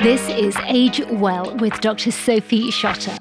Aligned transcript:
This 0.00 0.28
is 0.28 0.56
Age 0.66 1.00
Well 1.10 1.56
with 1.56 1.80
Dr. 1.80 2.10
Sophie 2.10 2.70
Shotter. 2.70 3.16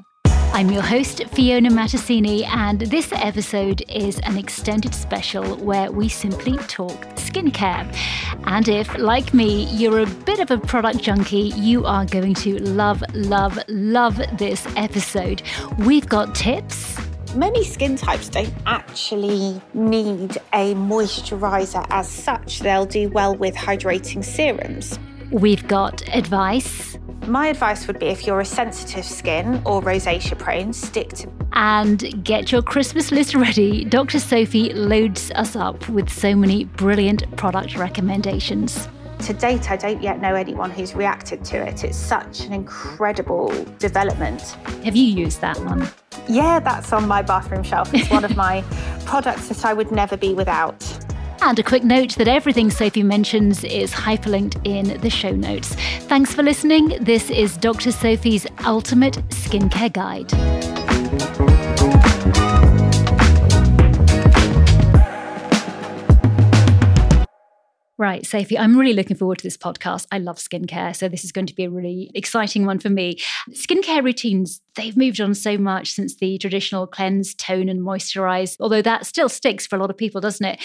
I'm 0.54 0.70
your 0.70 0.82
host, 0.82 1.24
Fiona 1.30 1.70
Mattasini, 1.70 2.46
and 2.46 2.82
this 2.82 3.12
episode 3.14 3.84
is 3.90 4.20
an 4.20 4.38
extended 4.38 4.94
special 4.94 5.56
where 5.58 5.92
we 5.92 6.10
simply 6.10 6.58
talk 6.68 7.00
skincare. 7.16 7.92
And 8.46 8.68
if, 8.68 8.96
like 8.98 9.34
me, 9.34 9.66
you're 9.72 10.02
a 10.02 10.06
bit 10.06 10.40
of 10.40 10.52
a 10.52 10.58
product 10.58 11.00
junkie, 11.00 11.54
you 11.56 11.86
are 11.86 12.06
going 12.06 12.34
to 12.36 12.60
love, 12.60 13.04
love, 13.14 13.58
love 13.68 14.22
this 14.38 14.68
episode. 14.76 15.42
We've 15.80 16.08
got 16.08 16.36
tips 16.36 17.00
Many 17.36 17.66
skin 17.66 17.98
types 17.98 18.30
don't 18.30 18.54
actually 18.66 19.62
need 19.74 20.38
a 20.54 20.74
moisturiser 20.74 21.86
as 21.90 22.10
such. 22.10 22.60
They'll 22.60 22.86
do 22.86 23.10
well 23.10 23.36
with 23.36 23.54
hydrating 23.54 24.24
serums. 24.24 24.98
We've 25.36 25.68
got 25.68 26.02
advice. 26.16 26.98
My 27.28 27.48
advice 27.48 27.88
would 27.88 28.00
be 28.00 28.06
if 28.06 28.26
you're 28.26 28.40
a 28.40 28.46
sensitive 28.46 29.04
skin 29.04 29.62
or 29.66 29.82
rosacea 29.82 30.40
prone, 30.40 30.72
stick 30.72 31.10
to. 31.10 31.30
And 31.52 32.24
get 32.24 32.54
your 32.54 32.62
Christmas 32.62 33.12
list 33.12 33.36
ready. 33.36 33.84
Dr. 33.84 34.20
Sophie 34.20 34.72
loads 34.72 35.32
us 35.32 35.58
up 35.58 35.90
with 35.90 36.10
so 36.10 36.38
many 36.38 36.64
brilliant 36.64 37.36
product 37.36 37.76
recommendations. 37.76 38.88
To 39.26 39.34
date, 39.34 39.70
I 39.70 39.76
don't 39.76 40.02
yet 40.02 40.22
know 40.22 40.36
anyone 40.36 40.72
who's 40.72 40.96
reacted 40.96 41.44
to 41.46 41.68
it. 41.68 41.84
It's 41.84 41.98
such 41.98 42.46
an 42.46 42.54
incredible 42.54 43.50
development. 43.78 44.42
Have 44.86 44.96
you 44.96 45.04
used 45.04 45.42
that 45.42 45.58
one? 45.66 45.86
Yeah, 46.30 46.62
that's 46.62 46.94
on 46.94 47.10
my 47.10 47.22
bathroom 47.22 47.64
shelf. 47.64 47.94
It's 47.94 48.10
one 48.10 48.24
of 48.24 48.38
my 48.38 48.62
products 49.06 49.50
that 49.50 49.66
I 49.66 49.74
would 49.74 49.92
never 49.92 50.16
be 50.16 50.34
without. 50.34 51.05
And 51.42 51.60
a 51.60 51.64
quick 51.64 51.84
note 51.84 52.16
that 52.16 52.28
everything 52.28 52.72
Sophie 52.72 53.04
mentions 53.04 53.64
is 53.64 53.92
hyperlinked 53.92 54.66
in 54.66 55.00
the 55.02 55.10
show 55.10 55.32
notes. 55.32 55.76
Thanks 56.02 56.34
for 56.34 56.42
listening. 56.42 56.98
This 57.02 57.30
is 57.30 57.58
Dr. 57.58 57.92
Sophie's 57.92 58.48
Ultimate 58.66 59.16
Skincare 59.30 59.94
Guide. 59.94 60.32
Right, 67.98 68.26
Sophie, 68.26 68.58
I'm 68.58 68.78
really 68.78 68.94
looking 68.94 69.16
forward 69.16 69.38
to 69.38 69.44
this 69.44 69.56
podcast. 69.56 70.08
I 70.12 70.18
love 70.18 70.36
skincare, 70.36 70.94
so 70.94 71.08
this 71.08 71.24
is 71.24 71.32
going 71.32 71.48
to 71.48 71.56
be 71.56 71.64
a 71.64 71.70
really 71.70 72.12
exciting 72.14 72.66
one 72.66 72.80
for 72.80 72.90
me. 72.90 73.20
Skincare 73.52 74.04
routines, 74.04 74.62
they've 74.76 74.98
moved 74.98 75.22
on 75.22 75.34
so 75.34 75.58
much 75.58 75.92
since 75.92 76.18
the 76.18 76.38
traditional 76.38 76.88
cleanse, 76.88 77.34
tone, 77.34 77.70
and 77.70 77.80
moisturize, 77.82 78.58
although 78.60 78.82
that 78.82 79.06
still 79.06 79.30
sticks 79.30 79.66
for 79.66 79.78
a 79.78 79.80
lot 79.80 79.90
of 79.90 79.98
people, 79.98 80.20
doesn't 80.20 80.46
it? 80.46 80.62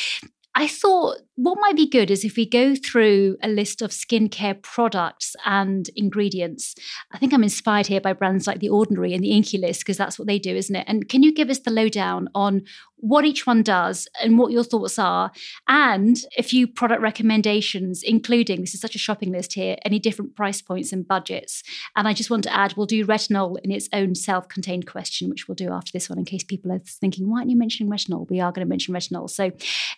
I 0.55 0.67
thought 0.69 1.19
what 1.43 1.59
might 1.59 1.77
be 1.77 1.89
good 1.89 2.11
is 2.11 2.23
if 2.23 2.37
we 2.37 2.45
go 2.45 2.75
through 2.75 3.39
a 3.43 3.49
list 3.49 3.81
of 3.81 3.93
skincare 3.93 4.61
products 4.61 5.35
and 5.47 5.89
ingredients. 5.97 6.75
I 7.13 7.19
think 7.19 7.33
I'm 7.33 7.43
inspired 7.43 7.87
here 7.87 8.01
by 8.01 8.13
brands 8.13 8.47
like 8.47 8.61
The 8.61 8.69
Ordinary 8.69 9.15
and 9.15 9.25
the 9.25 9.33
INKEY 9.33 9.59
List 9.59 9.81
because 9.81 9.97
that's 9.97 10.19
what 10.19 10.29
they 10.29 10.39
do, 10.39 10.55
isn't 10.55 10.77
it? 10.77 10.85
And 10.87 11.09
can 11.09 11.23
you 11.23 11.33
give 11.33 11.49
us 11.49 11.61
the 11.61 11.71
lowdown 11.71 12.29
on 12.35 12.63
what 13.01 13.25
each 13.25 13.47
one 13.47 13.63
does 13.63 14.07
and 14.23 14.39
what 14.39 14.53
your 14.53 14.63
thoughts 14.63 14.99
are, 14.99 15.33
and 15.69 16.19
a 16.37 16.43
few 16.43 16.67
product 16.67 17.01
recommendations, 17.01 18.03
including 18.03 18.61
this 18.61 18.75
is 18.75 18.81
such 18.81 18.95
a 18.95 18.99
shopping 18.99 19.33
list 19.33 19.55
here, 19.55 19.77
any 19.85 19.99
different 19.99 20.37
price 20.37 20.61
points 20.63 20.93
and 20.93 21.09
budgets. 21.09 21.63
And 21.97 22.07
I 22.07 22.13
just 22.13 22.31
want 22.31 22.45
to 22.45 22.55
add, 22.55 22.75
we'll 22.77 22.87
do 22.87 23.07
retinol 23.07 23.57
in 23.65 23.71
its 23.71 23.89
own 23.93 24.15
self 24.15 24.49
contained 24.49 24.87
question, 24.87 25.29
which 25.29 25.49
we'll 25.49 25.55
do 25.55 25.73
after 25.73 25.91
this 25.93 26.09
one 26.09 26.19
in 26.19 26.25
case 26.25 26.45
people 26.45 26.73
are 26.73 26.79
thinking, 26.79 27.31
why 27.31 27.39
aren't 27.39 27.51
you 27.51 27.57
mentioning 27.57 27.91
retinol? 27.91 28.29
We 28.29 28.41
are 28.41 28.53
going 28.53 28.67
to 28.67 28.69
mention 28.69 28.95
retinol. 28.95 29.31
So, 29.31 29.51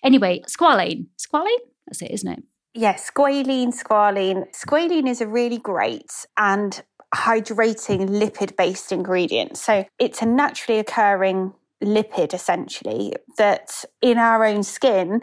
anyway, 0.02 0.42
squalane. 0.48 1.06
Squalane? 1.32 1.56
That's 1.86 2.02
it, 2.02 2.10
isn't 2.10 2.32
it? 2.32 2.42
Yes, 2.74 3.10
squalene, 3.10 3.68
squalene. 3.68 4.44
Squalene 4.54 5.08
is 5.08 5.20
a 5.20 5.26
really 5.26 5.58
great 5.58 6.26
and 6.36 6.82
hydrating 7.14 8.08
lipid 8.08 8.56
based 8.56 8.92
ingredient. 8.92 9.58
So 9.58 9.84
it's 9.98 10.22
a 10.22 10.26
naturally 10.26 10.78
occurring 10.78 11.52
lipid 11.82 12.32
essentially 12.32 13.12
that 13.36 13.84
in 14.00 14.16
our 14.16 14.44
own 14.44 14.62
skin 14.62 15.22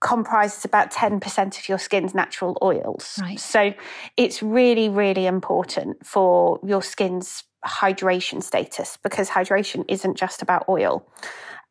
comprises 0.00 0.64
about 0.64 0.90
10% 0.90 1.58
of 1.58 1.68
your 1.68 1.78
skin's 1.78 2.14
natural 2.14 2.56
oils. 2.62 3.18
Right. 3.20 3.38
So 3.38 3.74
it's 4.16 4.42
really, 4.42 4.88
really 4.88 5.26
important 5.26 6.04
for 6.04 6.58
your 6.64 6.82
skin's 6.82 7.44
hydration 7.64 8.42
status 8.42 8.96
because 9.02 9.28
hydration 9.28 9.84
isn't 9.88 10.16
just 10.16 10.40
about 10.40 10.64
oil. 10.68 11.06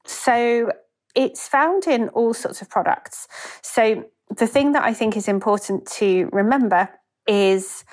So 0.05 0.71
it's 1.15 1.47
found 1.47 1.87
in 1.87 2.09
all 2.09 2.33
sorts 2.33 2.61
of 2.61 2.69
products. 2.69 3.27
So 3.61 4.05
the 4.37 4.47
thing 4.47 4.73
that 4.73 4.83
I 4.83 4.93
think 4.93 5.17
is 5.17 5.27
important 5.27 5.85
to 5.93 6.29
remember 6.31 6.89
is 7.27 7.83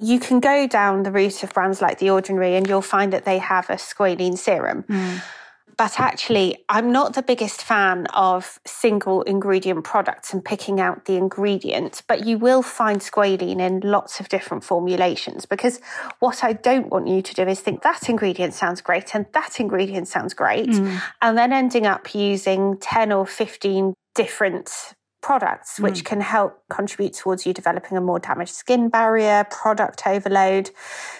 you 0.00 0.20
can 0.20 0.40
go 0.40 0.66
down 0.66 1.02
the 1.02 1.12
route 1.12 1.42
of 1.42 1.52
brands 1.52 1.80
like 1.80 1.98
The 1.98 2.10
Ordinary 2.10 2.56
and 2.56 2.68
you'll 2.68 2.82
find 2.82 3.12
that 3.12 3.24
they 3.24 3.38
have 3.38 3.70
a 3.70 3.74
squalene 3.74 4.36
serum. 4.36 4.84
Mm. 4.84 5.22
But 5.78 6.00
actually, 6.00 6.64
I'm 6.70 6.90
not 6.90 7.12
the 7.12 7.22
biggest 7.22 7.62
fan 7.62 8.06
of 8.14 8.58
single 8.64 9.20
ingredient 9.22 9.84
products 9.84 10.32
and 10.32 10.42
picking 10.42 10.80
out 10.80 11.04
the 11.04 11.16
ingredient, 11.16 12.02
but 12.08 12.24
you 12.26 12.38
will 12.38 12.62
find 12.62 13.00
squalene 13.02 13.60
in 13.60 13.80
lots 13.80 14.18
of 14.18 14.30
different 14.30 14.64
formulations 14.64 15.44
because 15.44 15.78
what 16.20 16.42
I 16.42 16.54
don't 16.54 16.88
want 16.88 17.08
you 17.08 17.20
to 17.20 17.34
do 17.34 17.42
is 17.42 17.60
think 17.60 17.82
that 17.82 18.08
ingredient 18.08 18.54
sounds 18.54 18.80
great 18.80 19.14
and 19.14 19.26
that 19.34 19.60
ingredient 19.60 20.08
sounds 20.08 20.32
great, 20.32 20.68
Mm. 20.70 21.00
and 21.20 21.36
then 21.36 21.52
ending 21.52 21.86
up 21.86 22.14
using 22.14 22.78
10 22.78 23.12
or 23.12 23.26
15 23.26 23.92
different 24.14 24.94
products, 25.26 25.80
which 25.80 25.98
hmm. 25.98 26.04
can 26.04 26.20
help 26.20 26.62
contribute 26.68 27.12
towards 27.12 27.44
you 27.44 27.52
developing 27.52 27.98
a 27.98 28.00
more 28.00 28.20
damaged 28.20 28.54
skin 28.54 28.88
barrier, 28.88 29.44
product 29.50 30.06
overload. 30.06 30.70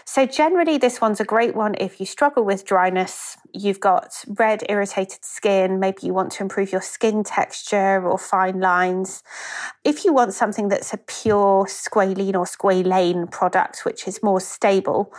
So, 0.04 0.26
generally, 0.26 0.78
this 0.78 1.00
one's 1.00 1.18
a 1.18 1.24
great 1.24 1.56
one 1.56 1.74
if 1.80 1.98
you 1.98 2.06
struggle 2.06 2.44
with 2.44 2.64
dryness, 2.64 3.36
you've 3.52 3.80
got 3.80 4.24
red, 4.28 4.62
irritated 4.68 5.24
skin, 5.24 5.80
maybe 5.80 5.98
you 6.02 6.14
want 6.14 6.30
to 6.34 6.44
improve 6.44 6.70
your 6.70 6.82
skin 6.82 7.24
texture 7.24 8.06
or 8.06 8.16
fine 8.16 8.60
lines. 8.60 9.24
If 9.82 10.04
you 10.04 10.12
want 10.12 10.34
something 10.34 10.68
that's 10.68 10.94
a 10.94 10.98
pure 10.98 11.66
squalene 11.66 12.36
or 12.36 12.44
squalane 12.44 13.28
product, 13.28 13.84
which 13.84 14.06
is 14.06 14.22
more 14.22 14.40
stable, 14.40 15.12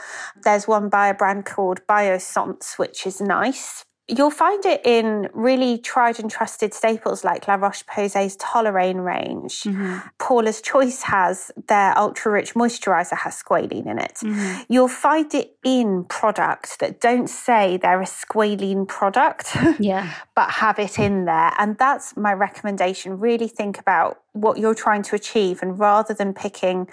there's 0.43 0.65
one 0.65 0.87
by 0.87 1.09
a 1.09 1.13
brand 1.13 1.45
called 1.45 1.85
Biossance, 1.89 2.79
which 2.79 3.05
is 3.05 3.19
nice. 3.19 3.83
You'll 4.09 4.31
find 4.31 4.65
it 4.65 4.81
in 4.85 5.27
really 5.33 5.77
tried 5.77 6.17
and 6.17 6.31
trusted 6.31 6.73
staples 6.73 7.25
like 7.25 7.45
La 7.45 7.55
Roche 7.55 7.83
Posay's 7.85 8.37
Toleraine 8.37 9.03
range. 9.03 9.63
Mm-hmm. 9.63 9.97
Paula's 10.17 10.61
Choice 10.61 11.01
has 11.03 11.51
their 11.67 11.97
ultra 11.97 12.31
rich 12.31 12.53
moisturizer 12.53 13.17
has 13.17 13.41
squalene 13.41 13.85
in 13.85 13.99
it. 13.99 14.13
Mm-hmm. 14.23 14.61
You'll 14.69 14.87
find 14.87 15.33
it 15.35 15.57
in 15.65 16.05
products 16.05 16.77
that 16.77 17.01
don't 17.01 17.27
say 17.29 17.75
they're 17.75 18.01
a 18.01 18.05
squalene 18.05 18.87
product, 18.87 19.57
Yeah. 19.79 20.13
but 20.35 20.51
have 20.51 20.79
it 20.79 20.97
in 20.97 21.25
there. 21.25 21.51
And 21.59 21.77
that's 21.77 22.15
my 22.15 22.31
recommendation. 22.33 23.19
Really 23.19 23.49
think 23.49 23.77
about 23.77 24.21
what 24.31 24.57
you're 24.57 24.75
trying 24.75 25.03
to 25.03 25.15
achieve. 25.15 25.61
And 25.61 25.77
rather 25.77 26.13
than 26.13 26.33
picking 26.33 26.87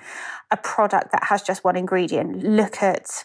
a 0.51 0.57
product 0.57 1.13
that 1.13 1.25
has 1.25 1.43
just 1.43 1.63
one 1.63 1.77
ingredient, 1.77 2.43
look 2.43 2.83
at 2.83 3.25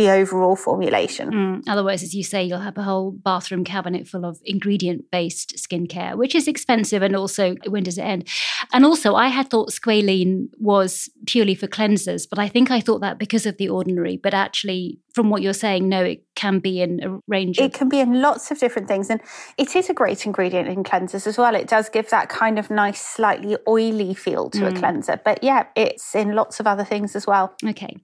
the 0.00 0.10
overall 0.10 0.56
formulation. 0.56 1.30
Mm. 1.30 1.62
Otherwise, 1.68 2.02
as 2.02 2.14
you 2.14 2.24
say, 2.24 2.42
you'll 2.42 2.60
have 2.60 2.78
a 2.78 2.82
whole 2.82 3.10
bathroom 3.10 3.64
cabinet 3.64 4.08
full 4.08 4.24
of 4.24 4.40
ingredient 4.44 5.10
based 5.10 5.56
skincare, 5.56 6.16
which 6.16 6.34
is 6.34 6.48
expensive 6.48 7.02
and 7.02 7.14
also 7.14 7.54
when 7.68 7.82
does 7.82 7.98
it 7.98 8.02
end? 8.02 8.26
And 8.72 8.84
also, 8.84 9.14
I 9.14 9.28
had 9.28 9.50
thought 9.50 9.70
squalene 9.70 10.48
was 10.58 11.10
purely 11.26 11.54
for 11.54 11.66
cleansers, 11.66 12.26
but 12.28 12.38
I 12.38 12.48
think 12.48 12.70
I 12.70 12.80
thought 12.80 13.00
that 13.00 13.18
because 13.18 13.46
of 13.46 13.58
the 13.58 13.68
ordinary. 13.68 14.16
But 14.16 14.34
actually, 14.34 15.00
from 15.14 15.28
what 15.28 15.42
you're 15.42 15.52
saying, 15.52 15.88
no, 15.88 16.02
it 16.02 16.24
can 16.34 16.60
be 16.60 16.80
in 16.80 17.02
a 17.02 17.18
range 17.26 17.58
It 17.58 17.74
can 17.74 17.88
be 17.88 18.00
in 18.00 18.22
lots 18.22 18.50
of 18.50 18.58
different 18.58 18.88
things, 18.88 19.10
and 19.10 19.20
it 19.58 19.76
is 19.76 19.90
a 19.90 19.94
great 19.94 20.24
ingredient 20.24 20.68
in 20.68 20.84
cleansers 20.84 21.26
as 21.26 21.36
well. 21.36 21.54
It 21.54 21.68
does 21.68 21.88
give 21.88 22.08
that 22.10 22.28
kind 22.28 22.58
of 22.58 22.70
nice, 22.70 23.00
slightly 23.00 23.56
oily 23.68 24.14
feel 24.14 24.50
to 24.50 24.68
a 24.68 24.72
cleanser. 24.72 25.20
But 25.22 25.42
yeah, 25.42 25.66
it's 25.76 26.14
in 26.14 26.34
lots 26.34 26.60
of 26.60 26.66
other 26.66 26.84
things 26.84 27.16
as 27.16 27.26
well. 27.26 27.54
Okay. 27.64 27.96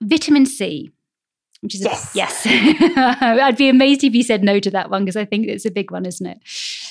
Vitamin 0.00 0.46
C. 0.46 0.90
Which 1.64 1.74
is 1.76 1.80
a- 1.80 1.88
Yes. 1.88 2.10
yes. 2.14 2.46
I'd 2.46 3.56
be 3.56 3.70
amazed 3.70 4.04
if 4.04 4.14
you 4.14 4.22
said 4.22 4.44
no 4.44 4.60
to 4.60 4.70
that 4.70 4.90
one 4.90 5.02
because 5.04 5.16
I 5.16 5.24
think 5.24 5.48
it's 5.48 5.64
a 5.64 5.70
big 5.70 5.90
one, 5.90 6.04
isn't 6.04 6.26
it? 6.26 6.38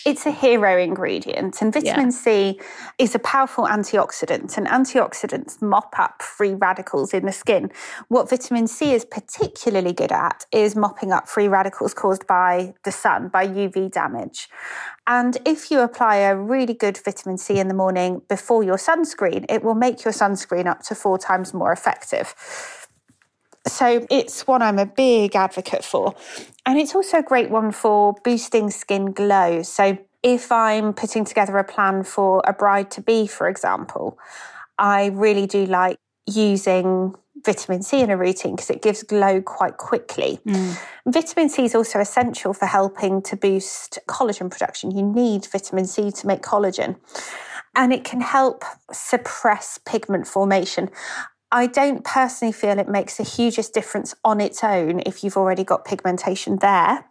It's 0.04 0.26
a 0.26 0.32
hero 0.32 0.78
ingredient, 0.78 1.62
and 1.62 1.72
vitamin 1.72 2.12
C 2.12 2.60
is 2.98 3.14
a 3.16 3.20
powerful 3.20 3.66
antioxidant, 3.68 4.58
and 4.58 4.68
antioxidants 4.68 5.62
mop 5.62 5.94
up 5.98 6.22
free 6.22 6.56
radicals 6.56 7.14
in 7.14 7.26
the 7.26 7.32
skin. 7.32 7.72
What 8.10 8.30
vitamin 8.30 8.68
C 8.68 8.94
is 8.94 9.06
particularly 9.06 9.94
good 9.94 10.12
at 10.12 10.46
is 10.52 10.76
mopping 10.76 11.12
up 11.12 11.30
free 11.30 11.48
radicals 11.48 11.94
caused 11.94 12.26
by 12.28 12.74
the 12.84 12.92
sun, 12.92 13.30
by 13.30 13.48
UV 13.48 13.92
damage. 13.92 14.50
And 15.06 15.38
if 15.46 15.70
you 15.70 15.80
apply 15.82 16.16
a 16.18 16.36
really 16.36 16.74
good 16.74 16.98
vitamin 16.98 17.38
C 17.38 17.60
in 17.60 17.68
the 17.68 17.74
morning 17.74 18.24
before 18.28 18.64
your 18.64 18.78
sunscreen, 18.78 19.46
it 19.50 19.64
will 19.64 19.76
make 19.76 20.04
your 20.04 20.14
sunscreen 20.14 20.66
up 20.66 20.82
to 20.84 20.96
four 20.96 21.18
times 21.20 21.54
more 21.54 21.72
effective. 21.72 22.34
So 23.74 24.06
it's 24.12 24.46
one 24.46 24.62
I'm 24.62 24.78
a 24.78 24.86
big 24.86 25.36
advocate 25.36 25.84
for. 25.84 26.14
And 26.66 26.80
it's 26.80 26.94
also 26.94 27.18
a 27.18 27.24
great 27.24 27.50
one 27.50 27.72
for 27.72 28.14
boosting 28.24 28.70
skin 28.70 29.12
glow. 29.12 29.64
So 29.64 29.98
if 30.22 30.52
I'm 30.52 30.94
putting 30.94 31.26
together 31.26 31.58
a 31.58 31.64
plan 31.64 32.04
for 32.04 32.42
a 32.46 32.54
bride 32.54 32.92
to 32.92 33.02
be, 33.02 33.26
for 33.26 33.50
example, 33.50 34.18
I 34.78 35.08
really 35.08 35.48
do 35.48 35.66
like 35.66 35.98
using 36.28 37.16
vitamin 37.44 37.82
C 37.82 38.00
in 38.00 38.10
a 38.10 38.16
routine 38.16 38.56
because 38.56 38.70
it 38.70 38.82
gives 38.82 39.04
glow 39.04 39.42
quite 39.42 39.78
quickly. 39.78 40.40
Mm. 40.46 40.80
Vitamin 41.08 41.50
C 41.50 41.66
is 41.66 41.76
also 41.76 42.00
essential 42.00 42.54
for 42.54 42.68
helping 42.68 43.22
to 43.24 43.36
boost 43.36 44.00
collagen 44.08 44.50
production. 44.50 44.92
You 44.92 45.04
need 45.04 45.48
vitamin 45.48 45.86
C 45.86 46.12
to 46.12 46.28
make 46.28 46.42
collagen. 46.42 46.96
And 47.76 47.92
it 47.92 48.04
can 48.04 48.22
help 48.22 48.64
suppress 48.92 49.80
pigment 49.84 50.28
formation. 50.28 50.92
I 51.54 51.68
don't 51.68 52.04
personally 52.04 52.52
feel 52.52 52.80
it 52.80 52.90
makes 52.90 53.18
the 53.18 53.24
hugest 53.24 53.74
difference 53.74 54.16
on 54.26 54.42
its 54.42 54.64
own 54.64 55.02
if 55.06 55.24
you've 55.24 55.38
already 55.38 55.64
got 55.64 55.86
pigmentation 55.86 56.58
there. 56.58 57.06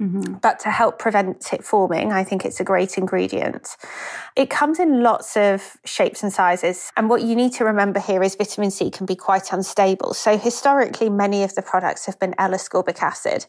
Mm-hmm. 0.00 0.34
But 0.34 0.60
to 0.60 0.70
help 0.70 1.00
prevent 1.00 1.52
it 1.52 1.64
forming, 1.64 2.12
I 2.12 2.22
think 2.22 2.44
it's 2.44 2.60
a 2.60 2.64
great 2.64 2.96
ingredient. 2.96 3.76
It 4.36 4.48
comes 4.48 4.78
in 4.78 5.02
lots 5.02 5.36
of 5.36 5.76
shapes 5.84 6.22
and 6.22 6.32
sizes. 6.32 6.92
And 6.96 7.10
what 7.10 7.22
you 7.22 7.34
need 7.34 7.52
to 7.54 7.64
remember 7.64 7.98
here 7.98 8.22
is 8.22 8.36
vitamin 8.36 8.70
C 8.70 8.90
can 8.92 9.06
be 9.06 9.16
quite 9.16 9.52
unstable. 9.52 10.14
So 10.14 10.38
historically, 10.38 11.10
many 11.10 11.42
of 11.42 11.56
the 11.56 11.62
products 11.62 12.06
have 12.06 12.20
been 12.20 12.36
L-ascorbic 12.38 13.02
acid. 13.02 13.46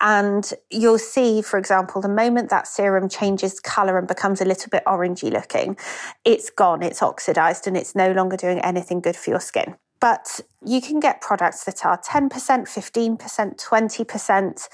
And 0.00 0.50
you'll 0.70 0.98
see, 0.98 1.42
for 1.42 1.58
example, 1.58 2.00
the 2.00 2.08
moment 2.08 2.48
that 2.50 2.66
serum 2.66 3.08
changes 3.08 3.60
colour 3.60 3.98
and 3.98 4.08
becomes 4.08 4.40
a 4.40 4.44
little 4.44 4.70
bit 4.70 4.82
orangey 4.86 5.30
looking, 5.30 5.76
it's 6.24 6.50
gone, 6.50 6.82
it's 6.82 7.02
oxidized, 7.02 7.66
and 7.66 7.76
it's 7.76 7.94
no 7.94 8.12
longer 8.12 8.36
doing 8.36 8.60
anything 8.60 9.00
good 9.00 9.16
for 9.16 9.30
your 9.30 9.40
skin. 9.40 9.76
But 10.00 10.40
you 10.64 10.80
can 10.80 10.98
get 10.98 11.20
products 11.20 11.64
that 11.64 11.84
are 11.84 12.00
10%, 12.00 12.30
15%, 12.30 13.18
20%. 13.18 14.68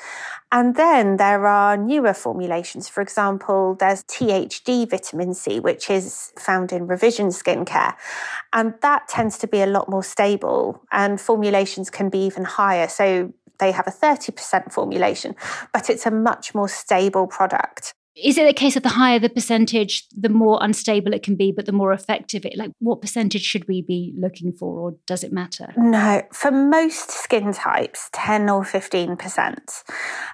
And 0.52 0.76
then 0.76 1.16
there 1.16 1.46
are 1.46 1.76
newer 1.76 2.14
formulations. 2.14 2.88
For 2.88 3.00
example, 3.00 3.74
there's 3.74 4.04
THD 4.04 4.88
vitamin 4.88 5.34
C, 5.34 5.58
which 5.58 5.90
is 5.90 6.32
found 6.38 6.72
in 6.72 6.86
revision 6.86 7.28
skincare. 7.28 7.94
And 8.52 8.74
that 8.82 9.08
tends 9.08 9.36
to 9.38 9.48
be 9.48 9.62
a 9.62 9.66
lot 9.66 9.88
more 9.88 10.04
stable, 10.04 10.80
and 10.92 11.20
formulations 11.20 11.90
can 11.90 12.08
be 12.08 12.20
even 12.20 12.44
higher. 12.44 12.86
So 12.86 13.32
they 13.58 13.72
have 13.72 13.86
a 13.86 13.90
30% 13.90 14.72
formulation, 14.72 15.34
but 15.72 15.90
it's 15.90 16.06
a 16.06 16.10
much 16.10 16.54
more 16.54 16.68
stable 16.68 17.26
product 17.26 17.94
is 18.16 18.38
it 18.38 18.48
a 18.48 18.52
case 18.52 18.76
of 18.76 18.82
the 18.82 18.88
higher 18.88 19.18
the 19.18 19.28
percentage, 19.28 20.06
the 20.16 20.30
more 20.30 20.58
unstable 20.62 21.12
it 21.12 21.22
can 21.22 21.36
be, 21.36 21.52
but 21.52 21.66
the 21.66 21.72
more 21.72 21.92
effective 21.92 22.46
it? 22.46 22.56
Like, 22.56 22.70
what 22.78 23.02
percentage 23.02 23.42
should 23.42 23.68
we 23.68 23.82
be 23.82 24.14
looking 24.18 24.52
for, 24.52 24.78
or 24.78 24.94
does 25.06 25.22
it 25.22 25.32
matter? 25.32 25.74
No, 25.76 26.22
for 26.32 26.50
most 26.50 27.10
skin 27.10 27.52
types, 27.52 28.08
10 28.12 28.48
or 28.48 28.62
15%. 28.62 29.82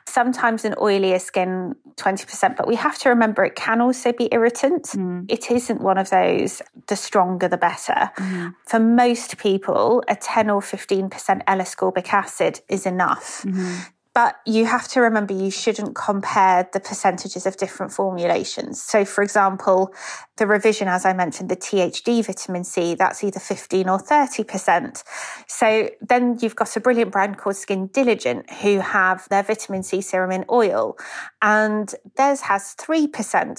Sometimes 0.07 0.65
an 0.65 0.75
oilier 0.75 1.21
skin, 1.21 1.75
20%, 1.97 2.57
but 2.57 2.69
we 2.69 2.77
have 2.77 2.99
to 2.99 3.09
remember 3.09 3.45
it 3.45 3.57
can 3.57 3.81
also 3.81 4.13
be 4.13 4.29
irritant. 4.31 4.85
Mm. 4.85 5.27
It 5.29 5.51
isn't 5.51 5.81
one 5.81 5.99
of 5.99 6.11
those, 6.11 6.63
the 6.87 6.97
stronger 6.97 7.49
the 7.49 7.59
better. 7.59 8.11
Mm. 8.17 8.55
For 8.67 8.79
most 8.79 9.39
people, 9.39 10.05
a 10.09 10.15
10 10.15 10.51
or 10.51 10.61
15% 10.61 11.43
L 11.47 11.59
ascorbic 11.59 12.13
acid 12.13 12.61
is 12.69 12.87
enough. 12.87 13.43
Mm. 13.43 13.87
But 14.15 14.37
you 14.47 14.67
have 14.67 14.89
to 14.89 15.01
remember 15.01 15.33
you 15.33 15.51
shouldn't 15.51 15.95
compare 15.95 16.69
the 16.73 16.81
percentages 16.81 17.47
of 17.47 17.57
different 17.57 17.93
formulations. 17.93 18.83
So, 18.83 19.07
for 19.07 19.23
example, 19.23 19.95
the 20.37 20.47
revision, 20.47 20.87
as 20.87 21.07
I 21.07 21.15
mentioned, 21.15 21.49
the 21.49 21.57
THD 21.57 22.25
vitamin 22.27 22.65
C, 22.65 22.95
that's 22.95 23.25
either 23.25 23.41
15 23.41 23.89
or 23.89 23.99
30%. 23.99 25.03
So 25.47 25.89
then 26.01 26.39
you've 26.43 26.57
got 26.57 26.77
a 26.77 26.81
brilliant 26.81 27.11
brand 27.11 27.39
called 27.39 27.57
Skin 27.57 27.87
Diligent 27.87 28.51
who 28.51 28.81
have 28.81 29.27
their 29.31 29.43
vitamin 29.43 29.83
C 29.83 30.03
serum 30.03 30.31
in 30.31 30.45
oil, 30.51 30.99
and 31.41 31.95
theirs 32.17 32.43
has 32.43 32.75
3% 32.79 33.11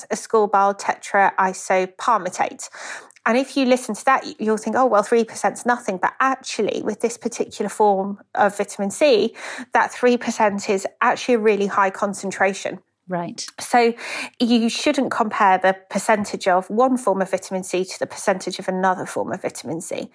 ascorbyl 0.08 0.80
tetraisopalmitate. 0.80 2.70
And 3.26 3.38
if 3.38 3.56
you 3.56 3.66
listen 3.66 3.96
to 3.96 4.06
that, 4.06 4.40
you'll 4.40 4.58
think, 4.58 4.76
oh, 4.76 4.86
well, 4.86 5.04
3% 5.04 5.54
is 5.54 5.66
nothing. 5.66 5.98
But 5.98 6.14
actually, 6.20 6.82
with 6.84 7.00
this 7.00 7.18
particular 7.18 7.70
form 7.70 8.20
of 8.36 8.58
vitamin 8.58 8.92
C, 8.92 9.34
that 9.74 9.92
3% 9.92 10.70
is 10.70 10.86
actually 11.02 11.36
a 11.36 11.40
really 11.40 11.68
high 11.68 11.90
concentration. 11.90 12.80
Right. 13.08 13.46
So 13.60 13.94
you 14.40 14.70
shouldn't 14.70 15.12
compare 15.12 15.58
the 15.58 15.76
percentage 15.90 16.48
of 16.48 16.70
one 16.70 16.98
form 16.98 17.22
of 17.22 17.32
vitamin 17.32 17.64
C 17.64 17.84
to 17.84 18.00
the 18.00 18.08
percentage 18.08 18.60
of 18.60 18.70
another 18.70 19.06
form 19.06 19.34
of 19.34 19.42
vitamin 19.42 19.82
C. 19.82 20.10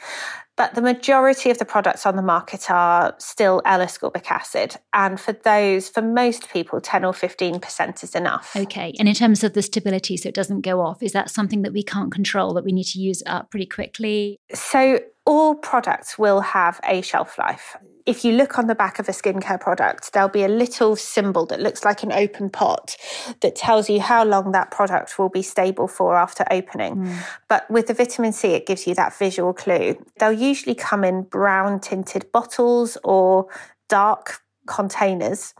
But 0.58 0.74
the 0.74 0.82
majority 0.82 1.50
of 1.50 1.58
the 1.58 1.64
products 1.64 2.04
on 2.04 2.16
the 2.16 2.22
market 2.22 2.70
are 2.70 3.14
still 3.18 3.62
L-ascorbic 3.64 4.30
acid. 4.30 4.76
And 4.92 5.18
for 5.18 5.32
those, 5.32 5.88
for 5.88 6.02
most 6.02 6.52
people, 6.52 6.80
10 6.80 7.04
or 7.04 7.12
15% 7.12 8.02
is 8.04 8.14
enough. 8.16 8.56
Okay. 8.56 8.92
And 8.98 9.08
in 9.08 9.14
terms 9.14 9.44
of 9.44 9.54
the 9.54 9.62
stability, 9.62 10.16
so 10.16 10.28
it 10.28 10.34
doesn't 10.34 10.62
go 10.62 10.80
off, 10.80 11.00
is 11.00 11.12
that 11.12 11.30
something 11.30 11.62
that 11.62 11.72
we 11.72 11.84
can't 11.84 12.12
control, 12.12 12.52
that 12.54 12.64
we 12.64 12.72
need 12.72 12.86
to 12.86 12.98
use 12.98 13.22
up 13.24 13.50
pretty 13.50 13.66
quickly? 13.66 14.40
So 14.52 14.98
all 15.24 15.54
products 15.54 16.18
will 16.18 16.40
have 16.40 16.80
a 16.84 17.02
shelf 17.02 17.38
life. 17.38 17.76
If 18.06 18.24
you 18.24 18.32
look 18.32 18.58
on 18.58 18.68
the 18.68 18.74
back 18.74 18.98
of 18.98 19.06
a 19.10 19.12
skincare 19.12 19.60
product, 19.60 20.14
there'll 20.14 20.30
be 20.30 20.42
a 20.42 20.48
little 20.48 20.96
symbol 20.96 21.44
that 21.44 21.60
looks 21.60 21.84
like 21.84 22.02
an 22.02 22.10
open 22.10 22.48
pot 22.48 22.96
that 23.42 23.54
tells 23.54 23.90
you 23.90 24.00
how 24.00 24.24
long 24.24 24.52
that 24.52 24.70
product 24.70 25.18
will 25.18 25.28
be 25.28 25.42
stable 25.42 25.86
for 25.86 26.16
after 26.16 26.46
opening. 26.50 26.96
Mm. 26.96 27.18
But 27.46 27.70
with 27.70 27.88
the 27.88 27.92
vitamin 27.92 28.32
C, 28.32 28.52
it 28.52 28.64
gives 28.64 28.86
you 28.86 28.94
that 28.94 29.14
visual 29.18 29.52
clue. 29.52 30.02
They'll 30.18 30.32
usually 30.48 30.74
come 30.74 31.04
in 31.04 31.22
brown 31.22 31.80
tinted 31.80 32.30
bottles 32.32 32.98
or 33.04 33.48
dark 33.88 34.40
containers 34.66 35.54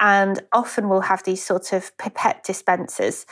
and 0.00 0.40
often 0.52 0.88
will 0.88 1.00
have 1.00 1.22
these 1.24 1.44
sort 1.44 1.72
of 1.72 1.96
pipette 1.98 2.44
dispensers. 2.44 3.26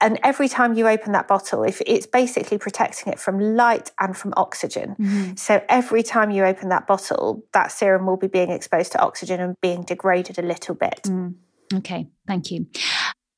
And 0.00 0.18
every 0.22 0.48
time 0.48 0.74
you 0.74 0.86
open 0.88 1.12
that 1.12 1.26
bottle, 1.26 1.64
if 1.64 1.80
it's 1.86 2.06
basically 2.06 2.58
protecting 2.58 3.12
it 3.12 3.18
from 3.18 3.40
light 3.40 3.90
and 3.98 4.16
from 4.16 4.32
oxygen. 4.36 4.96
Mm-hmm. 4.98 5.34
So 5.36 5.62
every 5.68 6.02
time 6.02 6.30
you 6.30 6.44
open 6.44 6.68
that 6.68 6.86
bottle, 6.86 7.44
that 7.52 7.72
serum 7.72 8.06
will 8.06 8.16
be 8.16 8.28
being 8.28 8.50
exposed 8.50 8.92
to 8.92 9.00
oxygen 9.00 9.40
and 9.40 9.56
being 9.60 9.82
degraded 9.82 10.38
a 10.38 10.42
little 10.42 10.74
bit. 10.74 11.02
Mm. 11.04 11.34
Okay, 11.74 12.06
thank 12.26 12.50
you. 12.50 12.66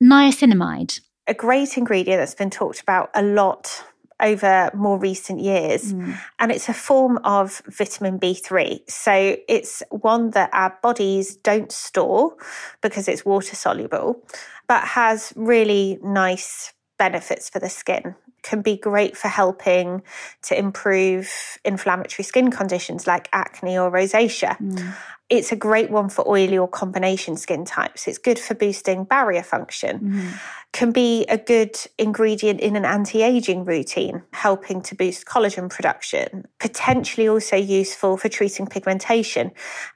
Niacinamide. 0.02 1.00
A 1.26 1.34
great 1.34 1.76
ingredient 1.78 2.20
that's 2.20 2.34
been 2.34 2.50
talked 2.50 2.80
about 2.80 3.10
a 3.14 3.22
lot 3.22 3.84
over 4.20 4.70
more 4.74 4.98
recent 4.98 5.40
years. 5.40 5.92
Mm. 5.92 6.18
And 6.38 6.52
it's 6.52 6.68
a 6.68 6.74
form 6.74 7.18
of 7.24 7.62
vitamin 7.68 8.18
B3. 8.18 8.90
So 8.90 9.36
it's 9.48 9.82
one 9.90 10.30
that 10.30 10.50
our 10.52 10.76
bodies 10.82 11.36
don't 11.36 11.70
store 11.70 12.36
because 12.80 13.08
it's 13.08 13.24
water 13.24 13.56
soluble, 13.56 14.22
but 14.68 14.82
has 14.84 15.32
really 15.36 15.98
nice 16.02 16.72
benefits 16.98 17.50
for 17.50 17.58
the 17.58 17.68
skin. 17.68 18.14
Can 18.42 18.62
be 18.62 18.76
great 18.76 19.16
for 19.16 19.28
helping 19.28 20.02
to 20.42 20.58
improve 20.58 21.58
inflammatory 21.64 22.24
skin 22.24 22.50
conditions 22.50 23.06
like 23.06 23.28
acne 23.32 23.76
or 23.76 23.90
rosacea. 23.90 24.56
Mm. 24.58 24.94
It's 25.28 25.50
a 25.50 25.56
great 25.56 25.90
one 25.90 26.08
for 26.08 26.26
oily 26.28 26.56
or 26.56 26.68
combination 26.68 27.36
skin 27.36 27.64
types. 27.64 28.06
It's 28.06 28.18
good 28.18 28.38
for 28.38 28.54
boosting 28.54 29.04
barrier 29.04 29.42
function. 29.42 29.98
Mm 29.98 30.38
can 30.76 30.92
be 30.92 31.24
a 31.30 31.38
good 31.38 31.74
ingredient 31.96 32.60
in 32.60 32.76
an 32.76 32.84
anti 32.84 33.22
aging 33.22 33.64
routine, 33.64 34.22
helping 34.32 34.82
to 34.82 34.94
boost 34.94 35.24
collagen 35.24 35.70
production, 35.70 36.46
potentially 36.60 37.26
also 37.26 37.56
useful 37.56 38.18
for 38.18 38.28
treating 38.28 38.66
pigmentation. 38.66 39.52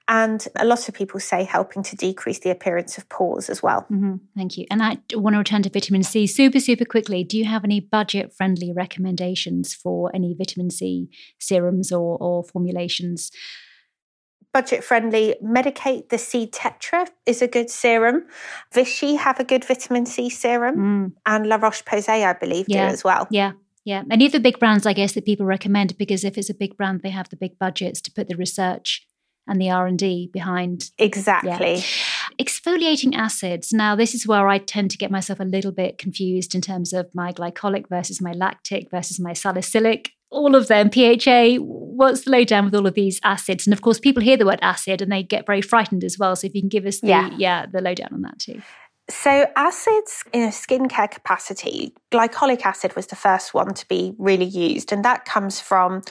And 0.08 0.48
a 0.56 0.64
lot 0.64 0.88
of 0.88 0.94
people 0.94 1.20
say 1.20 1.44
helping 1.44 1.82
to 1.82 1.96
decrease 1.96 2.38
the 2.38 2.48
appearance 2.48 2.96
of 2.96 3.06
pores 3.10 3.50
as 3.50 3.62
well. 3.62 3.82
Mm-hmm. 3.82 4.14
Thank 4.34 4.56
you. 4.56 4.66
And 4.70 4.82
I 4.82 4.96
want 5.12 5.34
to 5.34 5.38
return 5.38 5.62
to 5.64 5.70
vitamin 5.70 6.02
C 6.02 6.26
super, 6.26 6.60
super 6.60 6.86
quickly. 6.86 7.24
Do 7.24 7.36
you 7.36 7.44
have 7.44 7.62
any 7.62 7.80
budget 7.80 8.32
friendly 8.32 8.72
recommendations 8.72 9.74
for 9.74 10.10
any 10.14 10.32
vitamin 10.32 10.70
C 10.70 11.10
serums 11.38 11.92
or, 11.92 12.16
or 12.18 12.42
formulations? 12.42 13.30
Budget 14.52 14.84
friendly. 14.84 15.36
Medik8, 15.42 16.08
the 16.08 16.18
C 16.18 16.46
Tetra 16.46 17.08
is 17.26 17.42
a 17.42 17.48
good 17.48 17.70
serum. 17.70 18.26
Vichy 18.72 19.14
have 19.14 19.40
a 19.40 19.44
good 19.44 19.64
vitamin 19.64 20.06
C 20.06 20.28
serum, 20.30 20.76
mm. 20.76 21.12
and 21.26 21.46
La 21.46 21.56
Roche 21.56 21.84
Posay, 21.84 22.24
I 22.26 22.32
believe, 22.32 22.66
yeah. 22.68 22.88
do 22.88 22.92
as 22.92 23.04
well. 23.04 23.26
Yeah. 23.30 23.52
Yeah, 23.82 24.02
any 24.10 24.26
of 24.26 24.32
the 24.32 24.40
big 24.40 24.58
brands, 24.58 24.84
I 24.84 24.92
guess, 24.92 25.14
that 25.14 25.24
people 25.24 25.46
recommend 25.46 25.96
because 25.96 26.22
if 26.22 26.36
it's 26.36 26.50
a 26.50 26.54
big 26.54 26.76
brand, 26.76 27.00
they 27.00 27.08
have 27.08 27.30
the 27.30 27.36
big 27.36 27.58
budgets 27.58 28.02
to 28.02 28.12
put 28.12 28.28
the 28.28 28.36
research 28.36 29.06
and 29.46 29.60
the 29.60 29.70
R 29.70 29.86
and 29.86 29.98
D 29.98 30.28
behind. 30.32 30.90
Exactly. 30.98 31.76
Yeah. 31.76 31.82
Exfoliating 32.38 33.14
acids. 33.14 33.72
Now, 33.72 33.96
this 33.96 34.14
is 34.14 34.26
where 34.26 34.48
I 34.48 34.58
tend 34.58 34.90
to 34.92 34.98
get 34.98 35.10
myself 35.10 35.40
a 35.40 35.44
little 35.44 35.72
bit 35.72 35.96
confused 35.96 36.54
in 36.54 36.60
terms 36.60 36.92
of 36.92 37.08
my 37.14 37.32
glycolic 37.32 37.88
versus 37.88 38.20
my 38.20 38.32
lactic 38.32 38.90
versus 38.90 39.18
my 39.18 39.32
salicylic 39.32 40.12
all 40.30 40.54
of 40.54 40.68
them, 40.68 40.90
PHA, 40.90 41.56
what's 41.58 42.22
the 42.22 42.30
lowdown 42.30 42.64
with 42.64 42.74
all 42.74 42.86
of 42.86 42.94
these 42.94 43.20
acids? 43.24 43.66
And 43.66 43.74
of 43.74 43.82
course, 43.82 43.98
people 43.98 44.22
hear 44.22 44.36
the 44.36 44.46
word 44.46 44.60
acid 44.62 45.02
and 45.02 45.10
they 45.10 45.22
get 45.22 45.44
very 45.44 45.60
frightened 45.60 46.04
as 46.04 46.18
well. 46.18 46.36
So 46.36 46.46
if 46.46 46.54
you 46.54 46.62
can 46.62 46.68
give 46.68 46.86
us 46.86 47.00
the, 47.00 47.08
yeah, 47.08 47.30
yeah 47.36 47.66
the 47.66 47.80
lowdown 47.80 48.08
on 48.12 48.22
that 48.22 48.38
too. 48.38 48.62
So, 49.10 49.46
acids 49.56 50.24
in 50.32 50.44
a 50.44 50.48
skincare 50.48 51.10
capacity, 51.10 51.94
glycolic 52.12 52.64
acid 52.64 52.94
was 52.94 53.08
the 53.08 53.16
first 53.16 53.52
one 53.52 53.74
to 53.74 53.88
be 53.88 54.14
really 54.18 54.44
used, 54.44 54.92
and 54.92 55.04
that 55.04 55.24
comes 55.24 55.60
from 55.60 56.02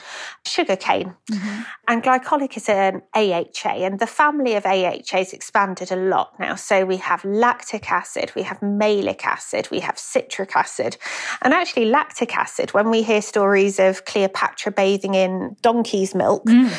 sugarcane. 0.46 1.14
Mm-hmm. 1.30 1.62
And 1.88 2.02
glycolic 2.02 2.56
is 2.56 2.68
an 2.68 3.02
AHA, 3.14 3.84
and 3.84 3.98
the 3.98 4.06
family 4.06 4.54
of 4.54 4.66
AHAs 4.66 5.32
expanded 5.32 5.90
a 5.90 5.96
lot 5.96 6.38
now. 6.38 6.54
So, 6.54 6.84
we 6.84 6.98
have 6.98 7.24
lactic 7.24 7.90
acid, 7.90 8.32
we 8.36 8.42
have 8.42 8.60
malic 8.60 9.26
acid, 9.26 9.68
we 9.70 9.80
have 9.80 9.98
citric 9.98 10.54
acid. 10.54 10.96
And 11.42 11.54
actually, 11.54 11.86
lactic 11.86 12.36
acid, 12.36 12.74
when 12.74 12.90
we 12.90 13.02
hear 13.02 13.22
stories 13.22 13.80
of 13.80 14.04
Cleopatra 14.04 14.72
bathing 14.72 15.14
in 15.14 15.56
donkey's 15.62 16.14
milk, 16.14 16.44
mm 16.44 16.70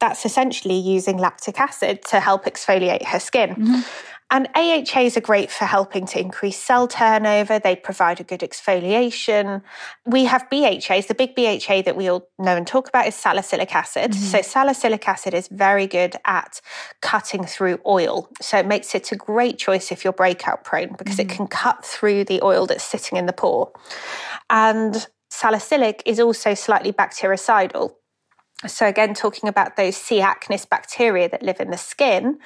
that's 0.00 0.24
essentially 0.24 0.78
using 0.78 1.18
lactic 1.18 1.60
acid 1.60 2.02
to 2.06 2.20
help 2.20 2.46
exfoliate 2.46 3.04
her 3.04 3.20
skin. 3.20 3.50
Mm-hmm. 3.50 3.80
And 4.30 4.48
AHAs 4.54 5.16
are 5.16 5.20
great 5.20 5.50
for 5.50 5.64
helping 5.64 6.06
to 6.06 6.20
increase 6.20 6.56
cell 6.56 6.86
turnover. 6.86 7.58
They 7.58 7.74
provide 7.74 8.20
a 8.20 8.24
good 8.24 8.40
exfoliation. 8.40 9.62
We 10.06 10.24
have 10.26 10.48
BHAs. 10.48 11.08
The 11.08 11.14
big 11.14 11.34
BHA 11.34 11.82
that 11.82 11.96
we 11.96 12.08
all 12.08 12.28
know 12.38 12.56
and 12.56 12.66
talk 12.66 12.88
about 12.88 13.08
is 13.08 13.16
salicylic 13.16 13.74
acid. 13.74 14.12
Mm-hmm. 14.12 14.24
So 14.24 14.42
salicylic 14.42 15.08
acid 15.08 15.34
is 15.34 15.48
very 15.48 15.88
good 15.88 16.14
at 16.24 16.60
cutting 17.02 17.44
through 17.44 17.80
oil. 17.84 18.28
So 18.40 18.56
it 18.56 18.66
makes 18.66 18.94
it 18.94 19.10
a 19.10 19.16
great 19.16 19.58
choice 19.58 19.90
if 19.90 20.04
you're 20.04 20.12
breakout 20.12 20.62
prone 20.62 20.94
because 20.96 21.16
mm-hmm. 21.16 21.30
it 21.30 21.36
can 21.36 21.46
cut 21.48 21.84
through 21.84 22.24
the 22.24 22.40
oil 22.42 22.66
that's 22.66 22.84
sitting 22.84 23.18
in 23.18 23.26
the 23.26 23.32
pore. 23.32 23.72
And 24.48 25.08
salicylic 25.30 26.02
is 26.06 26.20
also 26.20 26.54
slightly 26.54 26.92
bactericidal. 26.92 27.94
So, 28.66 28.86
again, 28.86 29.14
talking 29.14 29.48
about 29.48 29.76
those 29.76 29.96
C. 29.96 30.20
acnes 30.20 30.68
bacteria 30.68 31.30
that 31.30 31.42
live 31.42 31.60
in 31.60 31.70
the 31.70 31.78
skin, 31.78 32.38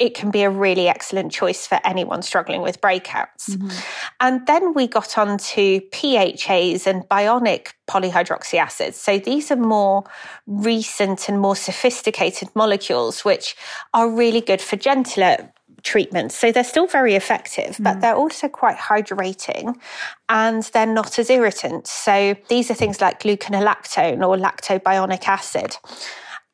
it 0.00 0.14
can 0.14 0.30
be 0.30 0.42
a 0.42 0.50
really 0.50 0.88
excellent 0.88 1.30
choice 1.30 1.66
for 1.66 1.78
anyone 1.84 2.22
struggling 2.22 2.62
with 2.62 2.80
breakouts. 2.80 3.50
Mm-hmm. 3.50 3.68
And 4.20 4.46
then 4.46 4.72
we 4.72 4.88
got 4.88 5.18
on 5.18 5.36
to 5.36 5.80
PHAs 5.92 6.86
and 6.86 7.02
bionic 7.04 7.74
polyhydroxy 7.86 8.58
acids. 8.58 8.96
So 8.96 9.18
these 9.18 9.50
are 9.50 9.56
more 9.56 10.04
recent 10.46 11.28
and 11.28 11.38
more 11.38 11.54
sophisticated 11.54 12.48
molecules, 12.54 13.26
which 13.26 13.54
are 13.92 14.10
really 14.10 14.40
good 14.40 14.62
for 14.62 14.76
gentler 14.76 15.52
treatments. 15.82 16.36
So 16.36 16.50
they're 16.50 16.64
still 16.64 16.86
very 16.86 17.14
effective, 17.14 17.76
mm. 17.76 17.84
but 17.84 18.00
they're 18.00 18.16
also 18.16 18.48
quite 18.48 18.78
hydrating 18.78 19.76
and 20.30 20.62
they're 20.72 20.86
not 20.86 21.18
as 21.18 21.28
irritant. 21.28 21.86
So 21.86 22.36
these 22.48 22.70
are 22.70 22.74
things 22.74 23.02
like 23.02 23.20
gluconolactone 23.20 24.26
or 24.26 24.36
lactobionic 24.36 25.28
acid. 25.28 25.76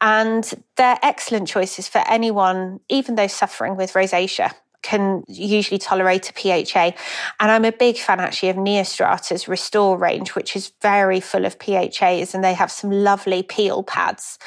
And 0.00 0.52
they're 0.76 0.98
excellent 1.02 1.48
choices 1.48 1.88
for 1.88 2.02
anyone, 2.06 2.80
even 2.88 3.14
those 3.14 3.32
suffering 3.32 3.76
with 3.76 3.92
rosacea 3.94 4.52
can 4.86 5.24
usually 5.26 5.78
tolerate 5.78 6.30
a 6.30 6.32
PHA. 6.32 6.92
And 7.40 7.50
I'm 7.50 7.64
a 7.64 7.72
big 7.72 7.96
fan 7.96 8.20
actually 8.20 8.50
of 8.50 8.56
Neostrata's 8.56 9.48
Restore 9.48 9.98
range, 9.98 10.36
which 10.36 10.54
is 10.54 10.72
very 10.80 11.18
full 11.18 11.44
of 11.44 11.58
PHAs 11.58 12.34
and 12.34 12.44
they 12.44 12.54
have 12.54 12.70
some 12.70 12.92
lovely 12.92 13.42
peel 13.42 13.82
pads, 13.82 14.38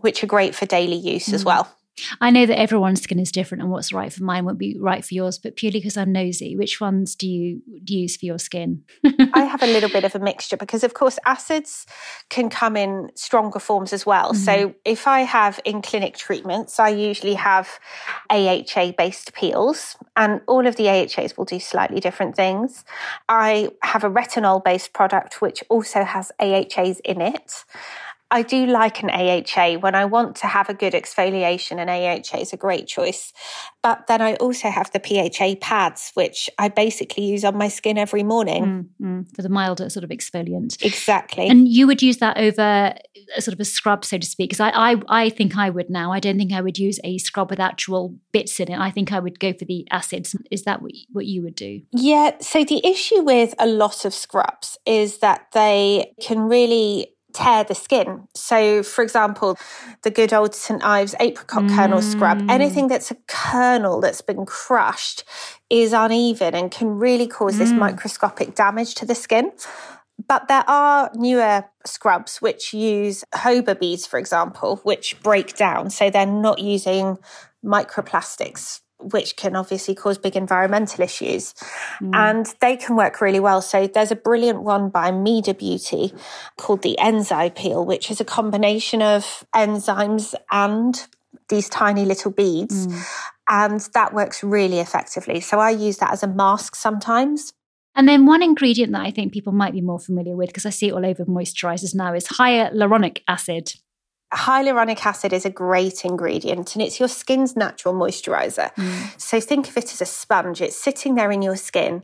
which 0.00 0.22
are 0.22 0.28
great 0.28 0.54
for 0.54 0.66
daily 0.66 0.96
use 0.96 1.26
mm. 1.26 1.34
as 1.34 1.44
well. 1.44 1.68
I 2.20 2.30
know 2.30 2.46
that 2.46 2.58
everyone's 2.58 3.02
skin 3.02 3.18
is 3.18 3.32
different 3.32 3.62
and 3.62 3.70
what's 3.70 3.92
right 3.92 4.12
for 4.12 4.24
mine 4.24 4.44
won't 4.44 4.58
be 4.58 4.76
right 4.78 5.04
for 5.04 5.14
yours, 5.14 5.38
but 5.38 5.56
purely 5.56 5.80
because 5.80 5.96
I'm 5.96 6.12
nosy, 6.12 6.56
which 6.56 6.80
ones 6.80 7.14
do 7.14 7.28
you 7.28 7.62
use 7.66 8.16
for 8.16 8.26
your 8.26 8.38
skin? 8.38 8.84
I 9.34 9.44
have 9.50 9.62
a 9.62 9.66
little 9.66 9.88
bit 9.88 10.04
of 10.04 10.14
a 10.14 10.18
mixture 10.18 10.56
because, 10.56 10.84
of 10.84 10.94
course, 10.94 11.18
acids 11.24 11.86
can 12.28 12.50
come 12.50 12.76
in 12.76 13.10
stronger 13.14 13.58
forms 13.58 13.92
as 13.92 14.04
well. 14.04 14.32
Mm-hmm. 14.32 14.42
So 14.42 14.74
if 14.84 15.06
I 15.06 15.20
have 15.20 15.60
in 15.64 15.82
clinic 15.82 16.16
treatments, 16.16 16.78
I 16.78 16.90
usually 16.90 17.34
have 17.34 17.78
AHA 18.30 18.92
based 18.96 19.34
peels, 19.34 19.96
and 20.16 20.40
all 20.46 20.66
of 20.66 20.76
the 20.76 20.88
AHAs 20.88 21.36
will 21.36 21.44
do 21.44 21.60
slightly 21.60 22.00
different 22.00 22.36
things. 22.36 22.84
I 23.28 23.70
have 23.82 24.04
a 24.04 24.10
retinol 24.10 24.62
based 24.62 24.92
product 24.92 25.40
which 25.40 25.62
also 25.68 26.04
has 26.04 26.32
AHAs 26.40 27.00
in 27.00 27.20
it. 27.20 27.64
I 28.30 28.42
do 28.42 28.66
like 28.66 29.02
an 29.02 29.10
AHA 29.10 29.78
when 29.80 29.94
I 29.94 30.04
want 30.04 30.36
to 30.36 30.46
have 30.46 30.68
a 30.68 30.74
good 30.74 30.92
exfoliation. 30.92 31.80
An 31.80 31.88
AHA 31.88 32.38
is 32.38 32.52
a 32.52 32.56
great 32.56 32.86
choice. 32.86 33.32
But 33.82 34.06
then 34.06 34.20
I 34.20 34.34
also 34.34 34.68
have 34.68 34.90
the 34.92 35.00
PHA 35.00 35.56
pads, 35.60 36.10
which 36.14 36.50
I 36.58 36.68
basically 36.68 37.24
use 37.24 37.44
on 37.44 37.56
my 37.56 37.68
skin 37.68 37.96
every 37.96 38.22
morning. 38.22 38.90
Mm, 39.00 39.34
for 39.34 39.40
the 39.40 39.48
milder 39.48 39.88
sort 39.88 40.04
of 40.04 40.10
exfoliant. 40.10 40.82
Exactly. 40.84 41.48
And 41.48 41.66
you 41.68 41.86
would 41.86 42.02
use 42.02 42.18
that 42.18 42.36
over 42.36 42.94
a 43.36 43.42
sort 43.42 43.54
of 43.54 43.60
a 43.60 43.64
scrub, 43.64 44.04
so 44.04 44.18
to 44.18 44.26
speak? 44.26 44.50
Because 44.50 44.60
I, 44.60 44.70
I, 44.70 45.02
I 45.08 45.30
think 45.30 45.56
I 45.56 45.70
would 45.70 45.88
now. 45.88 46.12
I 46.12 46.20
don't 46.20 46.36
think 46.36 46.52
I 46.52 46.60
would 46.60 46.78
use 46.78 47.00
a 47.04 47.16
scrub 47.18 47.50
with 47.50 47.60
actual 47.60 48.14
bits 48.32 48.60
in 48.60 48.70
it. 48.70 48.78
I 48.78 48.90
think 48.90 49.12
I 49.12 49.20
would 49.20 49.40
go 49.40 49.54
for 49.54 49.64
the 49.64 49.86
acids. 49.90 50.36
Is 50.50 50.64
that 50.64 50.82
what, 50.82 50.92
what 51.12 51.26
you 51.26 51.42
would 51.42 51.54
do? 51.54 51.80
Yeah. 51.92 52.32
So 52.40 52.64
the 52.64 52.84
issue 52.86 53.22
with 53.22 53.54
a 53.58 53.66
lot 53.66 54.04
of 54.04 54.12
scrubs 54.12 54.76
is 54.84 55.18
that 55.18 55.46
they 55.52 56.14
can 56.20 56.40
really 56.40 57.14
tear 57.32 57.64
the 57.64 57.74
skin. 57.74 58.26
So, 58.34 58.82
for 58.82 59.02
example, 59.02 59.58
the 60.02 60.10
good 60.10 60.32
old 60.32 60.54
St. 60.54 60.82
Ives 60.82 61.14
apricot 61.20 61.64
mm. 61.64 61.74
kernel 61.74 62.02
scrub, 62.02 62.38
mm. 62.38 62.50
anything 62.50 62.88
that's 62.88 63.10
a 63.10 63.16
kernel 63.26 64.00
that's 64.00 64.22
been 64.22 64.46
crushed 64.46 65.24
is 65.70 65.92
uneven 65.92 66.54
and 66.54 66.70
can 66.70 66.88
really 66.88 67.26
cause 67.26 67.56
mm. 67.56 67.58
this 67.58 67.72
microscopic 67.72 68.54
damage 68.54 68.94
to 68.96 69.06
the 69.06 69.14
skin. 69.14 69.52
But 70.26 70.48
there 70.48 70.64
are 70.68 71.10
newer 71.14 71.64
scrubs 71.86 72.38
which 72.38 72.74
use 72.74 73.24
jojoba 73.34 73.78
beads, 73.78 74.06
for 74.06 74.18
example, 74.18 74.76
which 74.82 75.20
break 75.22 75.54
down. 75.54 75.90
So 75.90 76.10
they're 76.10 76.26
not 76.26 76.58
using 76.58 77.18
microplastics 77.64 78.80
which 79.00 79.36
can 79.36 79.54
obviously 79.54 79.94
cause 79.94 80.18
big 80.18 80.36
environmental 80.36 81.04
issues. 81.04 81.54
Mm. 82.02 82.14
And 82.14 82.54
they 82.60 82.76
can 82.76 82.96
work 82.96 83.20
really 83.20 83.40
well. 83.40 83.62
So 83.62 83.86
there's 83.86 84.10
a 84.10 84.16
brilliant 84.16 84.62
one 84.62 84.90
by 84.90 85.10
Meder 85.10 85.54
Beauty 85.54 86.12
called 86.56 86.82
the 86.82 86.98
Enzyme 86.98 87.50
Peel, 87.52 87.84
which 87.84 88.10
is 88.10 88.20
a 88.20 88.24
combination 88.24 89.02
of 89.02 89.44
enzymes 89.54 90.34
and 90.50 91.06
these 91.48 91.68
tiny 91.68 92.04
little 92.04 92.30
beads. 92.30 92.86
Mm. 92.86 93.04
And 93.48 93.80
that 93.94 94.12
works 94.12 94.44
really 94.44 94.80
effectively. 94.80 95.40
So 95.40 95.58
I 95.58 95.70
use 95.70 95.98
that 95.98 96.12
as 96.12 96.22
a 96.22 96.28
mask 96.28 96.74
sometimes. 96.74 97.54
And 97.94 98.06
then 98.08 98.26
one 98.26 98.42
ingredient 98.42 98.92
that 98.92 99.00
I 99.00 99.10
think 99.10 99.32
people 99.32 99.52
might 99.52 99.72
be 99.72 99.80
more 99.80 99.98
familiar 99.98 100.36
with, 100.36 100.48
because 100.48 100.66
I 100.66 100.70
see 100.70 100.88
it 100.88 100.92
all 100.92 101.06
over 101.06 101.24
moisturizers 101.24 101.94
now, 101.94 102.14
is 102.14 102.26
hyaluronic 102.26 103.22
acid 103.26 103.72
hyaluronic 104.32 105.04
acid 105.04 105.32
is 105.32 105.44
a 105.44 105.50
great 105.50 106.04
ingredient 106.04 106.74
and 106.74 106.82
it's 106.82 106.98
your 107.00 107.08
skin's 107.08 107.56
natural 107.56 107.94
moisturizer. 107.94 108.74
Mm. 108.74 109.20
So 109.20 109.40
think 109.40 109.68
of 109.68 109.76
it 109.76 109.92
as 109.92 110.00
a 110.00 110.06
sponge. 110.06 110.60
It's 110.60 110.76
sitting 110.76 111.14
there 111.14 111.30
in 111.30 111.42
your 111.42 111.56
skin 111.56 112.02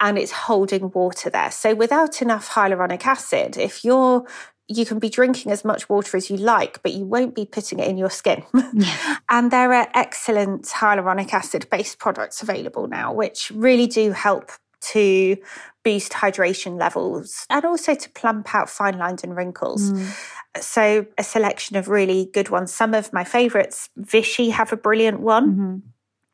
and 0.00 0.18
it's 0.18 0.32
holding 0.32 0.90
water 0.90 1.28
there. 1.30 1.50
So 1.50 1.74
without 1.74 2.22
enough 2.22 2.50
hyaluronic 2.50 3.04
acid, 3.04 3.56
if 3.56 3.84
you're 3.84 4.26
you 4.70 4.84
can 4.84 4.98
be 4.98 5.08
drinking 5.08 5.50
as 5.50 5.64
much 5.64 5.88
water 5.88 6.14
as 6.14 6.28
you 6.28 6.36
like, 6.36 6.82
but 6.82 6.92
you 6.92 7.02
won't 7.02 7.34
be 7.34 7.46
putting 7.46 7.78
it 7.78 7.88
in 7.88 7.96
your 7.96 8.10
skin. 8.10 8.44
Yeah. 8.74 9.16
and 9.30 9.50
there 9.50 9.72
are 9.72 9.88
excellent 9.94 10.64
hyaluronic 10.64 11.32
acid 11.32 11.66
based 11.70 11.98
products 11.98 12.42
available 12.42 12.86
now, 12.86 13.12
which 13.12 13.50
really 13.54 13.86
do 13.86 14.12
help 14.12 14.52
to 14.80 15.36
boost 15.84 16.12
hydration 16.12 16.78
levels 16.78 17.46
and 17.50 17.64
also 17.64 17.94
to 17.94 18.10
plump 18.10 18.54
out 18.54 18.68
fine 18.68 18.98
lines 18.98 19.24
and 19.24 19.34
wrinkles. 19.34 19.90
Mm. 19.90 20.37
So, 20.60 21.06
a 21.16 21.22
selection 21.22 21.76
of 21.76 21.88
really 21.88 22.30
good 22.32 22.48
ones. 22.48 22.72
Some 22.72 22.94
of 22.94 23.12
my 23.12 23.24
favorites, 23.24 23.90
Vichy 23.96 24.50
have 24.50 24.72
a 24.72 24.76
brilliant 24.76 25.20
one. 25.20 25.52
Mm-hmm. 25.52 25.76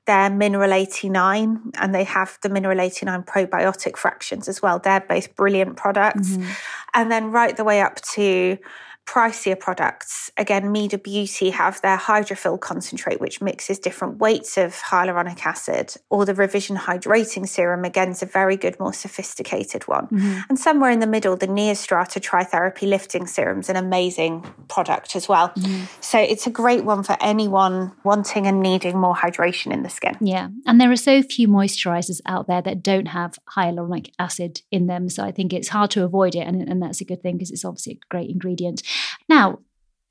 They're 0.06 0.30
Mineral 0.30 0.72
89 0.72 1.72
and 1.78 1.94
they 1.94 2.04
have 2.04 2.38
the 2.42 2.50
Mineral 2.50 2.80
89 2.80 3.22
probiotic 3.22 3.96
fractions 3.96 4.48
as 4.48 4.60
well. 4.60 4.78
They're 4.78 5.00
both 5.00 5.34
brilliant 5.34 5.76
products. 5.76 6.30
Mm-hmm. 6.30 6.50
And 6.92 7.10
then 7.10 7.30
right 7.30 7.56
the 7.56 7.64
way 7.64 7.80
up 7.80 8.00
to 8.12 8.58
pricier 9.06 9.58
products. 9.58 10.30
Again, 10.36 10.72
Meder 10.72 10.98
Beauty 10.98 11.50
have 11.50 11.80
their 11.82 11.96
hydrophil 11.96 12.58
concentrate, 12.58 13.20
which 13.20 13.40
mixes 13.40 13.78
different 13.78 14.18
weights 14.18 14.56
of 14.56 14.74
hyaluronic 14.74 15.44
acid, 15.44 15.94
or 16.10 16.24
the 16.24 16.34
Revision 16.34 16.76
Hydrating 16.76 17.46
Serum, 17.46 17.84
again, 17.84 18.10
is 18.10 18.22
a 18.22 18.26
very 18.26 18.56
good, 18.56 18.78
more 18.80 18.92
sophisticated 18.92 19.86
one. 19.86 20.06
Mm-hmm. 20.06 20.40
And 20.48 20.58
somewhere 20.58 20.90
in 20.90 21.00
the 21.00 21.06
middle, 21.06 21.36
the 21.36 21.46
Neostrata 21.46 22.20
Tritherapy 22.20 22.88
Lifting 22.88 23.26
Serum 23.26 23.60
is 23.60 23.68
an 23.68 23.76
amazing 23.76 24.42
product 24.68 25.16
as 25.16 25.28
well. 25.28 25.50
Mm-hmm. 25.50 25.84
So 26.00 26.18
it's 26.18 26.46
a 26.46 26.50
great 26.50 26.84
one 26.84 27.02
for 27.02 27.16
anyone 27.20 27.92
wanting 28.04 28.46
and 28.46 28.62
needing 28.62 28.98
more 28.98 29.14
hydration 29.14 29.72
in 29.72 29.82
the 29.82 29.90
skin. 29.90 30.16
Yeah. 30.20 30.48
And 30.66 30.80
there 30.80 30.90
are 30.90 30.96
so 30.96 31.22
few 31.22 31.46
moisturizers 31.46 32.20
out 32.26 32.46
there 32.46 32.62
that 32.62 32.82
don't 32.82 33.06
have 33.06 33.38
hyaluronic 33.54 34.10
acid 34.18 34.62
in 34.70 34.86
them. 34.86 35.08
So 35.08 35.24
I 35.24 35.30
think 35.30 35.52
it's 35.52 35.68
hard 35.68 35.90
to 35.92 36.04
avoid 36.04 36.34
it. 36.34 36.46
And, 36.46 36.66
and 36.68 36.82
that's 36.82 37.00
a 37.00 37.04
good 37.04 37.22
thing 37.22 37.36
because 37.36 37.50
it's 37.50 37.64
obviously 37.64 37.94
a 37.94 38.08
great 38.08 38.30
ingredient. 38.30 38.82
Now, 39.28 39.58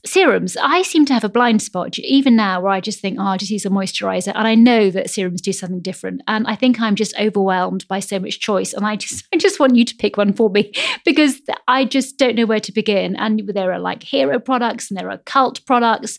serums, 0.06 0.58
I 0.58 0.82
seem 0.82 1.06
to 1.06 1.13
have 1.13 1.24
a 1.24 1.30
blind 1.30 1.62
spot 1.62 1.98
even 2.00 2.36
now 2.36 2.62
where 2.62 2.72
I 2.72 2.82
just 2.82 3.00
think, 3.00 3.18
oh, 3.20 3.24
I'll 3.24 3.38
just 3.38 3.52
use 3.52 3.66
a 3.66 3.70
moisturizer. 3.70 4.34
And 4.36 4.48
I 4.48 4.56
know 4.56 4.90
that 4.90 5.10
serums 5.10 5.42
do 5.42 5.54
something 5.54 5.82
different. 5.82 6.22
And 6.28 6.46
I 6.48 6.56
think 6.56 6.82
I'm 6.82 6.96
just 6.96 7.18
overwhelmed 7.20 7.88
by 7.88 8.00
so 8.00 8.20
much 8.20 8.40
choice. 8.40 8.74
And 8.74 8.86
I 8.86 8.96
just 8.96 9.25
I 9.34 9.38
just 9.38 9.60
want 9.60 9.75
you 9.75 9.86
to 9.86 9.96
pick 9.96 10.18
one 10.18 10.34
for 10.34 10.50
me 10.50 10.74
because 11.06 11.42
I 11.68 11.86
just 11.86 12.18
don't 12.18 12.36
know 12.36 12.46
where 12.46 12.60
to 12.60 12.72
begin. 12.72 13.16
And 13.16 13.42
there 13.54 13.72
are 13.72 13.80
like 13.80 14.04
hero 14.04 14.40
products 14.40 14.90
and 14.90 15.00
there 15.00 15.10
are 15.10 15.18
cult 15.20 15.66
products. 15.66 16.18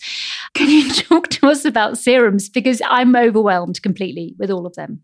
Can 0.54 0.70
you 0.70 0.90
talk 0.92 1.28
to 1.28 1.48
us 1.48 1.64
about 1.64 1.98
serums? 1.98 2.48
Because 2.48 2.80
I'm 2.88 3.14
overwhelmed 3.14 3.82
completely 3.82 4.34
with 4.38 4.50
all 4.50 4.66
of 4.66 4.74
them. 4.74 5.02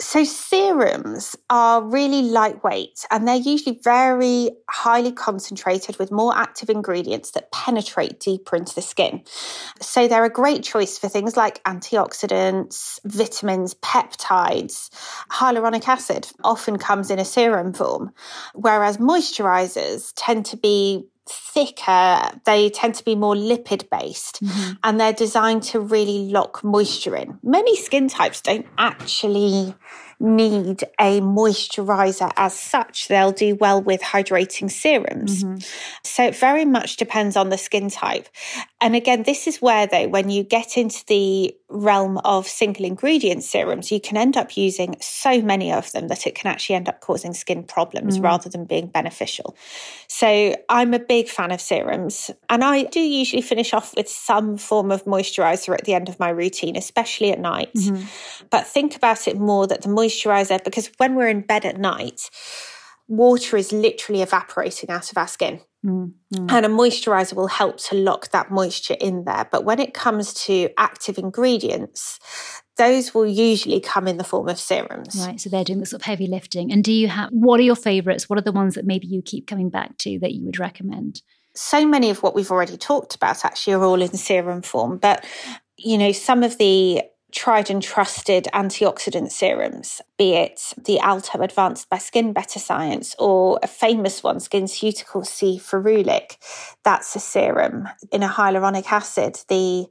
So, 0.00 0.22
serums 0.22 1.34
are 1.50 1.82
really 1.82 2.22
lightweight 2.22 3.04
and 3.10 3.26
they're 3.26 3.34
usually 3.34 3.80
very 3.82 4.50
highly 4.70 5.10
concentrated 5.10 5.98
with 5.98 6.12
more 6.12 6.36
active 6.36 6.70
ingredients 6.70 7.32
that 7.32 7.50
penetrate 7.50 8.20
deeper 8.20 8.54
into 8.54 8.76
the 8.76 8.82
skin. 8.82 9.22
So, 9.80 10.06
they're 10.06 10.24
a 10.24 10.30
great 10.30 10.62
choice 10.62 10.98
for 10.98 11.08
things 11.08 11.36
like 11.36 11.62
antioxidants, 11.64 13.00
vitamins, 13.04 13.74
peptides. 13.74 14.90
Hyaluronic 15.32 15.88
acid 15.88 16.28
often 16.44 16.78
comes 16.78 17.10
in 17.10 17.18
a 17.18 17.24
serum 17.24 17.72
form, 17.72 18.12
whereas 18.54 18.98
moisturizers 18.98 20.12
tend 20.14 20.46
to 20.46 20.56
be 20.56 21.08
thicker, 21.28 22.40
they 22.44 22.70
tend 22.70 22.94
to 22.96 23.04
be 23.04 23.14
more 23.14 23.34
lipid 23.34 23.88
based, 23.90 24.42
mm-hmm. 24.42 24.72
and 24.82 25.00
they're 25.00 25.12
designed 25.12 25.62
to 25.64 25.80
really 25.80 26.30
lock 26.30 26.62
moisture 26.64 27.16
in. 27.16 27.38
Many 27.42 27.76
skin 27.76 28.08
types 28.08 28.40
don't 28.40 28.66
actually 28.76 29.74
need 30.20 30.82
a 30.98 31.20
moisturizer 31.20 32.32
as 32.36 32.58
such. 32.58 33.08
They'll 33.08 33.32
do 33.32 33.54
well 33.54 33.80
with 33.80 34.00
hydrating 34.00 34.70
serums. 34.70 35.44
Mm-hmm. 35.44 35.58
So 36.02 36.24
it 36.24 36.36
very 36.36 36.64
much 36.64 36.96
depends 36.96 37.36
on 37.36 37.50
the 37.50 37.58
skin 37.58 37.88
type. 37.88 38.28
And 38.80 38.96
again, 38.96 39.22
this 39.24 39.46
is 39.46 39.62
where 39.62 39.86
though, 39.86 40.08
when 40.08 40.30
you 40.30 40.42
get 40.42 40.76
into 40.76 41.04
the 41.06 41.54
realm 41.68 42.18
of 42.18 42.46
single 42.46 42.84
ingredient 42.84 43.44
serums, 43.44 43.92
you 43.92 44.00
can 44.00 44.16
end 44.16 44.36
up 44.36 44.56
using 44.56 44.96
so 45.00 45.42
many 45.42 45.72
of 45.72 45.92
them 45.92 46.08
that 46.08 46.26
it 46.26 46.34
can 46.34 46.50
actually 46.50 46.76
end 46.76 46.88
up 46.88 47.00
causing 47.00 47.34
skin 47.34 47.62
problems 47.62 48.18
mm. 48.18 48.24
rather 48.24 48.48
than 48.48 48.64
being 48.64 48.86
beneficial. 48.86 49.56
So 50.06 50.56
I'm 50.68 50.94
a 50.94 50.98
big 50.98 51.28
fan 51.28 51.50
of 51.50 51.60
serums 51.60 52.30
and 52.48 52.64
I 52.64 52.84
do 52.84 53.00
usually 53.00 53.42
finish 53.42 53.74
off 53.74 53.94
with 53.96 54.08
some 54.08 54.56
form 54.56 54.90
of 54.90 55.04
moisturizer 55.04 55.74
at 55.74 55.84
the 55.84 55.94
end 55.94 56.08
of 56.08 56.18
my 56.18 56.30
routine, 56.30 56.76
especially 56.76 57.30
at 57.32 57.38
night. 57.38 57.72
Mm-hmm. 57.74 58.04
But 58.50 58.66
think 58.66 58.96
about 58.96 59.28
it 59.28 59.38
more 59.38 59.66
that 59.66 59.82
the 59.82 59.88
moisturizer, 59.88 60.07
because 60.64 60.90
when 60.98 61.14
we're 61.14 61.28
in 61.28 61.42
bed 61.42 61.64
at 61.64 61.78
night, 61.78 62.30
water 63.08 63.56
is 63.56 63.72
literally 63.72 64.22
evaporating 64.22 64.90
out 64.90 65.10
of 65.10 65.18
our 65.18 65.28
skin. 65.28 65.60
Mm-hmm. 65.86 66.46
And 66.50 66.66
a 66.66 66.68
moisturizer 66.68 67.34
will 67.34 67.46
help 67.46 67.78
to 67.84 67.94
lock 67.94 68.30
that 68.32 68.50
moisture 68.50 68.96
in 69.00 69.24
there. 69.24 69.48
But 69.50 69.64
when 69.64 69.78
it 69.78 69.94
comes 69.94 70.34
to 70.44 70.68
active 70.76 71.18
ingredients, 71.18 72.18
those 72.76 73.14
will 73.14 73.26
usually 73.26 73.80
come 73.80 74.08
in 74.08 74.16
the 74.16 74.24
form 74.24 74.48
of 74.48 74.58
serums. 74.58 75.24
Right. 75.24 75.40
So 75.40 75.48
they're 75.48 75.64
doing 75.64 75.80
the 75.80 75.86
sort 75.86 76.02
of 76.02 76.06
heavy 76.06 76.26
lifting. 76.26 76.72
And 76.72 76.82
do 76.82 76.92
you 76.92 77.08
have, 77.08 77.30
what 77.30 77.60
are 77.60 77.64
your 77.64 77.76
favorites? 77.76 78.28
What 78.28 78.38
are 78.38 78.42
the 78.42 78.52
ones 78.52 78.74
that 78.74 78.86
maybe 78.86 79.06
you 79.06 79.22
keep 79.22 79.46
coming 79.46 79.70
back 79.70 79.96
to 79.98 80.18
that 80.18 80.34
you 80.34 80.44
would 80.46 80.58
recommend? 80.58 81.22
So 81.54 81.86
many 81.86 82.10
of 82.10 82.22
what 82.22 82.34
we've 82.34 82.50
already 82.50 82.76
talked 82.76 83.14
about 83.14 83.44
actually 83.44 83.74
are 83.74 83.84
all 83.84 84.02
in 84.02 84.12
serum 84.16 84.62
form. 84.62 84.98
But, 84.98 85.24
you 85.76 85.96
know, 85.96 86.12
some 86.12 86.42
of 86.42 86.58
the 86.58 87.02
tried 87.32 87.70
and 87.70 87.82
trusted 87.82 88.48
antioxidant 88.54 89.30
serums, 89.30 90.00
be 90.16 90.34
it 90.34 90.72
the 90.82 90.98
Alto 90.98 91.40
Advanced 91.40 91.88
by 91.90 91.98
Skin 91.98 92.32
Better 92.32 92.58
Science 92.58 93.14
or 93.18 93.58
a 93.62 93.66
famous 93.66 94.22
one, 94.22 94.38
SkinCeuticals 94.38 95.26
C 95.26 95.58
Ferulic. 95.58 96.36
That's 96.84 97.14
a 97.14 97.20
serum 97.20 97.88
in 98.10 98.22
a 98.22 98.28
hyaluronic 98.28 98.90
acid. 98.90 99.40
The 99.48 99.86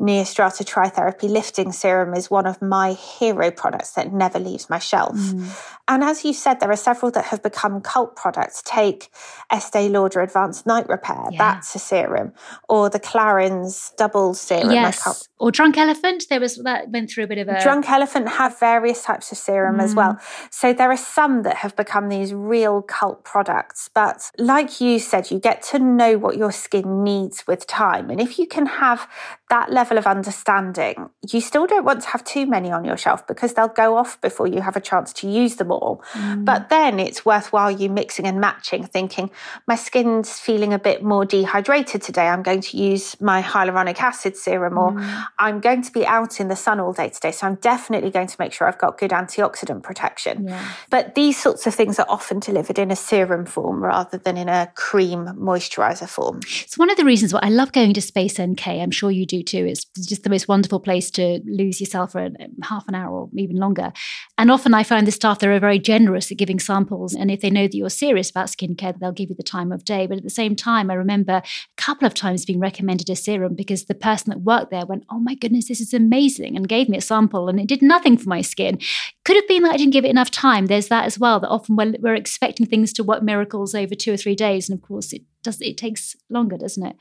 Neostrata 0.00 0.64
Tritherapy 0.64 1.28
Lifting 1.28 1.70
Serum 1.70 2.14
is 2.14 2.30
one 2.30 2.46
of 2.46 2.60
my 2.62 2.92
hero 2.92 3.50
products 3.50 3.92
that 3.92 4.12
never 4.12 4.38
leaves 4.38 4.70
my 4.70 4.78
shelf. 4.78 5.16
Mm. 5.16 5.78
And 5.86 6.02
as 6.02 6.24
you 6.24 6.32
said, 6.32 6.60
there 6.60 6.70
are 6.70 6.76
several 6.76 7.10
that 7.12 7.26
have 7.26 7.42
become 7.42 7.82
cult 7.82 8.16
products. 8.16 8.62
Take 8.64 9.10
Estee 9.50 9.88
Lauder 9.90 10.20
Advanced 10.20 10.66
Night 10.66 10.88
Repair, 10.88 11.26
yeah. 11.30 11.38
that's 11.38 11.74
a 11.74 11.78
serum, 11.78 12.32
or 12.68 12.88
the 12.88 13.00
Clarins 13.00 13.94
Double 13.96 14.32
Serum. 14.32 14.70
Yes, 14.70 15.28
or 15.38 15.50
Drunk 15.50 15.76
Elephant. 15.76 16.24
There 16.30 16.40
was 16.40 16.56
that 16.56 16.81
went 16.88 17.10
through 17.10 17.24
a 17.24 17.26
bit 17.26 17.38
of 17.38 17.48
a 17.48 17.62
Drunk 17.62 17.88
Elephant 17.88 18.28
have 18.28 18.58
various 18.58 19.02
types 19.02 19.32
of 19.32 19.38
serum 19.38 19.78
mm. 19.78 19.82
as 19.82 19.94
well. 19.94 20.18
So 20.50 20.72
there 20.72 20.90
are 20.90 20.96
some 20.96 21.42
that 21.42 21.56
have 21.56 21.76
become 21.76 22.08
these 22.08 22.32
real 22.32 22.82
cult 22.82 23.24
products. 23.24 23.90
But 23.94 24.30
like 24.38 24.80
you 24.80 24.98
said, 24.98 25.30
you 25.30 25.38
get 25.38 25.62
to 25.64 25.78
know 25.78 26.18
what 26.18 26.36
your 26.36 26.52
skin 26.52 27.02
needs 27.02 27.46
with 27.46 27.66
time, 27.66 28.10
and 28.10 28.20
if 28.20 28.38
you 28.38 28.46
can 28.46 28.66
have 28.66 29.08
that 29.52 29.70
level 29.70 29.98
of 29.98 30.06
understanding, 30.06 31.10
you 31.30 31.38
still 31.42 31.66
don't 31.66 31.84
want 31.84 32.00
to 32.00 32.08
have 32.08 32.24
too 32.24 32.46
many 32.46 32.72
on 32.72 32.86
your 32.86 32.96
shelf 32.96 33.26
because 33.26 33.52
they'll 33.52 33.68
go 33.68 33.98
off 33.98 34.18
before 34.22 34.46
you 34.46 34.62
have 34.62 34.76
a 34.76 34.80
chance 34.80 35.12
to 35.12 35.28
use 35.28 35.56
them 35.56 35.70
all. 35.70 36.02
Mm. 36.14 36.46
But 36.46 36.70
then 36.70 36.98
it's 36.98 37.26
worthwhile 37.26 37.70
you 37.70 37.90
mixing 37.90 38.26
and 38.26 38.40
matching, 38.40 38.82
thinking, 38.86 39.30
my 39.68 39.76
skin's 39.76 40.38
feeling 40.38 40.72
a 40.72 40.78
bit 40.78 41.02
more 41.02 41.26
dehydrated 41.26 42.00
today. 42.00 42.28
I'm 42.28 42.42
going 42.42 42.62
to 42.62 42.78
use 42.78 43.20
my 43.20 43.42
hyaluronic 43.42 44.00
acid 44.00 44.38
serum, 44.38 44.78
or 44.78 44.92
mm. 44.92 45.24
I'm 45.38 45.60
going 45.60 45.82
to 45.82 45.92
be 45.92 46.06
out 46.06 46.40
in 46.40 46.48
the 46.48 46.56
sun 46.56 46.80
all 46.80 46.94
day 46.94 47.10
today. 47.10 47.32
So 47.32 47.46
I'm 47.46 47.56
definitely 47.56 48.10
going 48.10 48.28
to 48.28 48.36
make 48.38 48.54
sure 48.54 48.66
I've 48.66 48.78
got 48.78 48.96
good 48.96 49.10
antioxidant 49.10 49.82
protection. 49.82 50.48
Yeah. 50.48 50.66
But 50.88 51.14
these 51.14 51.38
sorts 51.38 51.66
of 51.66 51.74
things 51.74 51.98
are 51.98 52.06
often 52.08 52.40
delivered 52.40 52.78
in 52.78 52.90
a 52.90 52.96
serum 52.96 53.44
form 53.44 53.84
rather 53.84 54.16
than 54.16 54.38
in 54.38 54.48
a 54.48 54.72
cream 54.76 55.26
moisturizer 55.26 56.08
form. 56.08 56.40
It's 56.62 56.78
one 56.78 56.88
of 56.88 56.96
the 56.96 57.04
reasons 57.04 57.34
why 57.34 57.40
I 57.42 57.50
love 57.50 57.72
going 57.72 57.92
to 57.92 58.00
Space 58.00 58.40
NK. 58.40 58.66
I'm 58.66 58.90
sure 58.90 59.10
you 59.10 59.26
do 59.26 59.41
too. 59.42 59.66
It's 59.66 59.84
just 59.84 60.22
the 60.22 60.30
most 60.30 60.48
wonderful 60.48 60.80
place 60.80 61.10
to 61.12 61.40
lose 61.44 61.80
yourself 61.80 62.12
for 62.12 62.24
um, 62.24 62.36
half 62.62 62.86
an 62.88 62.94
hour 62.94 63.10
or 63.10 63.30
even 63.36 63.56
longer. 63.56 63.92
And 64.38 64.50
often 64.50 64.74
I 64.74 64.82
find 64.82 65.06
the 65.06 65.12
staff 65.12 65.38
there 65.38 65.52
are 65.52 65.60
very 65.60 65.78
generous 65.78 66.30
at 66.30 66.38
giving 66.38 66.58
samples. 66.58 67.14
And 67.14 67.30
if 67.30 67.40
they 67.40 67.50
know 67.50 67.66
that 67.66 67.74
you're 67.74 67.90
serious 67.90 68.30
about 68.30 68.48
skincare, 68.48 68.98
they'll 68.98 69.12
give 69.12 69.30
you 69.30 69.36
the 69.36 69.42
time 69.42 69.72
of 69.72 69.84
day. 69.84 70.06
But 70.06 70.18
at 70.18 70.24
the 70.24 70.30
same 70.30 70.56
time, 70.56 70.90
I 70.90 70.94
remember 70.94 71.32
a 71.34 71.42
couple 71.76 72.06
of 72.06 72.14
times 72.14 72.44
being 72.44 72.60
recommended 72.60 73.10
a 73.10 73.16
serum 73.16 73.54
because 73.54 73.84
the 73.84 73.94
person 73.94 74.30
that 74.30 74.40
worked 74.40 74.70
there 74.70 74.86
went, 74.86 75.04
Oh 75.10 75.18
my 75.18 75.34
goodness, 75.34 75.68
this 75.68 75.80
is 75.80 75.94
amazing, 75.94 76.56
and 76.56 76.68
gave 76.68 76.88
me 76.88 76.98
a 76.98 77.02
sample 77.02 77.48
and 77.48 77.60
it 77.60 77.68
did 77.68 77.82
nothing 77.82 78.16
for 78.16 78.28
my 78.28 78.40
skin. 78.40 78.78
Could 79.24 79.36
have 79.36 79.48
been 79.48 79.62
that 79.62 79.74
I 79.74 79.76
didn't 79.76 79.92
give 79.92 80.04
it 80.04 80.10
enough 80.10 80.30
time. 80.30 80.66
There's 80.66 80.88
that 80.88 81.04
as 81.04 81.18
well, 81.18 81.40
that 81.40 81.48
often 81.48 81.76
we're 81.76 82.14
expecting 82.14 82.66
things 82.66 82.92
to 82.94 83.04
work 83.04 83.22
miracles 83.22 83.74
over 83.74 83.94
two 83.94 84.12
or 84.12 84.16
three 84.16 84.34
days. 84.34 84.68
And 84.68 84.78
of 84.78 84.82
course, 84.82 85.12
it 85.12 85.22
does 85.42 85.60
it 85.60 85.76
takes 85.76 86.16
longer, 86.30 86.56
doesn't 86.56 86.84
it? 86.84 86.96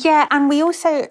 Yeah, 0.00 0.26
and 0.30 0.48
we 0.48 0.62
also 0.62 1.06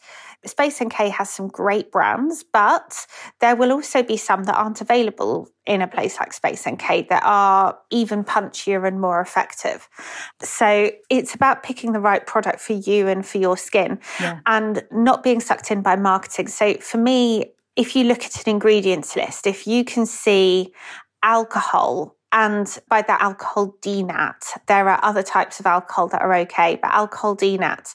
Space 0.45 0.82
NK 0.82 0.93
has 0.93 1.30
some 1.30 1.47
great 1.47 1.91
brands, 1.91 2.43
but 2.54 3.06
there 3.41 3.56
will 3.56 3.71
also 3.71 4.04
be 4.04 4.17
some 4.17 4.43
that 4.43 4.56
aren't 4.56 4.82
available 4.82 5.50
in 5.65 5.82
a 5.82 5.88
place 5.88 6.19
like 6.19 6.32
Space 6.32 6.67
NK 6.67 7.10
that 7.10 7.23
are 7.26 7.78
even 7.89 8.23
punchier 8.23 8.88
and 8.88 9.02
more 9.02 9.19
effective. 9.19 9.89
So 10.41 10.91
it's 11.10 11.34
about 11.34 11.63
picking 11.63 11.91
the 11.91 12.00
right 12.00 12.26
product 12.26 12.60
for 12.60 12.73
you 12.73 13.08
and 13.08 13.26
for 13.26 13.39
your 13.39 13.58
skin 13.58 14.00
yeah. 14.19 14.39
and 14.45 14.84
not 14.91 15.23
being 15.23 15.39
sucked 15.39 15.71
in 15.71 15.82
by 15.82 15.95
marketing. 15.95 16.47
So 16.47 16.76
for 16.76 16.97
me, 16.97 17.52
if 17.76 17.95
you 17.95 18.06
look 18.06 18.23
at 18.23 18.36
an 18.36 18.50
ingredients 18.50 19.15
list, 19.15 19.47
if 19.47 19.67
you 19.67 19.84
can 19.84 20.06
see 20.06 20.73
alcohol 21.23 22.15
and 22.32 22.80
by 22.89 23.02
that 23.02 23.21
alcohol 23.21 23.76
denat, 23.82 24.43
there 24.67 24.89
are 24.89 25.00
other 25.04 25.23
types 25.23 25.60
of 25.60 25.65
alcohol 25.65 26.08
that 26.10 26.21
are 26.21 26.34
okay, 26.36 26.78
but 26.82 26.91
alcohol 26.91 27.36
denat, 27.36 27.93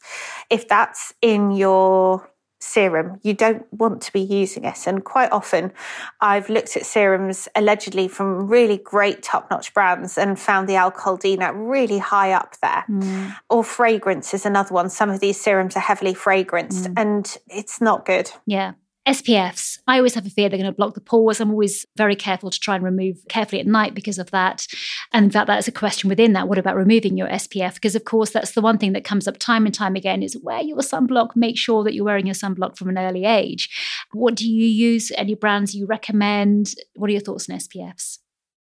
if 0.50 0.66
that's 0.68 1.12
in 1.20 1.50
your 1.50 2.28
serum. 2.62 3.18
You 3.22 3.34
don't 3.34 3.66
want 3.72 4.00
to 4.02 4.12
be 4.12 4.20
using 4.20 4.64
it. 4.64 4.86
And 4.86 5.04
quite 5.04 5.32
often, 5.32 5.72
I've 6.20 6.48
looked 6.48 6.76
at 6.76 6.86
serums 6.86 7.48
allegedly 7.54 8.08
from 8.08 8.46
really 8.48 8.78
great 8.78 9.22
top 9.22 9.50
notch 9.50 9.74
brands 9.74 10.16
and 10.16 10.38
found 10.38 10.68
the 10.68 10.76
alcohol 10.76 11.18
denat 11.18 11.52
really 11.54 11.98
high 11.98 12.32
up 12.32 12.56
there. 12.62 12.84
Mm. 12.88 13.36
Or 13.50 13.64
fragrance 13.64 14.32
is 14.32 14.46
another 14.46 14.74
one. 14.74 14.90
Some 14.90 15.10
of 15.10 15.20
these 15.20 15.40
serums 15.40 15.76
are 15.76 15.80
heavily 15.80 16.14
fragranced 16.14 16.86
mm. 16.86 16.94
and 16.96 17.36
it's 17.48 17.80
not 17.80 18.04
good. 18.06 18.30
Yeah. 18.46 18.72
SPFs, 19.06 19.78
I 19.88 19.96
always 19.96 20.14
have 20.14 20.26
a 20.26 20.30
fear 20.30 20.48
they're 20.48 20.58
going 20.58 20.70
to 20.70 20.76
block 20.76 20.94
the 20.94 21.00
pores. 21.00 21.40
I'm 21.40 21.50
always 21.50 21.84
very 21.96 22.14
careful 22.14 22.50
to 22.50 22.60
try 22.60 22.76
and 22.76 22.84
remove 22.84 23.16
carefully 23.28 23.60
at 23.60 23.66
night 23.66 23.94
because 23.94 24.18
of 24.18 24.30
that. 24.30 24.66
And 25.12 25.24
in 25.24 25.30
fact, 25.30 25.48
that 25.48 25.58
is 25.58 25.66
a 25.66 25.72
question 25.72 26.08
within 26.08 26.34
that. 26.34 26.48
What 26.48 26.58
about 26.58 26.76
removing 26.76 27.16
your 27.16 27.26
SPF? 27.28 27.74
Because, 27.74 27.96
of 27.96 28.04
course, 28.04 28.30
that's 28.30 28.52
the 28.52 28.60
one 28.60 28.78
thing 28.78 28.92
that 28.92 29.04
comes 29.04 29.26
up 29.26 29.38
time 29.38 29.66
and 29.66 29.74
time 29.74 29.96
again 29.96 30.22
is 30.22 30.38
wear 30.40 30.62
your 30.62 30.78
sunblock. 30.78 31.30
Make 31.34 31.58
sure 31.58 31.82
that 31.82 31.94
you're 31.94 32.04
wearing 32.04 32.26
your 32.26 32.34
sunblock 32.36 32.76
from 32.76 32.90
an 32.90 32.98
early 32.98 33.24
age. 33.24 33.68
What 34.12 34.36
do 34.36 34.48
you 34.48 34.66
use? 34.66 35.10
Any 35.16 35.34
brands 35.34 35.74
you 35.74 35.86
recommend? 35.86 36.74
What 36.94 37.10
are 37.10 37.12
your 37.12 37.22
thoughts 37.22 37.50
on 37.50 37.58
SPFs? 37.58 38.18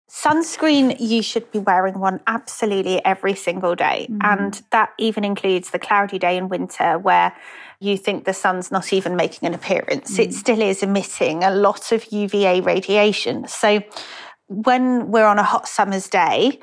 Sunscreen, 0.08 0.96
you 0.98 1.22
should 1.22 1.50
be 1.52 1.58
wearing 1.58 1.98
one 1.98 2.20
absolutely 2.26 3.04
every 3.04 3.34
single 3.34 3.74
day. 3.74 4.06
Mm-hmm. 4.10 4.18
And 4.22 4.62
that 4.70 4.90
even 4.98 5.24
includes 5.24 5.70
the 5.70 5.78
cloudy 5.78 6.18
day 6.18 6.36
in 6.36 6.48
winter 6.48 6.98
where 6.98 7.36
you 7.80 7.96
think 7.96 8.24
the 8.24 8.32
sun's 8.32 8.70
not 8.70 8.92
even 8.92 9.16
making 9.16 9.46
an 9.46 9.54
appearance. 9.54 10.16
Mm. 10.16 10.24
It 10.24 10.34
still 10.34 10.62
is 10.62 10.82
emitting 10.82 11.44
a 11.44 11.50
lot 11.50 11.92
of 11.92 12.10
UVA 12.10 12.62
radiation. 12.62 13.46
So 13.46 13.82
when 14.48 15.10
we're 15.10 15.26
on 15.26 15.38
a 15.38 15.42
hot 15.42 15.68
summer's 15.68 16.08
day, 16.08 16.58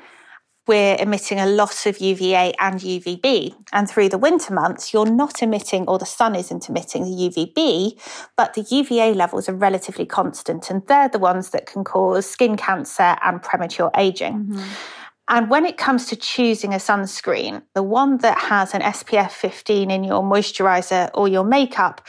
we're 0.66 0.96
emitting 0.98 1.38
a 1.38 1.46
lot 1.46 1.86
of 1.86 1.98
UVA 2.00 2.52
and 2.58 2.80
UVB. 2.80 3.54
And 3.72 3.88
through 3.88 4.08
the 4.08 4.18
winter 4.18 4.52
months, 4.52 4.92
you're 4.92 5.06
not 5.06 5.42
emitting, 5.42 5.86
or 5.86 5.98
the 5.98 6.06
sun 6.06 6.34
isn't 6.34 6.68
emitting 6.68 7.04
the 7.04 7.30
UVB, 7.30 8.00
but 8.36 8.54
the 8.54 8.66
UVA 8.68 9.14
levels 9.14 9.48
are 9.48 9.54
relatively 9.54 10.06
constant. 10.06 10.70
And 10.70 10.86
they're 10.86 11.08
the 11.08 11.18
ones 11.18 11.50
that 11.50 11.66
can 11.66 11.84
cause 11.84 12.28
skin 12.28 12.56
cancer 12.56 13.16
and 13.22 13.42
premature 13.42 13.90
aging. 13.96 14.44
Mm-hmm. 14.44 14.64
And 15.28 15.50
when 15.50 15.66
it 15.66 15.76
comes 15.76 16.06
to 16.06 16.16
choosing 16.16 16.72
a 16.72 16.76
sunscreen, 16.76 17.62
the 17.74 17.82
one 17.82 18.18
that 18.18 18.38
has 18.38 18.74
an 18.74 18.82
SPF 18.82 19.32
15 19.32 19.90
in 19.90 20.04
your 20.04 20.22
moisturizer 20.22 21.10
or 21.14 21.26
your 21.26 21.44
makeup 21.44 22.00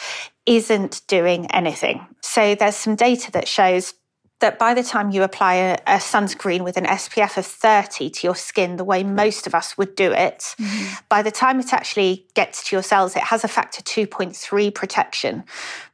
isn't 0.46 1.02
doing 1.08 1.50
anything. 1.52 2.06
So 2.22 2.56
there's 2.56 2.76
some 2.76 2.96
data 2.96 3.32
that 3.32 3.48
shows 3.48 3.94
that 4.40 4.60
by 4.60 4.74
the 4.74 4.84
time 4.84 5.10
you 5.10 5.24
apply 5.24 5.56
a, 5.56 5.74
a, 5.88 5.98
sunscreen 5.98 6.64
with 6.64 6.78
an 6.78 6.86
SPF 6.86 7.38
of 7.38 7.46
30 7.46 8.10
to 8.12 8.28
your 8.28 8.36
skin, 8.36 8.76
the 8.76 8.84
way 8.84 9.04
most 9.04 9.48
of 9.48 9.56
us 9.56 9.78
would 9.78 9.96
do 9.96 10.12
it, 10.12 10.56
mm-hmm. 10.60 10.96
by 11.10 11.24
the 11.24 11.32
time 11.32 11.60
it 11.60 11.74
actually 11.74 12.26
gets 12.36 12.70
to 12.70 12.76
your 12.76 12.84
cells, 12.84 13.16
it 13.16 13.24
has 13.24 13.44
a 13.44 13.48
factor 13.48 13.82
2.3 13.82 14.74
protection 14.74 15.44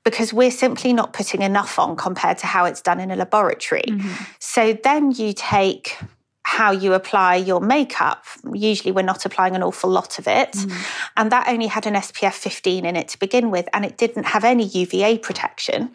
because 0.03 0.33
we're 0.33 0.51
simply 0.51 0.91
not 0.91 1.13
putting 1.13 1.41
enough 1.41 1.79
on 1.79 1.95
compared 1.95 2.37
to 2.39 2.45
how 2.45 2.65
it's 2.65 2.81
done 2.81 2.99
in 2.99 3.11
a 3.11 3.15
laboratory. 3.15 3.85
Mm-hmm. 3.87 4.23
So 4.39 4.73
then 4.73 5.11
you 5.11 5.31
take 5.33 5.97
how 6.43 6.71
you 6.71 6.93
apply 6.93 7.35
your 7.35 7.61
makeup. 7.61 8.25
Usually, 8.53 8.91
we're 8.91 9.01
not 9.01 9.25
applying 9.25 9.55
an 9.55 9.63
awful 9.63 9.89
lot 9.89 10.19
of 10.19 10.27
it. 10.27 10.51
Mm. 10.51 10.85
And 11.17 11.31
that 11.31 11.47
only 11.47 11.67
had 11.67 11.87
an 11.87 11.95
SPF 11.95 12.33
15 12.33 12.85
in 12.85 12.95
it 12.95 13.07
to 13.09 13.19
begin 13.19 13.49
with, 13.49 13.67
and 13.73 13.85
it 13.85 13.97
didn't 13.97 14.25
have 14.25 14.43
any 14.43 14.65
UVA 14.65 15.17
protection. 15.19 15.91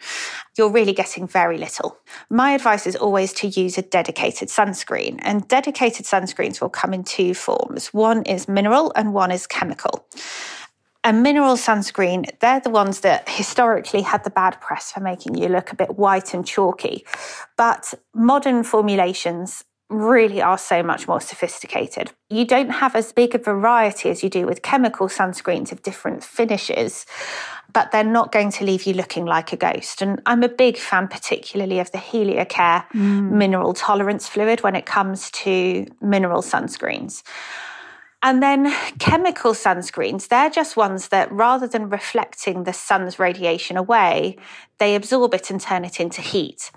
You're 0.57 0.71
really 0.71 0.93
getting 0.93 1.27
very 1.27 1.57
little. 1.57 1.97
My 2.29 2.51
advice 2.51 2.87
is 2.87 2.95
always 2.95 3.31
to 3.33 3.47
use 3.47 3.77
a 3.77 3.83
dedicated 3.83 4.49
sunscreen, 4.49 5.19
and 5.21 5.47
dedicated 5.47 6.05
sunscreens 6.05 6.59
will 6.59 6.69
come 6.69 6.93
in 6.93 7.03
two 7.03 7.33
forms 7.33 7.93
one 7.93 8.23
is 8.23 8.47
mineral, 8.47 8.91
and 8.95 9.13
one 9.13 9.31
is 9.31 9.47
chemical. 9.47 10.05
A 11.05 11.13
mineral 11.13 11.55
sunscreen, 11.55 12.29
they're 12.39 12.59
the 12.59 12.69
ones 12.69 12.99
that 13.01 13.29
historically 13.29 14.01
had 14.01 14.25
the 14.25 14.29
bad 14.29 14.59
press 14.59 14.91
for 14.91 14.99
making 14.99 15.35
you 15.35 15.47
look 15.47 15.71
a 15.71 15.75
bit 15.75 15.97
white 15.97 16.33
and 16.33 16.45
chalky. 16.45 17.05
But 17.55 17.93
modern 18.13 18.65
formulations 18.65 19.63
really 19.89 20.41
are 20.41 20.57
so 20.57 20.83
much 20.83 21.07
more 21.07 21.19
sophisticated. 21.19 22.11
You 22.29 22.45
don't 22.45 22.69
have 22.69 22.95
as 22.95 23.11
big 23.11 23.33
a 23.33 23.39
variety 23.39 24.09
as 24.09 24.23
you 24.23 24.29
do 24.29 24.45
with 24.45 24.61
chemical 24.61 25.07
sunscreens 25.07 25.71
of 25.71 25.81
different 25.81 26.23
finishes, 26.23 27.07
but 27.73 27.91
they're 27.91 28.03
not 28.03 28.31
going 28.31 28.51
to 28.51 28.65
leave 28.65 28.83
you 28.83 28.93
looking 28.93 29.25
like 29.25 29.51
a 29.51 29.57
ghost. 29.57 30.01
And 30.01 30.21
I'm 30.25 30.43
a 30.43 30.49
big 30.49 30.77
fan, 30.77 31.07
particularly 31.07 31.79
of 31.79 31.91
the 31.91 31.97
Heliocare 31.97 32.85
mm. 32.91 33.31
mineral 33.31 33.73
tolerance 33.73 34.27
fluid 34.27 34.61
when 34.61 34.75
it 34.75 34.85
comes 34.85 35.31
to 35.31 35.87
mineral 36.01 36.41
sunscreens. 36.41 37.23
And 38.21 38.43
then 38.43 38.73
chemical 38.99 39.53
sunscreens, 39.53 40.27
they're 40.27 40.49
just 40.49 40.75
ones 40.75 41.07
that 41.07 41.31
rather 41.31 41.67
than 41.67 41.89
reflecting 41.89 42.63
the 42.63 42.73
sun's 42.73 43.17
radiation 43.17 43.77
away, 43.77 44.37
they 44.77 44.95
absorb 44.95 45.33
it 45.33 45.49
and 45.49 45.61
turn 45.61 45.85
it 45.85 45.99
into 45.99 46.21
heat. 46.21 46.71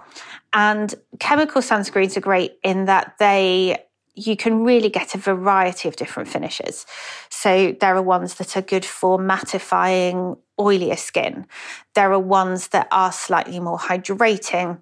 And 0.52 0.94
chemical 1.18 1.60
sunscreens 1.60 2.16
are 2.16 2.20
great 2.20 2.58
in 2.62 2.84
that 2.84 3.14
they 3.18 3.84
you 4.14 4.36
can 4.36 4.62
really 4.62 4.90
get 4.90 5.14
a 5.14 5.18
variety 5.18 5.88
of 5.88 5.96
different 5.96 6.28
finishes. 6.28 6.84
So 7.30 7.74
there 7.80 7.96
are 7.96 8.02
ones 8.02 8.34
that 8.34 8.56
are 8.56 8.62
good 8.62 8.84
for 8.84 9.18
mattifying 9.18 10.38
oilier 10.60 10.98
skin. 10.98 11.46
There 11.94 12.12
are 12.12 12.18
ones 12.18 12.68
that 12.68 12.88
are 12.92 13.10
slightly 13.10 13.58
more 13.58 13.78
hydrating. 13.78 14.80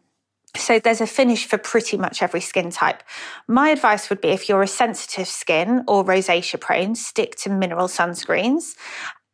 So 0.57 0.79
there's 0.79 1.01
a 1.01 1.07
finish 1.07 1.47
for 1.47 1.59
pretty 1.59 1.97
much 1.97 2.23
every 2.23 2.41
skin 2.41 2.71
type. 2.71 3.03
My 3.47 3.71
advice 3.71 4.11
would 4.11 4.21
be 4.21 4.29
if 4.29 4.49
you're 4.49 4.63
a 4.63 4.69
sensitive 4.69 5.29
skin 5.29 5.85
or 5.87 6.05
rosacea 6.05 6.61
prone, 6.61 6.95
stick 6.95 7.37
to 7.37 7.51
mineral 7.51 7.89
sunscreens. 7.89 8.75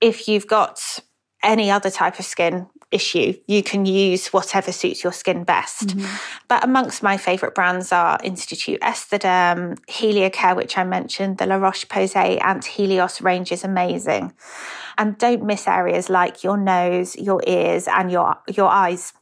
If 0.00 0.28
you've 0.28 0.46
got 0.46 1.00
any 1.42 1.70
other 1.70 1.90
type 1.90 2.18
of 2.18 2.24
skin, 2.24 2.68
issue, 2.90 3.34
you 3.46 3.62
can 3.62 3.84
use 3.84 4.28
whatever 4.28 4.72
suits 4.72 5.02
your 5.02 5.12
skin 5.12 5.44
best. 5.44 5.88
Mm-hmm. 5.88 6.16
But 6.48 6.64
amongst 6.64 7.02
my 7.02 7.16
favourite 7.16 7.54
brands 7.54 7.92
are 7.92 8.18
Institute 8.22 8.80
Esthederm, 8.80 9.78
Heliocare, 9.88 10.56
which 10.56 10.78
I 10.78 10.84
mentioned, 10.84 11.38
the 11.38 11.46
La 11.46 11.56
Roche 11.56 11.86
Posay 11.86 12.40
Anthelios 12.40 13.22
range 13.22 13.50
is 13.52 13.64
amazing. 13.64 14.32
And 14.98 15.18
don't 15.18 15.44
miss 15.44 15.66
areas 15.68 16.08
like 16.08 16.42
your 16.42 16.56
nose, 16.56 17.16
your 17.16 17.42
ears, 17.46 17.86
and 17.88 18.10
your 18.10 18.38
your 18.48 18.68
eyes. 18.68 19.12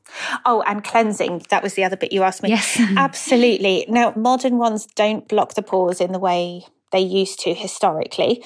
Oh, 0.44 0.62
and 0.66 0.82
cleansing. 0.82 1.46
That 1.50 1.62
was 1.62 1.74
the 1.74 1.84
other 1.84 1.96
bit 1.96 2.12
you 2.12 2.22
asked 2.22 2.42
me. 2.42 2.50
Yes. 2.50 2.78
Absolutely. 2.96 3.86
Now, 3.88 4.12
modern 4.16 4.58
ones 4.58 4.86
don't 4.86 5.28
block 5.28 5.54
the 5.54 5.62
pores 5.62 6.00
in 6.00 6.12
the 6.12 6.18
way 6.18 6.64
they 6.92 7.00
used 7.00 7.40
to 7.40 7.54
historically, 7.54 8.44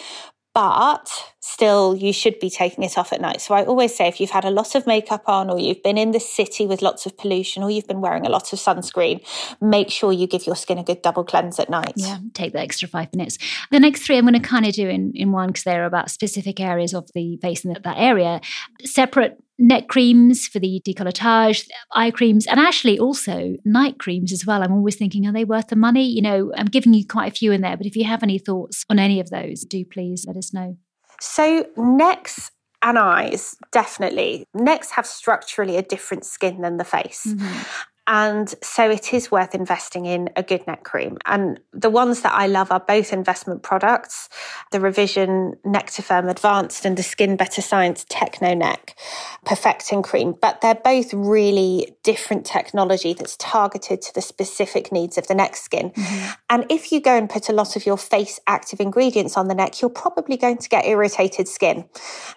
but 0.55 1.09
still 1.41 1.97
you 1.97 2.13
should 2.13 2.39
be 2.41 2.51
taking 2.51 2.85
it 2.85 2.97
off 2.99 3.13
at 3.13 3.21
night. 3.21 3.41
So 3.41 3.55
I 3.55 3.65
always 3.65 3.95
say 3.95 4.07
if 4.07 4.21
you've 4.21 4.31
had 4.31 4.45
a 4.45 4.51
lot 4.51 4.75
of 4.75 4.87
makeup 4.87 5.23
on 5.27 5.51
or 5.51 5.59
you've 5.59 5.83
been 5.83 5.99
in 5.99 6.13
the 6.13 6.21
city 6.21 6.67
with 6.67 6.83
lots 6.83 7.07
of 7.07 7.17
pollution 7.17 7.63
or 7.63 7.71
you've 7.71 7.87
been 7.87 8.01
wearing 8.01 8.27
a 8.27 8.29
lot 8.29 8.53
of 8.53 8.59
sunscreen, 8.59 9.25
make 9.61 9.91
sure 9.91 10.13
you 10.13 10.27
give 10.27 10.47
your 10.47 10.57
skin 10.57 10.79
a 10.79 10.85
good 10.85 11.03
double 11.03 11.25
cleanse 11.25 11.59
at 11.59 11.71
night. 11.71 11.95
Yeah, 11.97 12.19
take 12.35 12.53
the 12.53 12.61
extra 12.61 12.89
five 12.89 13.13
minutes. 13.15 13.39
The 13.71 13.81
next 13.81 14.03
three 14.03 14.19
I'm 14.19 14.25
going 14.25 14.41
to 14.41 14.41
kind 14.41 14.67
of 14.67 14.73
do 14.73 14.89
in, 14.89 15.13
in 15.15 15.33
one 15.33 15.49
because 15.49 15.65
they're 15.65 15.85
about 15.85 16.11
specific 16.11 16.61
areas 16.61 16.95
of 16.95 17.11
the 17.15 17.39
face 17.39 17.65
and 17.65 17.75
that, 17.75 17.83
that 17.85 17.99
area. 17.99 18.41
Separate 18.85 19.43
neck 19.59 19.88
creams 19.88 20.47
for 20.47 20.59
the 20.59 20.81
decolletage, 20.87 21.68
eye 21.92 22.11
creams, 22.11 22.47
and 22.47 22.61
actually 22.61 22.99
also 22.99 23.57
night 23.64 23.99
creams 23.99 24.33
as 24.33 24.47
well. 24.47 24.62
I'm 24.62 24.73
always 24.73 24.97
thinking, 24.97 25.27
are 25.27 25.33
they 25.33 25.44
worth 25.44 25.68
the 25.68 25.77
money? 25.77 26.07
You 26.07 26.23
know, 26.23 26.53
I'm 26.57 26.66
giving 26.66 26.94
you 26.94 27.07
quite 27.07 27.33
a 27.33 27.35
few 27.35 27.53
in 27.53 27.61
there, 27.61 27.77
but 27.77 27.87
if 27.87 27.97
you 27.97 28.05
have 28.05 28.23
any 28.23 28.38
thoughts 28.38 28.85
on 28.88 28.99
any 28.99 29.21
of 29.21 29.31
those, 29.31 29.62
do 29.62 29.85
please 29.85 30.25
let 30.27 30.37
us 30.37 30.55
know. 30.55 30.77
So, 31.21 31.66
necks 31.77 32.53
and 32.83 32.99
eyes, 32.99 33.57
definitely. 33.73 34.44
Necks 34.55 34.92
have 34.92 35.07
structurally 35.07 35.77
a 35.77 35.83
different 35.83 36.25
skin 36.25 36.61
than 36.61 36.77
the 36.77 36.85
face. 36.85 37.27
Mm-hmm. 37.27 37.62
And 38.09 38.53
so 38.62 38.90
it 38.90 39.12
is 39.12 39.31
worth 39.31 39.55
investing 39.55 40.07
in 40.07 40.31
a 40.35 40.42
good 40.42 40.66
neck 40.66 40.83
cream. 40.83 41.18
And 41.27 41.61
the 41.75 41.90
ones 41.90 42.23
that 42.23 42.33
I 42.33 42.47
love 42.47 42.73
are 42.73 42.81
both 42.81 43.12
investment 43.12 43.62
products 43.62 44.31
the 44.73 44.81
Revision 44.81 45.55
Nectifirm 45.64 46.31
Advanced 46.31 46.85
and 46.85 46.97
the 46.97 47.03
Skin 47.03 47.37
Better 47.37 47.61
Science 47.61 48.07
Techno 48.09 48.55
Neck 48.55 48.99
Perfecting 49.44 50.03
Cream. 50.03 50.35
But 50.40 50.62
they're 50.62 50.75
both 50.75 51.12
really 51.12 51.97
different 52.03 52.47
technology 52.47 53.12
that's 53.12 53.37
targeted 53.37 54.01
to 54.03 54.14
the 54.14 54.23
specific 54.23 54.90
needs 54.90 55.18
of 55.18 55.27
the 55.27 55.35
neck 55.35 55.57
skin. 55.57 55.90
Mm-hmm. 55.90 56.33
And 56.49 56.66
if 56.71 56.90
you 56.90 57.01
go 57.01 57.16
and 57.16 57.29
put 57.29 57.51
a 57.51 57.53
lot 57.53 57.77
of 57.77 57.85
your 57.85 57.99
face 57.99 58.40
active 58.47 58.81
ingredients 58.81 59.37
on 59.37 59.49
the 59.49 59.55
neck, 59.55 59.83
you're 59.83 59.90
probably 59.90 60.38
going 60.38 60.57
to 60.59 60.68
get 60.68 60.87
irritated 60.87 61.47
skin 61.47 61.85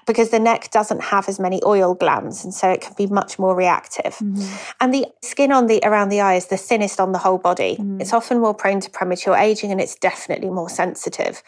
because 0.06 0.32
the 0.32 0.40
neck 0.40 0.70
doesn't 0.72 1.02
have 1.02 1.30
as 1.30 1.40
many 1.40 1.62
oil 1.66 1.94
glands. 1.94 2.44
And 2.44 2.54
so 2.54 2.70
it 2.70 2.82
can 2.82 2.94
be 2.98 3.08
much 3.08 3.40
more 3.40 3.56
reactive. 3.56 4.16
Mm-hmm. 4.16 4.56
And 4.82 4.94
the 4.94 5.06
skin 5.22 5.54
on 5.54 5.61
on 5.62 5.68
the 5.68 5.80
around 5.84 6.10
the 6.10 6.22
eye 6.22 6.36
is 6.36 6.48
the 6.48 6.58
thinnest 6.58 7.00
on 7.00 7.12
the 7.12 7.18
whole 7.18 7.38
body. 7.38 7.78
Mm. 7.80 8.02
It's 8.02 8.14
often 8.14 8.40
more 8.40 8.54
prone 8.54 8.80
to 8.82 8.90
premature 8.90 9.36
aging 9.36 9.72
and 9.72 9.80
it's 9.80 9.96
definitely 9.96 10.50
more 10.50 10.70
sensitive. 10.70 11.44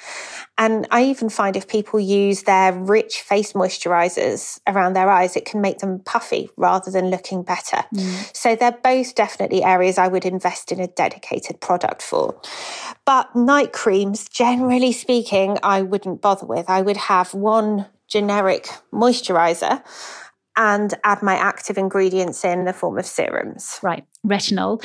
And 0.57 0.87
I 0.91 1.03
even 1.05 1.29
find 1.29 1.55
if 1.55 1.67
people 1.67 1.99
use 1.99 2.43
their 2.43 2.71
rich 2.73 3.21
face 3.21 3.53
moisturizers 3.53 4.59
around 4.67 4.93
their 4.93 5.09
eyes, 5.09 5.35
it 5.35 5.45
can 5.45 5.61
make 5.61 5.79
them 5.79 5.99
puffy 5.99 6.49
rather 6.57 6.91
than 6.91 7.09
looking 7.09 7.43
better. 7.43 7.83
Mm. 7.93 8.35
So 8.35 8.55
they're 8.55 8.71
both 8.83 9.15
definitely 9.15 9.63
areas 9.63 9.97
I 9.97 10.07
would 10.07 10.25
invest 10.25 10.71
in 10.71 10.79
a 10.79 10.87
dedicated 10.87 11.59
product 11.59 12.01
for. 12.01 12.39
But 13.05 13.35
night 13.35 13.73
creams, 13.73 14.29
generally 14.29 14.91
speaking, 14.91 15.57
I 15.63 15.81
wouldn't 15.81 16.21
bother 16.21 16.45
with. 16.45 16.69
I 16.69 16.81
would 16.81 16.97
have 16.97 17.33
one 17.33 17.87
generic 18.07 18.67
moisturizer 18.93 19.81
and 20.55 20.93
add 21.03 21.21
my 21.21 21.35
active 21.35 21.77
ingredients 21.77 22.45
in 22.45 22.65
the 22.65 22.73
form 22.73 22.97
of 22.97 23.05
serums. 23.05 23.79
Right, 23.81 24.05
retinol. 24.25 24.83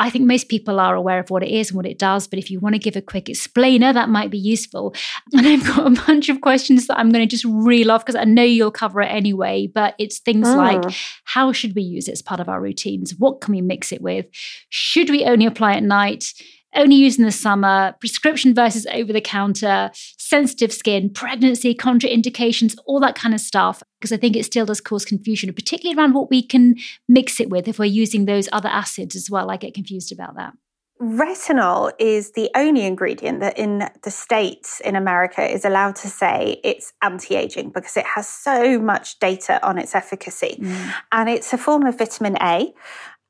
I 0.00 0.10
think 0.10 0.26
most 0.26 0.48
people 0.48 0.78
are 0.78 0.94
aware 0.94 1.18
of 1.18 1.28
what 1.28 1.42
it 1.42 1.50
is 1.50 1.70
and 1.70 1.76
what 1.76 1.84
it 1.84 1.98
does, 1.98 2.28
but 2.28 2.38
if 2.38 2.52
you 2.52 2.60
want 2.60 2.76
to 2.76 2.78
give 2.78 2.94
a 2.94 3.02
quick 3.02 3.28
explainer, 3.28 3.92
that 3.92 4.08
might 4.08 4.30
be 4.30 4.38
useful. 4.38 4.94
And 5.36 5.46
I've 5.46 5.66
got 5.66 5.86
a 5.86 6.06
bunch 6.06 6.28
of 6.28 6.40
questions 6.40 6.86
that 6.86 6.98
I'm 6.98 7.10
going 7.10 7.26
to 7.26 7.30
just 7.30 7.44
reel 7.44 7.90
off 7.90 8.04
because 8.04 8.18
I 8.18 8.24
know 8.24 8.42
you'll 8.42 8.70
cover 8.70 9.02
it 9.02 9.08
anyway. 9.08 9.66
But 9.66 9.94
it's 9.98 10.20
things 10.20 10.46
mm. 10.46 10.56
like 10.56 10.94
how 11.24 11.52
should 11.52 11.74
we 11.74 11.82
use 11.82 12.08
it 12.08 12.12
as 12.12 12.22
part 12.22 12.40
of 12.40 12.48
our 12.48 12.60
routines? 12.60 13.14
What 13.18 13.40
can 13.40 13.52
we 13.52 13.60
mix 13.60 13.92
it 13.92 14.00
with? 14.00 14.26
Should 14.70 15.10
we 15.10 15.24
only 15.24 15.44
apply 15.44 15.74
at 15.74 15.82
night? 15.82 16.32
Only 16.74 16.96
used 16.96 17.18
in 17.18 17.24
the 17.24 17.32
summer, 17.32 17.94
prescription 18.00 18.54
versus 18.54 18.86
over 18.92 19.12
the 19.12 19.20
counter, 19.20 19.90
sensitive 19.94 20.72
skin, 20.72 21.10
pregnancy, 21.10 21.74
contraindications, 21.74 22.76
all 22.86 23.00
that 23.00 23.14
kind 23.14 23.34
of 23.34 23.40
stuff. 23.40 23.82
Because 23.98 24.12
I 24.12 24.16
think 24.16 24.36
it 24.36 24.44
still 24.44 24.66
does 24.66 24.80
cause 24.80 25.04
confusion, 25.04 25.52
particularly 25.52 25.98
around 25.98 26.14
what 26.14 26.30
we 26.30 26.42
can 26.42 26.76
mix 27.08 27.40
it 27.40 27.50
with 27.50 27.68
if 27.68 27.78
we're 27.78 27.86
using 27.86 28.26
those 28.26 28.48
other 28.52 28.68
acids 28.68 29.16
as 29.16 29.28
well. 29.30 29.50
I 29.50 29.56
get 29.56 29.74
confused 29.74 30.12
about 30.12 30.36
that. 30.36 30.52
Retinol 31.00 31.92
is 32.00 32.32
the 32.32 32.50
only 32.56 32.84
ingredient 32.84 33.38
that 33.40 33.56
in 33.56 33.88
the 34.02 34.10
States 34.10 34.80
in 34.84 34.96
America 34.96 35.48
is 35.48 35.64
allowed 35.64 35.94
to 35.96 36.08
say 36.08 36.60
it's 36.64 36.92
anti 37.02 37.36
aging 37.36 37.70
because 37.70 37.96
it 37.96 38.04
has 38.04 38.28
so 38.28 38.80
much 38.80 39.18
data 39.20 39.64
on 39.64 39.78
its 39.78 39.94
efficacy. 39.94 40.58
Mm. 40.60 40.94
And 41.12 41.28
it's 41.28 41.52
a 41.52 41.58
form 41.58 41.86
of 41.86 41.96
vitamin 41.96 42.36
A. 42.42 42.74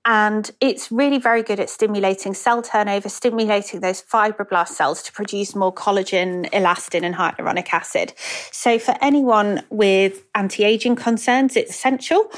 And 0.04 0.50
it's 0.60 0.90
really 0.90 1.18
very 1.18 1.42
good 1.42 1.60
at 1.60 1.68
stimulating 1.68 2.32
cell 2.32 2.62
turnover, 2.62 3.08
stimulating 3.08 3.80
those 3.80 4.00
fibroblast 4.00 4.68
cells 4.68 5.02
to 5.02 5.12
produce 5.12 5.54
more 5.54 5.72
collagen, 5.72 6.48
elastin, 6.50 7.02
and 7.02 7.14
hyaluronic 7.14 7.72
acid. 7.72 8.14
So, 8.50 8.78
for 8.78 8.94
anyone 9.02 9.62
with 9.70 10.24
anti 10.34 10.64
aging 10.64 10.96
concerns, 10.96 11.56
it's 11.56 11.70
essential. 11.70 12.30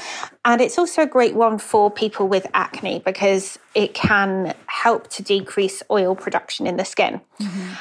And 0.43 0.59
it's 0.59 0.77
also 0.77 1.03
a 1.03 1.07
great 1.07 1.35
one 1.35 1.59
for 1.59 1.89
people 1.89 2.27
with 2.27 2.45
acne 2.53 2.99
because 3.05 3.57
it 3.73 3.93
can 3.93 4.53
help 4.65 5.07
to 5.11 5.23
decrease 5.23 5.81
oil 5.89 6.15
production 6.15 6.67
in 6.67 6.77
the 6.77 6.85
skin. 6.85 7.21
Mm-hmm. 7.39 7.73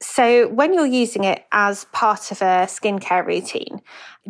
So, 0.00 0.48
when 0.48 0.74
you're 0.74 0.86
using 0.86 1.24
it 1.24 1.46
as 1.52 1.86
part 1.86 2.30
of 2.30 2.42
a 2.42 2.66
skincare 2.66 3.24
routine, 3.24 3.80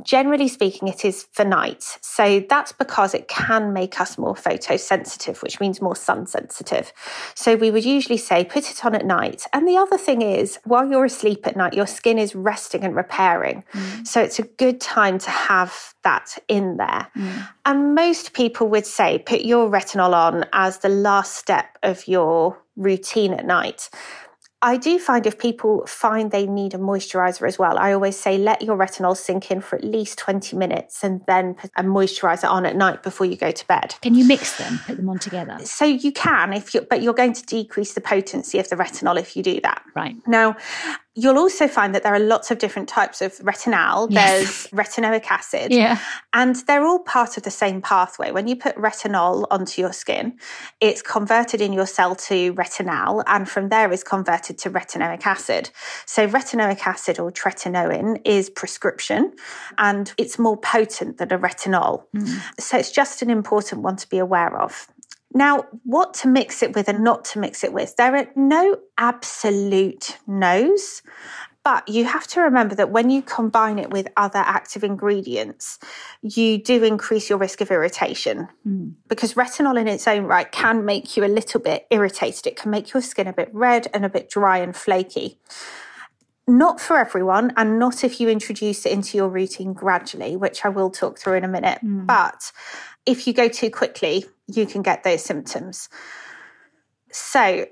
generally 0.02 0.46
speaking, 0.46 0.88
it 0.88 1.04
is 1.04 1.26
for 1.32 1.44
night. 1.44 1.98
So, 2.00 2.44
that's 2.48 2.72
because 2.72 3.14
it 3.14 3.28
can 3.28 3.72
make 3.72 4.00
us 4.00 4.18
more 4.18 4.34
photosensitive, 4.34 5.42
which 5.42 5.60
means 5.60 5.80
more 5.80 5.96
sun 5.96 6.26
sensitive. 6.26 6.92
So, 7.34 7.56
we 7.56 7.70
would 7.70 7.84
usually 7.84 8.18
say 8.18 8.44
put 8.44 8.70
it 8.70 8.84
on 8.84 8.94
at 8.94 9.06
night. 9.06 9.46
And 9.52 9.66
the 9.66 9.76
other 9.76 9.98
thing 9.98 10.22
is, 10.22 10.58
while 10.64 10.88
you're 10.88 11.06
asleep 11.06 11.46
at 11.46 11.56
night, 11.56 11.74
your 11.74 11.86
skin 11.86 12.18
is 12.18 12.34
resting 12.34 12.84
and 12.84 12.94
repairing. 12.94 13.64
Mm. 13.72 14.06
So, 14.06 14.20
it's 14.20 14.38
a 14.38 14.44
good 14.44 14.80
time 14.80 15.18
to 15.18 15.30
have 15.30 15.94
that 16.04 16.38
in 16.46 16.76
there. 16.76 17.08
Mm. 17.16 17.48
And 17.64 17.94
most 17.94 18.34
people 18.34 18.68
would 18.68 18.86
say 18.86 19.18
put 19.18 19.40
your 19.40 19.68
retinol 19.70 20.12
on 20.12 20.44
as 20.52 20.78
the 20.78 20.90
last 20.90 21.36
step 21.36 21.78
of 21.82 22.06
your 22.06 22.62
routine 22.76 23.32
at 23.32 23.46
night 23.46 23.88
I 24.64 24.78
do 24.78 24.98
find 24.98 25.26
if 25.26 25.38
people 25.38 25.86
find 25.86 26.30
they 26.30 26.46
need 26.46 26.72
a 26.72 26.78
moisturizer 26.78 27.46
as 27.46 27.58
well, 27.58 27.76
I 27.76 27.92
always 27.92 28.16
say 28.16 28.38
let 28.38 28.62
your 28.62 28.78
retinol 28.78 29.14
sink 29.14 29.50
in 29.50 29.60
for 29.60 29.76
at 29.76 29.84
least 29.84 30.16
20 30.18 30.56
minutes 30.56 31.04
and 31.04 31.20
then 31.26 31.52
put 31.52 31.70
a 31.76 31.82
moisturizer 31.82 32.48
on 32.48 32.64
at 32.64 32.74
night 32.74 33.02
before 33.02 33.26
you 33.26 33.36
go 33.36 33.50
to 33.50 33.66
bed. 33.66 33.94
Can 34.00 34.14
you 34.14 34.24
mix 34.24 34.56
them, 34.56 34.80
put 34.86 34.96
them 34.96 35.10
on 35.10 35.18
together? 35.18 35.58
So 35.64 35.84
you 35.84 36.12
can 36.12 36.54
if 36.54 36.72
you 36.72 36.80
but 36.80 37.02
you're 37.02 37.12
going 37.12 37.34
to 37.34 37.44
decrease 37.44 37.92
the 37.92 38.00
potency 38.00 38.58
of 38.58 38.70
the 38.70 38.76
retinol 38.76 39.20
if 39.20 39.36
you 39.36 39.42
do 39.42 39.60
that. 39.60 39.82
Right. 39.94 40.16
Now, 40.26 40.56
You'll 41.16 41.38
also 41.38 41.68
find 41.68 41.94
that 41.94 42.02
there 42.02 42.14
are 42.14 42.18
lots 42.18 42.50
of 42.50 42.58
different 42.58 42.88
types 42.88 43.22
of 43.22 43.38
retinal. 43.42 44.08
Yes. 44.10 44.68
There's 44.70 44.86
retinoic 44.86 45.26
acid. 45.30 45.70
Yeah. 45.72 46.00
And 46.32 46.56
they're 46.66 46.84
all 46.84 46.98
part 46.98 47.36
of 47.36 47.44
the 47.44 47.52
same 47.52 47.80
pathway. 47.80 48.32
When 48.32 48.48
you 48.48 48.56
put 48.56 48.74
retinol 48.76 49.46
onto 49.50 49.80
your 49.80 49.92
skin, 49.92 50.36
it's 50.80 51.02
converted 51.02 51.60
in 51.60 51.72
your 51.72 51.86
cell 51.86 52.16
to 52.16 52.52
retinal, 52.54 53.22
and 53.28 53.48
from 53.48 53.68
there 53.68 53.92
is 53.92 54.02
converted 54.02 54.58
to 54.58 54.70
retinoic 54.70 55.24
acid. 55.24 55.70
So, 56.04 56.26
retinoic 56.26 56.84
acid 56.84 57.20
or 57.20 57.30
tretinoin 57.30 58.20
is 58.24 58.50
prescription 58.50 59.32
and 59.78 60.12
it's 60.18 60.38
more 60.38 60.56
potent 60.56 61.18
than 61.18 61.32
a 61.32 61.38
retinol. 61.38 62.04
Mm. 62.16 62.40
So, 62.58 62.76
it's 62.76 62.90
just 62.90 63.22
an 63.22 63.30
important 63.30 63.82
one 63.82 63.96
to 63.96 64.08
be 64.08 64.18
aware 64.18 64.60
of. 64.60 64.88
Now, 65.34 65.64
what 65.82 66.14
to 66.14 66.28
mix 66.28 66.62
it 66.62 66.74
with 66.74 66.88
and 66.88 67.02
not 67.02 67.24
to 67.26 67.40
mix 67.40 67.64
it 67.64 67.72
with, 67.72 67.96
there 67.96 68.16
are 68.16 68.26
no 68.36 68.78
absolute 68.96 70.16
no's, 70.28 71.02
but 71.64 71.88
you 71.88 72.04
have 72.04 72.26
to 72.28 72.40
remember 72.42 72.76
that 72.76 72.90
when 72.90 73.10
you 73.10 73.20
combine 73.20 73.78
it 73.78 73.90
with 73.90 74.06
other 74.16 74.38
active 74.38 74.84
ingredients, 74.84 75.78
you 76.22 76.62
do 76.62 76.84
increase 76.84 77.28
your 77.28 77.38
risk 77.38 77.62
of 77.62 77.70
irritation 77.70 78.48
mm. 78.66 78.92
because 79.08 79.34
retinol 79.34 79.80
in 79.80 79.88
its 79.88 80.06
own 80.06 80.24
right 80.24 80.52
can 80.52 80.84
make 80.84 81.16
you 81.16 81.24
a 81.24 81.26
little 81.26 81.60
bit 81.60 81.86
irritated. 81.90 82.46
It 82.46 82.56
can 82.56 82.70
make 82.70 82.92
your 82.92 83.02
skin 83.02 83.26
a 83.26 83.32
bit 83.32 83.48
red 83.52 83.88
and 83.94 84.04
a 84.04 84.10
bit 84.10 84.28
dry 84.28 84.58
and 84.58 84.76
flaky. 84.76 85.40
Not 86.46 86.78
for 86.78 86.98
everyone, 86.98 87.54
and 87.56 87.78
not 87.78 88.04
if 88.04 88.20
you 88.20 88.28
introduce 88.28 88.84
it 88.84 88.92
into 88.92 89.16
your 89.16 89.30
routine 89.30 89.72
gradually, 89.72 90.36
which 90.36 90.66
I 90.66 90.68
will 90.68 90.90
talk 90.90 91.18
through 91.18 91.38
in 91.38 91.44
a 91.44 91.48
minute. 91.48 91.78
Mm. 91.82 92.06
But 92.06 92.52
if 93.06 93.26
you 93.26 93.32
go 93.32 93.48
too 93.48 93.70
quickly, 93.70 94.26
you 94.46 94.66
can 94.66 94.82
get 94.82 95.02
those 95.02 95.22
symptoms. 95.22 95.88
So, 97.10 97.66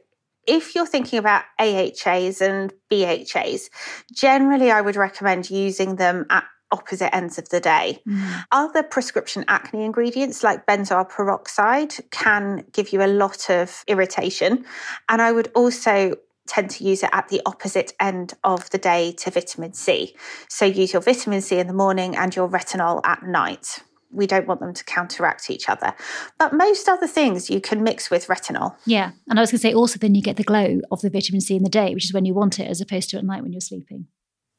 if 0.46 0.74
you're 0.74 0.86
thinking 0.86 1.18
about 1.18 1.44
AHAs 1.60 2.40
and 2.40 2.72
BHAs, 2.90 3.70
generally 4.12 4.70
I 4.70 4.80
would 4.80 4.96
recommend 4.96 5.50
using 5.50 5.96
them 5.96 6.26
at 6.30 6.44
opposite 6.72 7.14
ends 7.14 7.38
of 7.38 7.48
the 7.50 7.60
day. 7.60 8.00
Mm. 8.08 8.44
Other 8.50 8.82
prescription 8.82 9.44
acne 9.46 9.84
ingredients 9.84 10.42
like 10.42 10.66
benzoyl 10.66 11.08
peroxide 11.08 11.94
can 12.10 12.64
give 12.72 12.92
you 12.92 13.02
a 13.02 13.06
lot 13.06 13.50
of 13.50 13.84
irritation. 13.86 14.64
And 15.08 15.22
I 15.22 15.30
would 15.30 15.50
also 15.54 16.16
tend 16.48 16.70
to 16.70 16.84
use 16.84 17.04
it 17.04 17.10
at 17.12 17.28
the 17.28 17.40
opposite 17.46 17.92
end 18.00 18.34
of 18.42 18.68
the 18.70 18.78
day 18.78 19.12
to 19.12 19.30
vitamin 19.30 19.74
C. 19.74 20.16
So 20.48 20.64
use 20.64 20.92
your 20.92 21.02
vitamin 21.02 21.40
C 21.40 21.58
in 21.58 21.68
the 21.68 21.72
morning 21.72 22.16
and 22.16 22.34
your 22.34 22.48
retinol 22.48 23.00
at 23.04 23.22
night 23.22 23.80
we 24.12 24.26
don't 24.26 24.46
want 24.46 24.60
them 24.60 24.74
to 24.74 24.84
counteract 24.84 25.50
each 25.50 25.68
other. 25.68 25.94
But 26.38 26.52
most 26.52 26.88
other 26.88 27.06
things 27.06 27.50
you 27.50 27.60
can 27.60 27.82
mix 27.82 28.10
with 28.10 28.26
retinol. 28.26 28.76
Yeah. 28.86 29.12
And 29.28 29.38
I 29.38 29.42
was 29.42 29.50
going 29.50 29.58
to 29.58 29.68
say 29.68 29.74
also 29.74 29.98
then 29.98 30.14
you 30.14 30.22
get 30.22 30.36
the 30.36 30.44
glow 30.44 30.80
of 30.90 31.00
the 31.00 31.10
vitamin 31.10 31.40
C 31.40 31.56
in 31.56 31.62
the 31.62 31.70
day, 31.70 31.94
which 31.94 32.04
is 32.04 32.12
when 32.12 32.24
you 32.24 32.34
want 32.34 32.60
it, 32.60 32.68
as 32.68 32.80
opposed 32.80 33.10
to 33.10 33.18
at 33.18 33.24
night 33.24 33.42
when 33.42 33.52
you're 33.52 33.60
sleeping. 33.60 34.06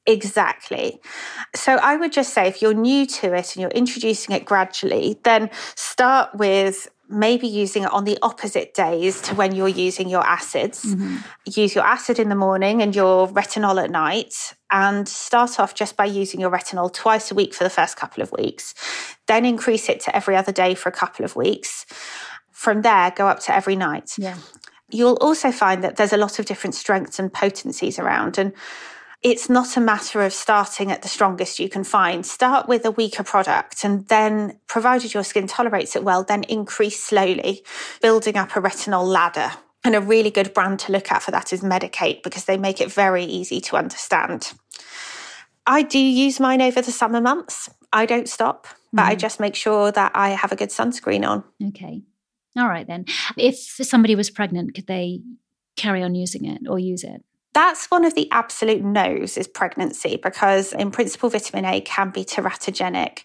Exactly. 0.05 0.99
So 1.55 1.75
I 1.75 1.95
would 1.95 2.11
just 2.11 2.33
say 2.33 2.47
if 2.47 2.61
you're 2.61 2.73
new 2.73 3.05
to 3.05 3.33
it 3.33 3.55
and 3.55 3.61
you're 3.61 3.71
introducing 3.71 4.35
it 4.35 4.43
gradually, 4.43 5.19
then 5.23 5.49
start 5.75 6.35
with 6.35 6.89
maybe 7.09 7.47
using 7.47 7.83
it 7.83 7.91
on 7.91 8.03
the 8.03 8.17
opposite 8.21 8.73
days 8.73 9.21
to 9.21 9.35
when 9.35 9.53
you're 9.55 9.67
using 9.67 10.09
your 10.09 10.25
acids. 10.25 10.83
Mm-hmm. 10.83 11.17
Use 11.45 11.75
your 11.75 11.85
acid 11.85 12.19
in 12.19 12.29
the 12.29 12.35
morning 12.35 12.81
and 12.81 12.95
your 12.95 13.27
retinol 13.27 13.81
at 13.81 13.91
night, 13.91 14.55
and 14.73 15.07
start 15.07 15.59
off 15.59 15.75
just 15.75 15.95
by 15.95 16.03
using 16.03 16.41
your 16.41 16.49
retinol 16.49 16.91
twice 16.91 17.29
a 17.29 17.35
week 17.35 17.53
for 17.53 17.63
the 17.63 17.69
first 17.69 17.95
couple 17.95 18.23
of 18.23 18.31
weeks. 18.31 18.73
Then 19.27 19.45
increase 19.45 19.87
it 19.87 19.99
to 20.01 20.15
every 20.15 20.35
other 20.35 20.51
day 20.51 20.73
for 20.73 20.89
a 20.89 20.91
couple 20.91 21.23
of 21.23 21.35
weeks. 21.35 21.85
From 22.51 22.81
there, 22.81 23.11
go 23.11 23.27
up 23.27 23.39
to 23.41 23.55
every 23.55 23.75
night. 23.75 24.13
Yeah. 24.17 24.37
You'll 24.89 25.17
also 25.21 25.51
find 25.51 25.83
that 25.83 25.95
there's 25.95 26.11
a 26.11 26.17
lot 26.17 26.39
of 26.39 26.47
different 26.47 26.73
strengths 26.73 27.19
and 27.19 27.31
potencies 27.31 27.99
around. 27.99 28.39
And 28.39 28.51
it's 29.21 29.47
not 29.47 29.77
a 29.77 29.79
matter 29.79 30.23
of 30.23 30.33
starting 30.33 30.91
at 30.91 31.03
the 31.03 31.07
strongest 31.07 31.59
you 31.59 31.69
can 31.69 31.83
find. 31.83 32.25
Start 32.25 32.67
with 32.67 32.83
a 32.83 32.91
weaker 32.91 33.23
product 33.23 33.83
and 33.83 34.07
then, 34.07 34.59
provided 34.67 35.13
your 35.13 35.23
skin 35.23 35.45
tolerates 35.45 35.95
it 35.95 36.03
well, 36.03 36.23
then 36.23 36.43
increase 36.43 37.01
slowly, 37.01 37.63
building 38.01 38.37
up 38.37 38.55
a 38.55 38.61
retinol 38.61 39.05
ladder. 39.05 39.51
And 39.85 39.95
a 39.95 40.01
really 40.01 40.31
good 40.31 40.53
brand 40.53 40.79
to 40.79 40.91
look 40.91 41.11
at 41.11 41.23
for 41.23 41.31
that 41.31 41.51
is 41.51 41.61
Medik8 41.61 42.23
because 42.23 42.45
they 42.45 42.57
make 42.57 42.79
it 42.79 42.91
very 42.91 43.25
easy 43.25 43.59
to 43.61 43.75
understand. 43.75 44.53
I 45.65 45.81
do 45.83 45.99
use 45.99 46.39
mine 46.39 46.61
over 46.61 46.81
the 46.81 46.91
summer 46.91 47.21
months. 47.21 47.69
I 47.91 48.05
don't 48.05 48.27
stop, 48.27 48.67
but 48.91 49.03
mm. 49.03 49.07
I 49.07 49.15
just 49.15 49.39
make 49.39 49.55
sure 49.55 49.91
that 49.91 50.11
I 50.15 50.29
have 50.29 50.51
a 50.51 50.55
good 50.55 50.69
sunscreen 50.69 51.27
on. 51.27 51.43
Okay. 51.69 52.01
All 52.57 52.67
right 52.67 52.85
then. 52.85 53.05
If 53.37 53.57
somebody 53.57 54.15
was 54.15 54.29
pregnant, 54.29 54.75
could 54.75 54.87
they 54.87 55.21
carry 55.75 56.03
on 56.03 56.15
using 56.15 56.45
it 56.45 56.61
or 56.67 56.79
use 56.79 57.03
it? 57.03 57.23
That's 57.53 57.91
one 57.91 58.03
of 58.03 58.15
the 58.15 58.29
absolute 58.31 58.83
no's 58.83 59.37
is 59.37 59.47
pregnancy 59.47 60.19
because 60.21 60.73
in 60.73 60.89
principle 60.89 61.29
vitamin 61.29 61.65
A 61.65 61.81
can 61.81 62.09
be 62.09 62.25
teratogenic. 62.25 63.23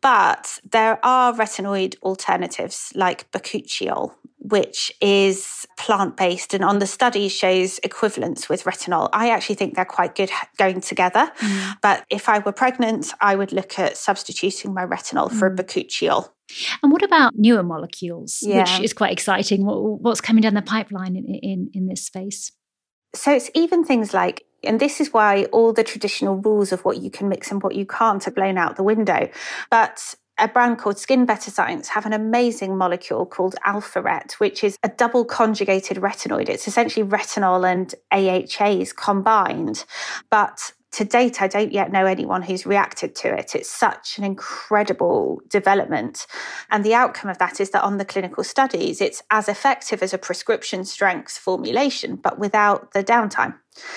But 0.00 0.58
there 0.68 0.98
are 1.04 1.32
retinoid 1.32 1.96
alternatives 2.02 2.92
like 2.96 3.30
bakuchiol, 3.30 4.14
which 4.38 4.90
is 5.00 5.66
plant 5.78 6.16
based 6.16 6.52
and 6.54 6.64
on 6.64 6.80
the 6.80 6.86
study 6.86 7.28
shows 7.28 7.78
equivalence 7.84 8.48
with 8.48 8.64
retinol. 8.64 9.08
I 9.12 9.30
actually 9.30 9.54
think 9.56 9.74
they're 9.74 9.84
quite 9.84 10.16
good 10.16 10.30
going 10.56 10.80
together. 10.80 11.30
Mm. 11.38 11.74
But 11.82 12.06
if 12.10 12.28
I 12.28 12.40
were 12.40 12.52
pregnant, 12.52 13.12
I 13.20 13.36
would 13.36 13.52
look 13.52 13.78
at 13.78 13.96
substituting 13.96 14.74
my 14.74 14.84
retinol 14.84 15.30
for 15.30 15.48
mm. 15.48 15.60
a 15.60 15.62
bakuchiol. 15.62 16.30
And 16.82 16.90
what 16.90 17.04
about 17.04 17.34
newer 17.36 17.62
molecules, 17.62 18.38
yeah. 18.42 18.60
which 18.60 18.80
is 18.84 18.92
quite 18.92 19.12
exciting? 19.12 19.64
what's 19.64 20.20
coming 20.20 20.42
down 20.42 20.54
the 20.54 20.62
pipeline 20.62 21.14
in, 21.14 21.26
in, 21.26 21.70
in 21.72 21.86
this 21.86 22.04
space? 22.04 22.50
So 23.14 23.32
it's 23.32 23.50
even 23.54 23.84
things 23.84 24.14
like, 24.14 24.44
and 24.62 24.78
this 24.78 25.00
is 25.00 25.12
why 25.12 25.44
all 25.46 25.72
the 25.72 25.84
traditional 25.84 26.36
rules 26.36 26.72
of 26.72 26.84
what 26.84 26.98
you 26.98 27.10
can 27.10 27.28
mix 27.28 27.50
and 27.50 27.62
what 27.62 27.74
you 27.74 27.86
can't 27.86 28.26
are 28.26 28.32
blown 28.32 28.58
out 28.58 28.76
the 28.76 28.82
window. 28.82 29.28
But 29.70 30.14
a 30.38 30.48
brand 30.48 30.78
called 30.78 30.98
Skin 30.98 31.26
Better 31.26 31.50
Science 31.50 31.88
have 31.88 32.06
an 32.06 32.12
amazing 32.12 32.76
molecule 32.76 33.26
called 33.26 33.56
Alpharet, 33.66 34.32
which 34.34 34.64
is 34.64 34.78
a 34.82 34.88
double 34.88 35.24
conjugated 35.24 35.98
retinoid. 35.98 36.48
It's 36.48 36.66
essentially 36.66 37.06
retinol 37.06 37.70
and 37.70 37.94
AHAs 38.10 38.92
combined, 38.94 39.84
but 40.30 40.72
to 40.92 41.04
date, 41.04 41.40
I 41.40 41.46
don't 41.46 41.72
yet 41.72 41.92
know 41.92 42.06
anyone 42.06 42.42
who's 42.42 42.66
reacted 42.66 43.14
to 43.16 43.32
it. 43.36 43.54
It's 43.54 43.70
such 43.70 44.18
an 44.18 44.24
incredible 44.24 45.40
development. 45.48 46.26
And 46.70 46.84
the 46.84 46.94
outcome 46.94 47.30
of 47.30 47.38
that 47.38 47.60
is 47.60 47.70
that 47.70 47.84
on 47.84 47.98
the 47.98 48.04
clinical 48.04 48.42
studies, 48.42 49.00
it's 49.00 49.22
as 49.30 49.48
effective 49.48 50.02
as 50.02 50.12
a 50.12 50.18
prescription 50.18 50.84
strength 50.84 51.38
formulation, 51.38 52.16
but 52.16 52.38
without 52.38 52.92
the 52.92 53.04
downtime. 53.04 53.54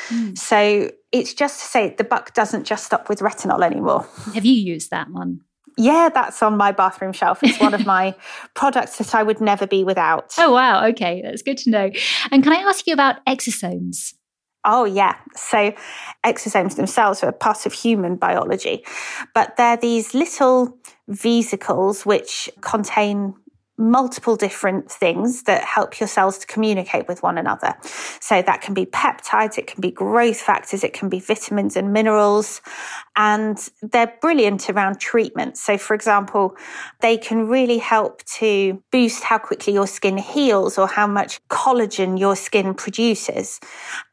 Mm. 0.10 0.38
So 0.38 0.92
it's 1.12 1.34
just 1.34 1.60
to 1.62 1.66
say 1.66 1.96
the 1.98 2.04
buck 2.04 2.34
doesn't 2.34 2.66
just 2.66 2.86
stop 2.86 3.10
with 3.10 3.20
retinol 3.20 3.64
anymore. 3.64 4.08
Have 4.34 4.46
you 4.46 4.54
used 4.54 4.92
that 4.92 5.10
one? 5.10 5.42
Yeah, 5.78 6.10
that's 6.14 6.44
on 6.44 6.56
my 6.56 6.72
bathroom 6.72 7.14
shelf. 7.14 7.40
It's 7.42 7.60
one 7.60 7.74
of 7.74 7.86
my 7.86 8.14
products 8.54 8.98
that 9.00 9.16
I 9.16 9.24
would 9.24 9.42
never 9.42 9.66
be 9.66 9.84
without. 9.84 10.34
Oh, 10.38 10.52
wow. 10.52 10.86
Okay, 10.90 11.22
that's 11.24 11.42
good 11.42 11.58
to 11.60 11.72
know. 11.72 11.90
And 12.32 12.44
can 12.44 12.54
I 12.54 12.58
ask 12.58 12.86
you 12.86 12.94
about 12.94 13.26
exosomes? 13.26 14.14
Oh, 14.66 14.86
yeah. 14.86 15.16
So 15.36 15.74
exosomes 16.24 16.76
themselves 16.76 17.24
are 17.24 17.32
part 17.32 17.66
of 17.66 17.74
human 17.74 18.16
biology, 18.16 18.86
but 19.34 19.58
they're 19.58 19.78
these 19.78 20.14
little 20.14 20.78
vesicles 21.08 22.06
which 22.06 22.50
contain 22.62 23.36
multiple 23.84 24.36
different 24.36 24.90
things 24.90 25.44
that 25.44 25.64
help 25.64 26.00
your 26.00 26.08
cells 26.08 26.40
to 26.40 26.48
communicate 26.48 27.08
with 27.08 27.22
one 27.22 27.38
another. 27.38 27.76
So 28.20 28.42
that 28.42 28.62
can 28.62 28.74
be 28.74 28.86
peptides, 28.86 29.58
it 29.58 29.68
can 29.68 29.82
be 29.82 29.92
growth 29.92 30.40
factors, 30.42 30.84
it 30.84 30.94
can 30.94 31.10
be 31.10 31.20
vitamins 31.20 31.76
and 31.76 31.92
minerals, 31.92 32.62
and 33.16 33.58
they're 33.82 34.14
brilliant 34.22 34.70
around 34.70 35.00
treatment. 35.00 35.58
So 35.58 35.78
for 35.78 35.94
example, 35.94 36.56
they 37.02 37.18
can 37.18 37.48
really 37.48 37.78
help 37.78 38.24
to 38.38 38.82
boost 38.92 39.24
how 39.24 39.38
quickly 39.38 39.74
your 39.74 39.88
skin 39.88 40.18
heals 40.18 40.78
or 40.78 40.88
how 40.88 41.06
much 41.06 41.46
collagen 41.50 42.18
your 42.18 42.36
skin 42.36 42.74
produces. 42.74 43.60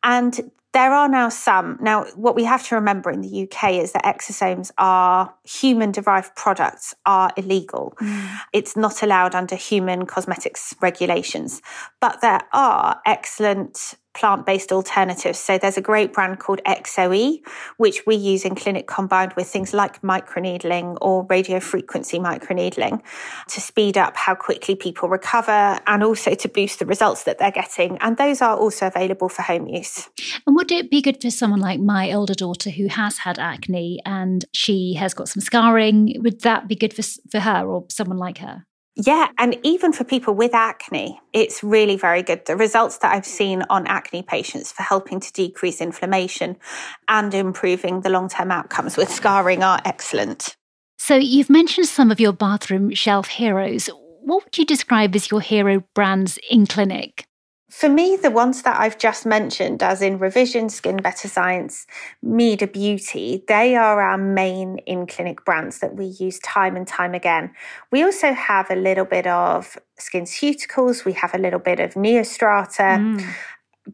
And 0.02 0.50
there 0.72 0.92
are 0.92 1.08
now 1.08 1.28
some. 1.28 1.78
Now, 1.80 2.04
what 2.14 2.36
we 2.36 2.44
have 2.44 2.66
to 2.68 2.76
remember 2.76 3.10
in 3.10 3.22
the 3.22 3.42
UK 3.42 3.72
is 3.72 3.92
that 3.92 4.04
exosomes 4.04 4.70
are 4.78 5.34
human 5.44 5.90
derived 5.90 6.36
products 6.36 6.94
are 7.06 7.32
illegal. 7.36 7.94
Mm. 8.00 8.38
It's 8.52 8.76
not 8.76 9.02
allowed 9.02 9.34
under 9.34 9.56
human 9.56 10.06
cosmetics 10.06 10.74
regulations. 10.80 11.60
But 12.00 12.20
there 12.20 12.42
are 12.52 13.00
excellent 13.04 13.94
plant 14.14 14.44
based 14.44 14.72
alternatives. 14.72 15.38
So 15.38 15.58
there's 15.58 15.76
a 15.76 15.82
great 15.82 16.12
brand 16.12 16.38
called 16.38 16.60
XOE, 16.66 17.38
which 17.76 18.06
we 18.06 18.16
use 18.16 18.44
in 18.44 18.54
clinic 18.54 18.86
combined 18.86 19.32
with 19.34 19.46
things 19.46 19.72
like 19.72 20.02
microneedling 20.02 20.98
or 21.00 21.26
radio 21.30 21.60
frequency 21.60 22.18
microneedling 22.18 23.02
to 23.48 23.60
speed 23.60 23.96
up 23.96 24.16
how 24.16 24.34
quickly 24.34 24.74
people 24.74 25.08
recover 25.08 25.78
and 25.86 26.02
also 26.02 26.34
to 26.34 26.48
boost 26.48 26.78
the 26.78 26.86
results 26.86 27.24
that 27.24 27.38
they're 27.38 27.50
getting. 27.50 27.98
And 27.98 28.16
those 28.16 28.42
are 28.42 28.56
also 28.56 28.86
available 28.86 29.28
for 29.28 29.42
home 29.42 29.68
use. 29.68 30.08
And 30.46 30.56
would 30.56 30.72
it 30.72 30.90
be 30.90 31.00
good 31.00 31.20
for 31.20 31.30
someone 31.30 31.60
like 31.60 31.80
my 31.80 32.12
older 32.12 32.34
daughter 32.34 32.70
who 32.70 32.88
has 32.88 33.18
had 33.18 33.38
acne 33.38 34.00
and 34.04 34.44
she 34.52 34.94
has 34.94 35.14
got 35.14 35.28
some 35.28 35.40
scarring? 35.40 36.16
Would 36.18 36.40
that 36.42 36.68
be 36.68 36.74
good 36.74 36.94
for, 36.94 37.02
for 37.30 37.40
her 37.40 37.64
or 37.66 37.86
someone 37.88 38.18
like 38.18 38.38
her? 38.38 38.64
Yeah, 38.96 39.28
and 39.38 39.56
even 39.62 39.92
for 39.92 40.04
people 40.04 40.34
with 40.34 40.52
acne, 40.52 41.20
it's 41.32 41.62
really 41.62 41.96
very 41.96 42.22
good. 42.22 42.44
The 42.46 42.56
results 42.56 42.98
that 42.98 43.14
I've 43.14 43.24
seen 43.24 43.62
on 43.70 43.86
acne 43.86 44.22
patients 44.22 44.72
for 44.72 44.82
helping 44.82 45.20
to 45.20 45.32
decrease 45.32 45.80
inflammation 45.80 46.56
and 47.08 47.32
improving 47.32 48.00
the 48.00 48.10
long 48.10 48.28
term 48.28 48.50
outcomes 48.50 48.96
with 48.96 49.10
scarring 49.10 49.62
are 49.62 49.80
excellent. 49.84 50.56
So, 50.98 51.14
you've 51.16 51.48
mentioned 51.48 51.86
some 51.86 52.10
of 52.10 52.20
your 52.20 52.32
bathroom 52.32 52.92
shelf 52.92 53.28
heroes. 53.28 53.88
What 54.22 54.44
would 54.44 54.58
you 54.58 54.66
describe 54.66 55.14
as 55.14 55.30
your 55.30 55.40
hero 55.40 55.82
brands 55.94 56.38
in 56.50 56.66
clinic? 56.66 57.24
For 57.70 57.88
me, 57.88 58.16
the 58.16 58.32
ones 58.32 58.62
that 58.62 58.80
I've 58.80 58.98
just 58.98 59.24
mentioned, 59.24 59.80
as 59.80 60.02
in 60.02 60.18
Revision, 60.18 60.68
Skin 60.70 60.96
Better 60.96 61.28
Science, 61.28 61.86
Meder 62.20 62.66
Beauty, 62.66 63.44
they 63.46 63.76
are 63.76 64.02
our 64.02 64.18
main 64.18 64.78
in 64.86 65.06
clinic 65.06 65.44
brands 65.44 65.78
that 65.78 65.94
we 65.94 66.06
use 66.06 66.40
time 66.40 66.74
and 66.74 66.84
time 66.84 67.14
again. 67.14 67.52
We 67.92 68.02
also 68.02 68.32
have 68.32 68.68
a 68.72 68.74
little 68.74 69.04
bit 69.04 69.28
of 69.28 69.78
Skin 69.98 70.24
SkinCeuticals, 70.24 71.04
we 71.04 71.12
have 71.12 71.32
a 71.32 71.38
little 71.38 71.60
bit 71.60 71.78
of 71.78 71.94
Neostrata. 71.94 72.98
Mm. 72.98 73.24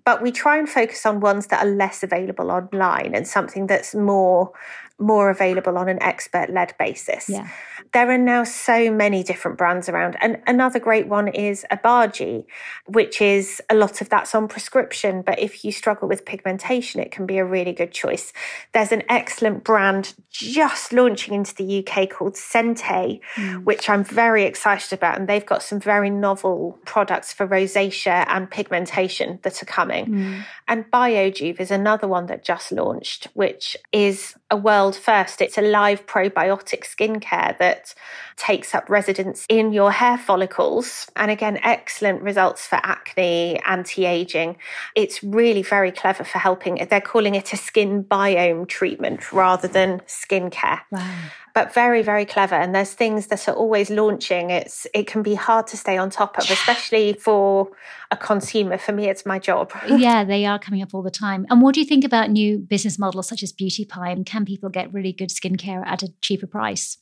But 0.04 0.22
we 0.22 0.32
try 0.32 0.58
and 0.58 0.68
focus 0.68 1.04
on 1.04 1.20
ones 1.20 1.46
that 1.48 1.64
are 1.64 1.68
less 1.68 2.02
available 2.02 2.50
online 2.50 3.14
and 3.14 3.26
something 3.26 3.66
that's 3.66 3.94
more 3.94 4.52
more 4.98 5.28
available 5.28 5.76
on 5.76 5.88
an 5.88 6.02
expert 6.02 6.50
led 6.50 6.74
basis. 6.78 7.28
Yeah. 7.28 7.48
There 7.92 8.10
are 8.10 8.18
now 8.18 8.44
so 8.44 8.90
many 8.90 9.22
different 9.22 9.58
brands 9.58 9.88
around. 9.88 10.16
And 10.20 10.40
another 10.46 10.78
great 10.78 11.06
one 11.06 11.28
is 11.28 11.66
Obagi, 11.70 12.44
which 12.86 13.20
is 13.20 13.62
a 13.68 13.74
lot 13.74 14.00
of 14.00 14.08
that's 14.08 14.34
on 14.34 14.48
prescription. 14.48 15.22
But 15.22 15.38
if 15.38 15.64
you 15.64 15.72
struggle 15.72 16.08
with 16.08 16.24
pigmentation, 16.24 17.00
it 17.00 17.10
can 17.10 17.26
be 17.26 17.38
a 17.38 17.44
really 17.44 17.72
good 17.72 17.92
choice. 17.92 18.32
There's 18.72 18.92
an 18.92 19.02
excellent 19.08 19.64
brand 19.64 20.14
just 20.30 20.92
launching 20.92 21.34
into 21.34 21.54
the 21.54 21.86
UK 21.86 22.10
called 22.10 22.34
Sente, 22.34 23.20
mm. 23.34 23.64
which 23.64 23.88
I'm 23.88 24.04
very 24.04 24.44
excited 24.44 24.92
about. 24.92 25.18
And 25.18 25.28
they've 25.28 25.46
got 25.46 25.62
some 25.62 25.80
very 25.80 26.10
novel 26.10 26.78
products 26.86 27.32
for 27.32 27.46
rosacea 27.46 28.24
and 28.28 28.50
pigmentation 28.50 29.40
that 29.42 29.62
are 29.62 29.66
coming. 29.66 30.06
Mm. 30.06 30.44
And 30.68 30.90
Biojuve 30.90 31.60
is 31.60 31.70
another 31.70 32.08
one 32.08 32.26
that 32.26 32.44
just 32.44 32.72
launched, 32.72 33.28
which 33.34 33.76
is 33.92 34.34
a 34.50 34.56
world 34.56 34.85
first. 34.94 35.40
It's 35.40 35.58
a 35.58 35.62
live 35.62 36.06
probiotic 36.06 36.84
skincare 36.84 37.58
that 37.58 37.94
takes 38.36 38.74
up 38.74 38.88
residence 38.88 39.46
in 39.48 39.72
your 39.72 39.90
hair 39.90 40.18
follicles. 40.18 41.10
And 41.16 41.30
again, 41.30 41.58
excellent 41.62 42.22
results 42.22 42.66
for 42.66 42.76
acne, 42.82 43.58
anti 43.66 44.04
aging. 44.04 44.58
It's 44.94 45.24
really 45.24 45.62
very 45.62 45.90
clever 45.90 46.22
for 46.22 46.38
helping. 46.38 46.86
They're 46.88 47.00
calling 47.00 47.34
it 47.34 47.52
a 47.52 47.56
skin 47.56 48.04
biome 48.04 48.68
treatment 48.68 49.32
rather 49.32 49.66
than 49.66 50.00
skincare. 50.06 50.80
Wow 50.92 51.30
but 51.56 51.72
very 51.72 52.02
very 52.02 52.26
clever 52.26 52.54
and 52.54 52.74
there's 52.74 52.92
things 52.92 53.28
that 53.28 53.48
are 53.48 53.54
always 53.54 53.88
launching 53.88 54.50
it's 54.50 54.86
it 54.92 55.06
can 55.06 55.22
be 55.22 55.34
hard 55.34 55.66
to 55.66 55.74
stay 55.74 55.96
on 55.96 56.10
top 56.10 56.36
of 56.36 56.44
especially 56.50 57.14
for 57.14 57.70
a 58.10 58.16
consumer 58.16 58.76
for 58.76 58.92
me 58.92 59.08
it's 59.08 59.24
my 59.24 59.38
job 59.38 59.72
yeah 59.88 60.22
they 60.22 60.44
are 60.44 60.58
coming 60.58 60.82
up 60.82 60.92
all 60.92 61.02
the 61.02 61.10
time 61.10 61.46
and 61.48 61.62
what 61.62 61.74
do 61.74 61.80
you 61.80 61.86
think 61.86 62.04
about 62.04 62.30
new 62.30 62.58
business 62.58 62.98
models 62.98 63.26
such 63.26 63.42
as 63.42 63.52
beauty 63.52 63.86
pie 63.86 64.10
and 64.10 64.26
can 64.26 64.44
people 64.44 64.68
get 64.68 64.92
really 64.92 65.14
good 65.14 65.30
skincare 65.30 65.82
at 65.86 66.02
a 66.02 66.12
cheaper 66.20 66.46
price 66.46 66.98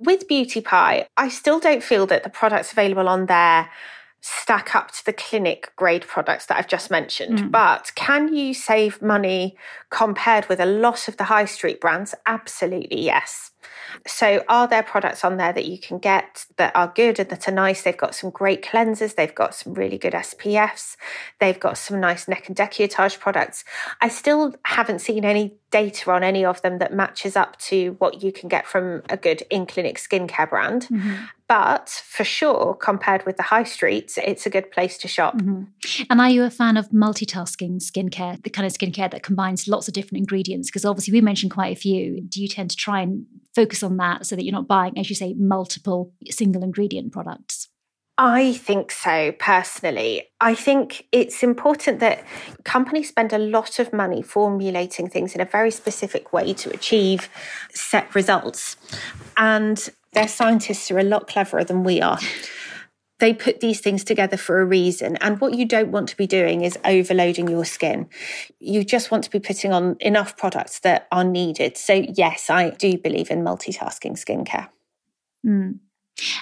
with 0.00 0.26
beauty 0.26 0.60
pie 0.60 1.06
i 1.16 1.28
still 1.28 1.60
don't 1.60 1.84
feel 1.84 2.04
that 2.04 2.24
the 2.24 2.30
products 2.30 2.72
available 2.72 3.08
on 3.08 3.26
there 3.26 3.70
stack 4.24 4.74
up 4.74 4.90
to 4.92 5.04
the 5.04 5.12
clinic 5.12 5.72
grade 5.76 6.06
products 6.06 6.46
that 6.46 6.56
I've 6.56 6.68
just 6.68 6.92
mentioned. 6.92 7.40
Mm. 7.40 7.50
But 7.50 7.90
can 7.96 8.32
you 8.32 8.54
save 8.54 9.02
money 9.02 9.56
compared 9.90 10.48
with 10.48 10.60
a 10.60 10.64
lot 10.64 11.08
of 11.08 11.16
the 11.16 11.24
high 11.24 11.44
street 11.44 11.80
brands? 11.80 12.14
Absolutely, 12.24 13.00
yes. 13.00 13.51
So, 14.06 14.44
are 14.48 14.68
there 14.68 14.82
products 14.82 15.24
on 15.24 15.36
there 15.36 15.52
that 15.52 15.66
you 15.66 15.78
can 15.78 15.98
get 15.98 16.46
that 16.56 16.74
are 16.74 16.92
good 16.94 17.18
and 17.18 17.28
that 17.30 17.48
are 17.48 17.52
nice? 17.52 17.82
They've 17.82 17.96
got 17.96 18.14
some 18.14 18.30
great 18.30 18.62
cleansers, 18.62 19.14
they've 19.14 19.34
got 19.34 19.54
some 19.54 19.74
really 19.74 19.98
good 19.98 20.12
SPFs, 20.12 20.96
they've 21.40 21.58
got 21.58 21.78
some 21.78 22.00
nice 22.00 22.28
neck 22.28 22.48
and 22.48 22.56
decolletage 22.56 23.18
products. 23.18 23.64
I 24.00 24.08
still 24.08 24.54
haven't 24.64 25.00
seen 25.00 25.24
any 25.24 25.54
data 25.72 26.12
on 26.12 26.22
any 26.22 26.44
of 26.44 26.62
them 26.62 26.78
that 26.78 26.92
matches 26.92 27.34
up 27.34 27.58
to 27.58 27.96
what 27.98 28.22
you 28.22 28.30
can 28.30 28.48
get 28.48 28.66
from 28.66 29.02
a 29.08 29.16
good 29.16 29.42
in 29.50 29.66
clinic 29.66 29.98
skincare 29.98 30.48
brand. 30.48 30.82
Mm-hmm. 30.82 31.24
But 31.48 31.88
for 31.88 32.24
sure, 32.24 32.74
compared 32.74 33.26
with 33.26 33.36
the 33.36 33.42
high 33.42 33.64
streets, 33.64 34.18
it's 34.24 34.46
a 34.46 34.50
good 34.50 34.70
place 34.70 34.96
to 34.98 35.08
shop. 35.08 35.36
Mm-hmm. 35.36 36.04
And 36.08 36.20
are 36.20 36.30
you 36.30 36.44
a 36.44 36.50
fan 36.50 36.76
of 36.76 36.88
multitasking 36.90 37.82
skincare, 37.82 38.42
the 38.42 38.50
kind 38.50 38.66
of 38.66 38.72
skincare 38.72 39.10
that 39.10 39.22
combines 39.22 39.66
lots 39.66 39.88
of 39.88 39.94
different 39.94 40.18
ingredients? 40.18 40.70
Because 40.70 40.84
obviously, 40.84 41.12
we 41.12 41.20
mentioned 41.20 41.52
quite 41.52 41.76
a 41.76 41.80
few. 41.80 42.22
Do 42.22 42.40
you 42.40 42.48
tend 42.48 42.70
to 42.70 42.76
try 42.76 43.00
and 43.00 43.26
focus 43.54 43.82
on 43.82 43.96
that 43.98 44.26
so 44.26 44.36
that 44.36 44.44
you're 44.44 44.52
not 44.52 44.68
buying, 44.68 44.98
as 44.98 45.08
you 45.08 45.16
say, 45.16 45.34
multiple 45.34 46.12
single 46.30 46.62
ingredient 46.62 47.12
products? 47.12 47.68
I 48.18 48.52
think 48.52 48.92
so 48.92 49.32
personally. 49.32 50.24
I 50.40 50.54
think 50.54 51.06
it's 51.12 51.42
important 51.42 51.98
that 52.00 52.24
companies 52.64 53.08
spend 53.08 53.32
a 53.32 53.38
lot 53.38 53.78
of 53.78 53.92
money 53.92 54.22
formulating 54.22 55.08
things 55.08 55.34
in 55.34 55.40
a 55.40 55.46
very 55.46 55.70
specific 55.70 56.32
way 56.32 56.52
to 56.54 56.70
achieve 56.70 57.28
set 57.70 58.14
results. 58.14 58.76
And 59.36 59.88
their 60.12 60.28
scientists 60.28 60.90
are 60.90 60.98
a 60.98 61.04
lot 61.04 61.26
cleverer 61.26 61.64
than 61.64 61.84
we 61.84 62.02
are. 62.02 62.18
They 63.22 63.32
put 63.32 63.60
these 63.60 63.78
things 63.78 64.02
together 64.02 64.36
for 64.36 64.60
a 64.60 64.64
reason. 64.64 65.16
And 65.18 65.40
what 65.40 65.54
you 65.54 65.64
don't 65.64 65.92
want 65.92 66.08
to 66.08 66.16
be 66.16 66.26
doing 66.26 66.62
is 66.62 66.76
overloading 66.84 67.46
your 67.46 67.64
skin. 67.64 68.08
You 68.58 68.82
just 68.82 69.12
want 69.12 69.22
to 69.22 69.30
be 69.30 69.38
putting 69.38 69.72
on 69.72 69.96
enough 70.00 70.36
products 70.36 70.80
that 70.80 71.06
are 71.12 71.22
needed. 71.22 71.76
So, 71.76 71.92
yes, 71.94 72.50
I 72.50 72.70
do 72.70 72.98
believe 72.98 73.30
in 73.30 73.44
multitasking 73.44 74.18
skincare. 74.18 74.70
Mm. 75.46 75.78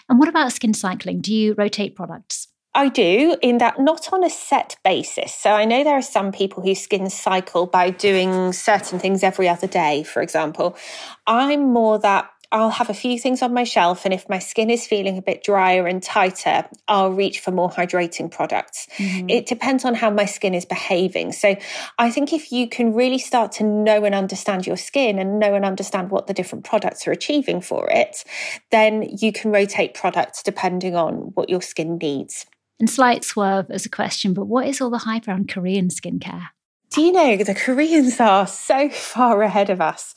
And 0.08 0.18
what 0.18 0.30
about 0.30 0.54
skin 0.54 0.72
cycling? 0.72 1.20
Do 1.20 1.34
you 1.34 1.52
rotate 1.52 1.94
products? 1.94 2.48
I 2.74 2.88
do, 2.88 3.36
in 3.42 3.58
that 3.58 3.78
not 3.78 4.10
on 4.10 4.24
a 4.24 4.30
set 4.30 4.76
basis. 4.82 5.34
So 5.34 5.50
I 5.50 5.66
know 5.66 5.84
there 5.84 5.98
are 5.98 6.00
some 6.00 6.32
people 6.32 6.62
who 6.62 6.74
skin 6.74 7.10
cycle 7.10 7.66
by 7.66 7.90
doing 7.90 8.54
certain 8.54 8.98
things 8.98 9.22
every 9.22 9.50
other 9.50 9.66
day, 9.66 10.02
for 10.02 10.22
example. 10.22 10.78
I'm 11.26 11.74
more 11.74 11.98
that 11.98 12.30
I'll 12.52 12.70
have 12.70 12.90
a 12.90 12.94
few 12.94 13.18
things 13.18 13.42
on 13.42 13.54
my 13.54 13.64
shelf, 13.64 14.04
and 14.04 14.12
if 14.12 14.28
my 14.28 14.38
skin 14.38 14.70
is 14.70 14.86
feeling 14.86 15.18
a 15.18 15.22
bit 15.22 15.44
drier 15.44 15.86
and 15.86 16.02
tighter, 16.02 16.68
I'll 16.88 17.12
reach 17.12 17.40
for 17.40 17.50
more 17.50 17.70
hydrating 17.70 18.30
products. 18.30 18.88
Mm-hmm. 18.96 19.30
It 19.30 19.46
depends 19.46 19.84
on 19.84 19.94
how 19.94 20.10
my 20.10 20.24
skin 20.24 20.54
is 20.54 20.64
behaving. 20.64 21.32
So 21.32 21.56
I 21.98 22.10
think 22.10 22.32
if 22.32 22.50
you 22.50 22.68
can 22.68 22.92
really 22.94 23.18
start 23.18 23.52
to 23.52 23.64
know 23.64 24.04
and 24.04 24.14
understand 24.14 24.66
your 24.66 24.76
skin 24.76 25.18
and 25.18 25.38
know 25.38 25.54
and 25.54 25.64
understand 25.64 26.10
what 26.10 26.26
the 26.26 26.34
different 26.34 26.64
products 26.64 27.06
are 27.06 27.12
achieving 27.12 27.60
for 27.60 27.88
it, 27.90 28.24
then 28.70 29.16
you 29.20 29.32
can 29.32 29.52
rotate 29.52 29.94
products 29.94 30.42
depending 30.42 30.96
on 30.96 31.32
what 31.34 31.48
your 31.48 31.62
skin 31.62 31.98
needs. 31.98 32.46
And 32.80 32.88
slight 32.88 33.24
swerve 33.24 33.70
as 33.70 33.84
a 33.84 33.90
question, 33.90 34.34
but 34.34 34.46
what 34.46 34.66
is 34.66 34.80
all 34.80 34.90
the 34.90 34.98
hype 34.98 35.28
around 35.28 35.48
Korean 35.48 35.88
skincare? 35.88 36.48
Do 36.90 37.02
you 37.02 37.12
know 37.12 37.36
the 37.36 37.54
Koreans 37.54 38.18
are 38.18 38.48
so 38.48 38.88
far 38.88 39.42
ahead 39.42 39.70
of 39.70 39.80
us? 39.80 40.12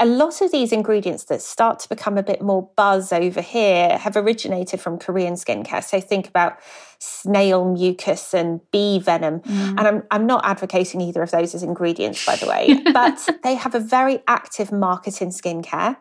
A 0.00 0.04
lot 0.04 0.40
of 0.40 0.50
these 0.50 0.72
ingredients 0.72 1.22
that 1.24 1.40
start 1.40 1.78
to 1.80 1.88
become 1.88 2.18
a 2.18 2.22
bit 2.22 2.42
more 2.42 2.68
buzz 2.74 3.12
over 3.12 3.40
here 3.40 3.96
have 3.96 4.16
originated 4.16 4.80
from 4.80 4.98
Korean 4.98 5.34
skincare. 5.34 5.84
So 5.84 6.00
think 6.00 6.26
about 6.26 6.58
snail 6.98 7.72
mucus 7.72 8.34
and 8.34 8.60
bee 8.72 8.98
venom. 8.98 9.38
Mm. 9.40 9.68
And 9.68 9.80
I'm, 9.80 10.02
I'm 10.10 10.26
not 10.26 10.44
advocating 10.44 11.00
either 11.00 11.22
of 11.22 11.30
those 11.30 11.54
as 11.54 11.62
ingredients, 11.62 12.26
by 12.26 12.34
the 12.34 12.48
way, 12.48 12.82
but 12.92 13.28
they 13.44 13.54
have 13.54 13.76
a 13.76 13.80
very 13.80 14.20
active 14.26 14.72
market 14.72 15.22
in 15.22 15.28
skincare. 15.28 15.96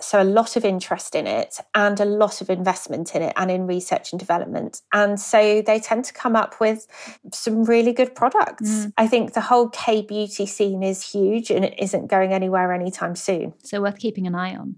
So, 0.00 0.22
a 0.22 0.24
lot 0.24 0.56
of 0.56 0.64
interest 0.64 1.14
in 1.14 1.26
it 1.26 1.58
and 1.74 1.98
a 1.98 2.04
lot 2.04 2.40
of 2.40 2.50
investment 2.50 3.14
in 3.14 3.22
it 3.22 3.32
and 3.36 3.50
in 3.50 3.66
research 3.66 4.12
and 4.12 4.20
development. 4.20 4.80
And 4.92 5.18
so 5.18 5.60
they 5.62 5.80
tend 5.80 6.04
to 6.04 6.12
come 6.12 6.36
up 6.36 6.60
with 6.60 6.86
some 7.32 7.64
really 7.64 7.92
good 7.92 8.14
products. 8.14 8.70
Mm. 8.70 8.92
I 8.96 9.08
think 9.08 9.32
the 9.32 9.40
whole 9.40 9.68
K 9.70 10.02
beauty 10.02 10.46
scene 10.46 10.82
is 10.82 11.10
huge 11.10 11.50
and 11.50 11.64
it 11.64 11.74
isn't 11.78 12.06
going 12.06 12.32
anywhere 12.32 12.72
anytime 12.72 13.16
soon. 13.16 13.54
So, 13.64 13.80
worth 13.80 13.98
keeping 13.98 14.26
an 14.26 14.34
eye 14.34 14.56
on. 14.56 14.76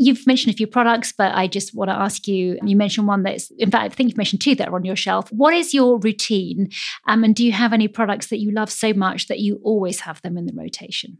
You've 0.00 0.26
mentioned 0.28 0.54
a 0.54 0.56
few 0.56 0.68
products, 0.68 1.12
but 1.12 1.34
I 1.34 1.48
just 1.48 1.74
want 1.74 1.90
to 1.90 1.94
ask 1.94 2.28
you 2.28 2.56
you 2.62 2.76
mentioned 2.76 3.08
one 3.08 3.24
that's, 3.24 3.50
in 3.58 3.70
fact, 3.70 3.84
I 3.84 3.94
think 3.94 4.08
you've 4.08 4.16
mentioned 4.16 4.40
two 4.40 4.54
that 4.54 4.68
are 4.68 4.74
on 4.76 4.84
your 4.84 4.94
shelf. 4.94 5.30
What 5.32 5.54
is 5.54 5.74
your 5.74 5.98
routine? 5.98 6.70
Um, 7.08 7.24
and 7.24 7.34
do 7.34 7.44
you 7.44 7.52
have 7.52 7.72
any 7.72 7.88
products 7.88 8.28
that 8.28 8.38
you 8.38 8.52
love 8.52 8.70
so 8.70 8.92
much 8.92 9.26
that 9.26 9.40
you 9.40 9.60
always 9.64 10.00
have 10.00 10.22
them 10.22 10.38
in 10.38 10.46
the 10.46 10.52
rotation? 10.54 11.18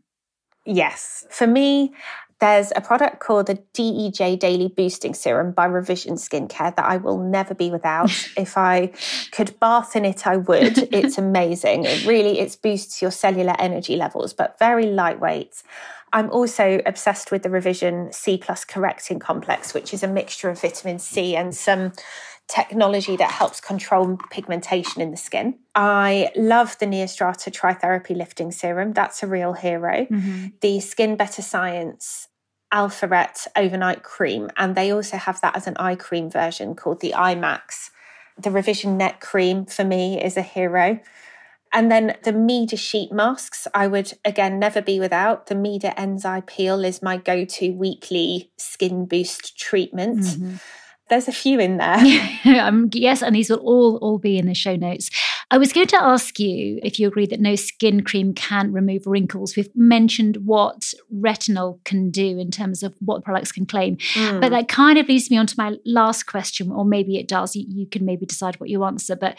Yes. 0.64 1.26
For 1.31 1.47
me, 1.47 1.93
There's 2.41 2.72
a 2.76 2.80
product 2.80 3.18
called 3.18 3.47
the 3.47 3.59
DEJ 3.74 4.39
Daily 4.39 4.68
Boosting 4.68 5.12
Serum 5.12 5.51
by 5.51 5.64
Revision 5.64 6.14
Skincare 6.14 6.74
that 6.76 6.84
I 6.84 6.97
will 6.97 7.18
never 7.18 7.53
be 7.53 7.70
without. 7.70 8.11
if 8.36 8.57
I 8.57 8.93
could 9.32 9.59
bath 9.59 9.97
in 9.97 10.05
it, 10.05 10.26
I 10.26 10.36
would. 10.36 10.78
It's 10.95 11.18
amazing. 11.18 11.84
It 11.84 12.07
really 12.07 12.39
it 12.39 12.57
boosts 12.62 13.03
your 13.03 13.11
cellular 13.11 13.55
energy 13.59 13.97
levels, 13.97 14.32
but 14.32 14.59
very 14.59 14.86
lightweight. 14.86 15.62
I'm 16.12 16.30
also 16.30 16.80
obsessed 16.86 17.30
with 17.30 17.43
the 17.43 17.51
Revision 17.51 18.12
C 18.12 18.39
Plus 18.39 18.64
Correcting 18.64 19.18
Complex, 19.18 19.74
which 19.74 19.93
is 19.93 20.03
a 20.03 20.09
mixture 20.09 20.49
of 20.49 20.61
vitamin 20.61 20.99
C 20.99 21.36
and 21.36 21.55
some 21.55 21.93
technology 22.47 23.14
that 23.16 23.30
helps 23.30 23.61
control 23.61 24.16
pigmentation 24.30 25.03
in 25.03 25.11
the 25.11 25.16
skin. 25.16 25.59
I 25.74 26.30
love 26.34 26.78
the 26.78 26.86
Neostrata 26.86 27.53
Tritherapy 27.53 28.16
Lifting 28.16 28.53
Serum. 28.53 28.95
That's 28.95 29.22
a 29.22 29.26
real 29.26 29.53
hero. 29.53 30.07
Mm-hmm. 30.07 30.47
The 30.62 30.80
Skin 30.80 31.16
Better 31.16 31.43
Science 31.43 32.28
Alpharet 32.73 33.47
Overnight 33.57 34.03
Cream. 34.03 34.51
And 34.57 34.75
they 34.75 34.91
also 34.91 35.16
have 35.16 35.41
that 35.41 35.57
as 35.57 35.66
an 35.66 35.77
eye 35.79 35.97
cream 35.97 36.31
version 36.31 36.75
called 36.75 37.01
the 37.01 37.12
iMax. 37.16 37.91
The 38.37 38.51
Revision 38.51 38.97
Net 38.97 39.21
Cream 39.21 39.66
for 39.66 39.85
me 39.85 40.23
is 40.23 40.37
a 40.37 40.43
hero. 40.43 41.01
And 41.73 41.91
then 41.91 42.16
the 42.23 42.33
Meder 42.33 42.77
sheet 42.77 43.12
masks, 43.12 43.66
I 43.75 43.89
would 43.89 44.12
again 44.25 44.59
never 44.59 44.81
be 44.81 45.01
without. 45.01 45.47
The 45.47 45.55
Meder 45.55 45.93
Enzyme 45.97 46.43
Peel 46.43 46.85
is 46.85 47.03
my 47.03 47.16
go 47.19 47.45
to 47.45 47.71
weekly 47.73 48.51
skin 48.57 49.07
boost 49.07 49.59
treatment. 49.59 50.21
Mm-hmm. 50.21 50.55
There's 51.11 51.29
a 51.29 51.33
few 51.33 51.59
in 51.59 51.79
there. 51.79 51.99
um, 52.61 52.89
yes, 52.93 53.23
and 53.23 53.35
these 53.35 53.51
will 53.51 53.59
all 53.59 53.97
all 53.99 54.19
be 54.19 54.39
in 54.39 54.47
the 54.47 54.55
show 54.55 54.77
notes. 54.77 55.11
I 55.51 55.59
was 55.59 55.72
going 55.72 55.86
to 55.88 56.03
ask 56.03 56.38
you 56.38 56.78
if 56.82 56.99
you 56.99 57.09
agree 57.09 57.26
that 57.26 57.40
no 57.40 57.55
skin 57.55 58.05
cream 58.05 58.34
can 58.34 58.72
remove 58.72 59.07
wrinkles. 59.07 59.57
We've 59.57 59.74
mentioned 59.74 60.38
what 60.44 60.92
retinol 61.14 61.82
can 61.84 62.11
do 62.11 62.38
in 62.38 62.51
terms 62.51 62.82
of 62.82 62.94
what 63.01 63.24
products 63.24 63.53
can 63.53 63.64
claim, 63.64 63.96
mm. 63.96 64.40
but 64.40 64.51
that 64.51 64.68
kind 64.68 64.99
of 64.99 65.09
leads 65.09 65.30
me 65.30 65.38
on 65.38 65.46
to 65.46 65.55
my 65.57 65.76
last 65.86 66.24
question, 66.24 66.70
or 66.70 66.84
maybe 66.84 67.16
it 67.16 67.28
does. 67.28 67.57
You, 67.57 67.64
you 67.66 67.86
can 67.86 68.05
maybe 68.05 68.26
decide 68.26 68.61
what 68.61 68.68
you 68.68 68.84
answer, 68.84 69.16
but 69.16 69.38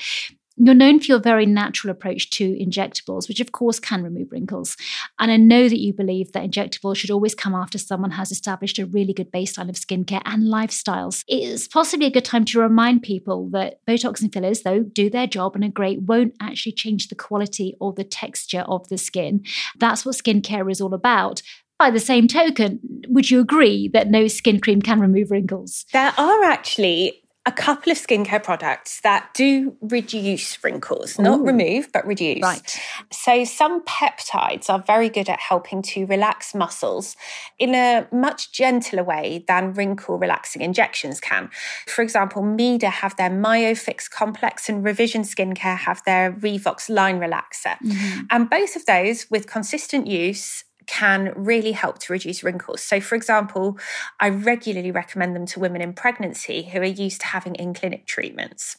you're 0.59 0.75
known 0.75 0.99
for 0.99 1.05
your 1.05 1.19
very 1.19 1.45
natural 1.45 1.91
approach 1.91 2.29
to 2.31 2.53
injectables, 2.55 3.27
which 3.27 3.39
of 3.39 3.51
course 3.51 3.79
can 3.79 4.03
remove 4.03 4.31
wrinkles. 4.31 4.75
And 5.17 5.31
I 5.31 5.37
know 5.37 5.69
that 5.69 5.79
you 5.79 5.93
believe 5.93 6.33
that 6.33 6.43
injectables 6.43 6.97
should 6.97 7.11
always 7.11 7.33
come 7.33 7.55
after 7.55 7.77
someone 7.77 8.11
has 8.11 8.31
established 8.31 8.77
a 8.77 8.85
really 8.85 9.13
good 9.13 9.31
baseline 9.31 9.69
of 9.69 9.75
skincare 9.75 10.21
and 10.25 10.43
lifestyles. 10.43 11.23
It's 11.27 11.67
possibly 11.67 12.07
a 12.07 12.11
good 12.11 12.25
time 12.25 12.45
to 12.45 12.59
remind 12.59 13.03
people 13.03 13.49
that 13.51 13.85
Botox 13.85 14.21
and 14.21 14.33
fillers, 14.33 14.63
though, 14.63 14.83
do 14.83 15.09
their 15.09 15.27
job 15.27 15.55
and 15.55 15.63
are 15.63 15.69
great, 15.69 16.01
won't 16.01 16.33
actually 16.41 16.73
change 16.73 17.07
the 17.07 17.15
quality 17.15 17.75
or 17.79 17.93
the 17.93 18.03
texture 18.03 18.65
of 18.67 18.87
the 18.89 18.97
skin. 18.97 19.43
That's 19.77 20.05
what 20.05 20.15
skincare 20.15 20.69
is 20.69 20.81
all 20.81 20.93
about. 20.93 21.41
By 21.77 21.91
the 21.91 21.99
same 22.01 22.27
token, 22.27 22.81
would 23.07 23.31
you 23.31 23.39
agree 23.39 23.87
that 23.93 24.09
no 24.09 24.27
skin 24.27 24.59
cream 24.59 24.81
can 24.81 24.99
remove 24.99 25.31
wrinkles? 25.31 25.85
There 25.93 26.13
are 26.17 26.43
actually 26.43 27.23
a 27.49 27.51
couple 27.51 27.91
of 27.91 27.97
skincare 27.97 28.43
products 28.43 29.01
that 29.01 29.29
do 29.33 29.75
reduce 29.81 30.63
wrinkles, 30.63 31.19
Ooh. 31.19 31.23
not 31.23 31.41
remove, 31.43 31.91
but 31.91 32.05
reduce. 32.05 32.43
Right. 32.43 32.79
So, 33.11 33.43
some 33.43 33.83
peptides 33.85 34.69
are 34.69 34.79
very 34.79 35.09
good 35.09 35.29
at 35.29 35.39
helping 35.39 35.81
to 35.93 36.05
relax 36.05 36.53
muscles 36.53 37.15
in 37.57 37.73
a 37.73 38.07
much 38.11 38.51
gentler 38.51 39.03
way 39.03 39.43
than 39.47 39.73
wrinkle 39.73 40.19
relaxing 40.19 40.61
injections 40.61 41.19
can. 41.19 41.49
For 41.87 42.03
example, 42.03 42.43
Meder 42.43 42.89
have 42.89 43.15
their 43.17 43.31
MyoFix 43.31 44.09
complex, 44.09 44.69
and 44.69 44.83
Revision 44.83 45.23
Skincare 45.23 45.77
have 45.77 46.03
their 46.05 46.31
Revox 46.31 46.87
line 46.87 47.19
relaxer. 47.19 47.77
Mm-hmm. 47.83 48.21
And 48.29 48.49
both 48.49 48.75
of 48.75 48.85
those, 48.85 49.25
with 49.31 49.47
consistent 49.47 50.05
use, 50.05 50.63
can 50.89 51.31
really 51.35 51.71
help 51.71 51.99
to 51.99 52.11
reduce 52.11 52.43
wrinkles. 52.43 52.81
So, 52.81 52.99
for 52.99 53.13
example, 53.13 53.77
I 54.19 54.29
regularly 54.29 54.89
recommend 54.89 55.35
them 55.35 55.45
to 55.47 55.59
women 55.59 55.81
in 55.81 55.93
pregnancy 55.93 56.63
who 56.63 56.79
are 56.79 56.83
used 56.83 57.21
to 57.21 57.27
having 57.27 57.53
in 57.55 57.75
clinic 57.75 58.07
treatments. 58.07 58.77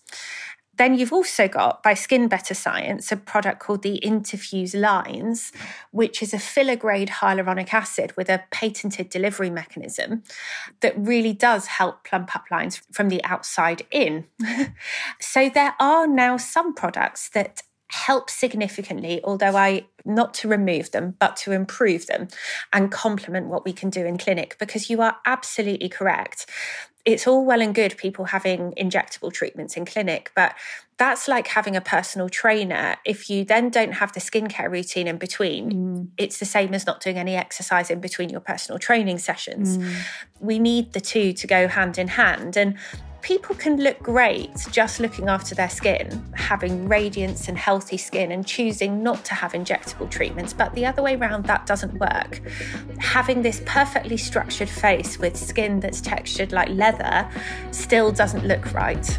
Then 0.77 0.99
you've 0.99 1.13
also 1.13 1.47
got 1.47 1.83
by 1.83 1.95
Skin 1.95 2.27
Better 2.27 2.55
Science 2.55 3.13
a 3.13 3.17
product 3.17 3.61
called 3.61 3.83
the 3.83 4.01
Interfuse 4.03 4.75
Lines, 4.75 5.53
which 5.93 6.23
is 6.23 6.35
a 6.35 6.39
filler 6.39 6.75
grade 6.75 7.11
hyaluronic 7.21 7.73
acid 7.73 8.17
with 8.17 8.29
a 8.29 8.43
patented 8.51 9.09
delivery 9.09 9.51
mechanism 9.51 10.23
that 10.81 10.95
really 10.97 11.35
does 11.35 11.67
help 11.67 12.03
plump 12.05 12.35
up 12.35 12.45
lines 12.51 12.81
from 12.91 13.09
the 13.09 13.23
outside 13.25 13.83
in. 13.91 14.25
so 15.21 15.49
there 15.49 15.75
are 15.79 16.07
now 16.07 16.37
some 16.39 16.75
products 16.75 17.29
that 17.29 17.63
help 17.91 18.31
significantly, 18.31 19.21
although 19.25 19.57
I 19.57 19.87
not 20.05 20.35
to 20.35 20.49
remove 20.49 20.93
them, 20.93 21.17
but 21.19 21.37
to 21.37 21.53
improve 21.53 22.07
them 22.07 22.29
and 22.73 22.91
complement 22.91 23.49
what 23.49 23.65
we 23.65 23.73
can 23.73 23.91
do 23.91 24.07
in 24.07 24.17
clinic, 24.17 24.57
because 24.59 24.89
you 24.89 25.03
are 25.03 25.17
absolutely 25.27 25.89
correct. 25.89 26.47
It's 27.05 27.27
all 27.27 27.45
well 27.45 27.63
and 27.63 27.75
good 27.75 27.97
people 27.97 28.27
having 28.27 28.73
injectable 28.73 29.33
treatments 29.33 29.77
in 29.77 29.87
clinic, 29.87 30.31
but 30.37 30.55
that's 30.99 31.29
like 31.29 31.49
having 31.49 31.75
a 31.75 31.81
personal 31.81 32.29
trainer. 32.29 32.97
If 33.07 33.31
you 33.31 33.45
then 33.45 33.71
don't 33.71 33.93
have 33.93 34.13
the 34.13 34.21
skincare 34.21 34.71
routine 34.71 35.09
in 35.09 35.17
between, 35.17 35.73
mm. 35.73 36.09
it's 36.19 36.39
the 36.39 36.45
same 36.45 36.75
as 36.75 36.87
not 36.87 37.01
doing 37.01 37.17
any 37.17 37.37
exercise 37.37 37.91
in 37.91 38.01
between 38.01 38.29
your 38.29 38.41
personal 38.41 38.79
training 38.79 39.19
sessions. 39.19 39.79
Mm. 39.79 39.95
We 40.41 40.59
need 40.59 40.93
the 40.93 41.01
two 41.01 41.33
to 41.33 41.47
go 41.47 41.69
hand 41.69 41.97
in 41.97 42.09
hand. 42.09 42.57
And 42.57 42.77
people 43.23 43.55
can 43.55 43.77
look 43.77 43.99
great 44.01 44.51
just 44.71 45.01
looking 45.01 45.29
after 45.29 45.55
their 45.55 45.71
skin, 45.71 46.25
having 46.35 46.89
radiance 46.89 47.49
and 47.49 47.57
healthy 47.57 47.97
skin 47.97 48.33
and 48.33 48.47
choosing 48.47 49.03
not 49.03 49.25
to 49.25 49.35
have 49.35 49.53
injectable 49.53 50.11
treatments. 50.11 50.53
But 50.53 50.75
the 50.75 50.87
other 50.87 51.03
way 51.03 51.17
around, 51.17 51.45
that 51.47 51.67
doesn't 51.67 51.95
work. 51.95 52.41
Having 52.99 53.43
this 53.43 53.63
perfectly 53.67 54.17
structured 54.17 54.69
face 54.69 55.19
with 55.19 55.37
skin 55.37 55.81
that's 55.81 56.01
textured 56.01 56.53
like 56.53 56.69
leather 56.69 57.29
still 57.71 58.13
doesn't 58.13 58.47
look 58.47 58.73
right. 58.73 59.19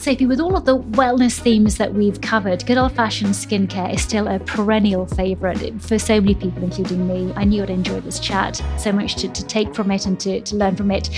Sophie, 0.00 0.26
with 0.26 0.40
all 0.40 0.56
of 0.56 0.64
the 0.64 0.78
wellness 0.78 1.38
themes 1.38 1.76
that 1.78 1.92
we've 1.92 2.20
covered, 2.20 2.64
good 2.66 2.78
old 2.78 2.92
fashioned 2.92 3.30
skincare 3.30 3.94
is 3.94 4.02
still 4.02 4.28
a 4.28 4.38
perennial 4.38 5.06
favourite 5.06 5.80
for 5.82 5.98
so 5.98 6.20
many 6.20 6.34
people, 6.34 6.62
including 6.62 7.06
me. 7.06 7.32
I 7.36 7.44
knew 7.44 7.62
I'd 7.62 7.70
enjoy 7.70 8.00
this 8.00 8.20
chat, 8.20 8.62
so 8.78 8.92
much 8.92 9.16
to, 9.16 9.28
to 9.28 9.44
take 9.46 9.74
from 9.74 9.90
it 9.90 10.06
and 10.06 10.18
to, 10.20 10.40
to 10.40 10.56
learn 10.56 10.76
from 10.76 10.90
it. 10.90 11.08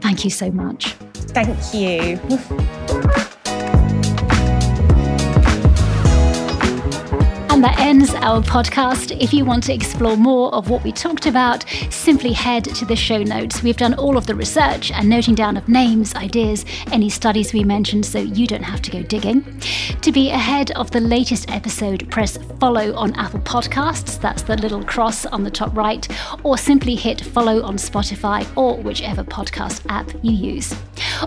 Thank 0.00 0.24
you 0.24 0.30
so 0.30 0.50
much. 0.50 0.94
Thank 1.32 1.74
you. 1.74 3.16
And 7.60 7.66
that 7.66 7.80
ends 7.80 8.14
our 8.14 8.40
podcast. 8.40 9.14
If 9.20 9.34
you 9.34 9.44
want 9.44 9.64
to 9.64 9.74
explore 9.74 10.16
more 10.16 10.50
of 10.54 10.70
what 10.70 10.82
we 10.82 10.92
talked 10.92 11.26
about, 11.26 11.62
simply 11.90 12.32
head 12.32 12.64
to 12.64 12.86
the 12.86 12.96
show 12.96 13.22
notes. 13.22 13.62
We've 13.62 13.76
done 13.76 13.92
all 13.92 14.16
of 14.16 14.26
the 14.26 14.34
research 14.34 14.90
and 14.90 15.10
noting 15.10 15.34
down 15.34 15.58
of 15.58 15.68
names, 15.68 16.14
ideas, 16.14 16.64
any 16.90 17.10
studies 17.10 17.52
we 17.52 17.62
mentioned, 17.62 18.06
so 18.06 18.18
you 18.18 18.46
don't 18.46 18.62
have 18.62 18.80
to 18.80 18.90
go 18.90 19.02
digging. 19.02 19.60
To 20.00 20.10
be 20.10 20.30
ahead 20.30 20.70
of 20.70 20.90
the 20.90 21.02
latest 21.02 21.50
episode, 21.50 22.10
press 22.10 22.38
follow 22.58 22.94
on 22.94 23.14
Apple 23.16 23.40
Podcasts. 23.40 24.18
That's 24.18 24.40
the 24.40 24.56
little 24.56 24.82
cross 24.82 25.26
on 25.26 25.44
the 25.44 25.50
top 25.50 25.76
right, 25.76 26.08
or 26.42 26.56
simply 26.56 26.94
hit 26.94 27.20
follow 27.20 27.62
on 27.62 27.76
Spotify 27.76 28.46
or 28.56 28.78
whichever 28.78 29.22
podcast 29.22 29.82
app 29.90 30.10
you 30.22 30.32
use. 30.32 30.74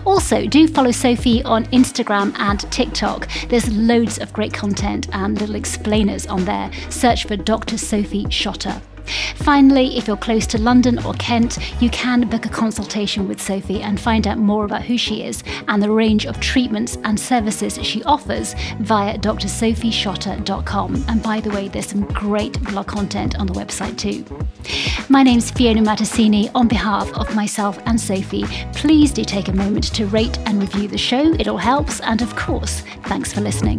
Also, 0.04 0.46
do 0.46 0.66
follow 0.66 0.90
Sophie 0.90 1.44
on 1.44 1.66
Instagram 1.66 2.36
and 2.40 2.60
TikTok. 2.72 3.28
There's 3.48 3.70
loads 3.70 4.18
of 4.18 4.32
great 4.32 4.52
content 4.52 5.08
and 5.12 5.40
little 5.40 5.54
explainers 5.54 6.23
on 6.26 6.44
there. 6.44 6.70
Search 6.90 7.26
for 7.26 7.36
Dr. 7.36 7.78
Sophie 7.78 8.28
Shotter. 8.30 8.80
Finally, 9.36 9.96
if 9.96 10.06
you're 10.06 10.16
close 10.16 10.46
to 10.46 10.58
London 10.58 11.04
or 11.04 11.12
Kent, 11.14 11.58
you 11.80 11.90
can 11.90 12.28
book 12.28 12.46
a 12.46 12.48
consultation 12.48 13.28
with 13.28 13.40
Sophie 13.40 13.82
and 13.82 14.00
find 14.00 14.26
out 14.26 14.38
more 14.38 14.64
about 14.64 14.82
who 14.82 14.96
she 14.96 15.22
is 15.22 15.42
and 15.68 15.82
the 15.82 15.90
range 15.90 16.26
of 16.26 16.40
treatments 16.40 16.96
and 17.04 17.18
services 17.18 17.78
she 17.82 18.02
offers 18.04 18.54
via 18.80 19.18
drsophieshotter.com. 19.18 21.04
And 21.08 21.22
by 21.22 21.40
the 21.40 21.50
way, 21.50 21.68
there's 21.68 21.88
some 21.88 22.06
great 22.06 22.60
blog 22.64 22.86
content 22.86 23.38
on 23.38 23.46
the 23.46 23.54
website 23.54 23.98
too. 23.98 24.24
My 25.08 25.22
name's 25.22 25.50
Fiona 25.50 25.82
Mattasini. 25.82 26.50
On 26.54 26.68
behalf 26.68 27.12
of 27.14 27.34
myself 27.34 27.78
and 27.86 28.00
Sophie, 28.00 28.44
please 28.74 29.12
do 29.12 29.24
take 29.24 29.48
a 29.48 29.52
moment 29.52 29.92
to 29.94 30.06
rate 30.06 30.38
and 30.46 30.60
review 30.60 30.88
the 30.88 30.98
show. 30.98 31.34
It 31.34 31.48
all 31.48 31.58
helps. 31.58 32.00
And 32.00 32.22
of 32.22 32.34
course, 32.36 32.82
thanks 33.04 33.32
for 33.32 33.40
listening. 33.40 33.78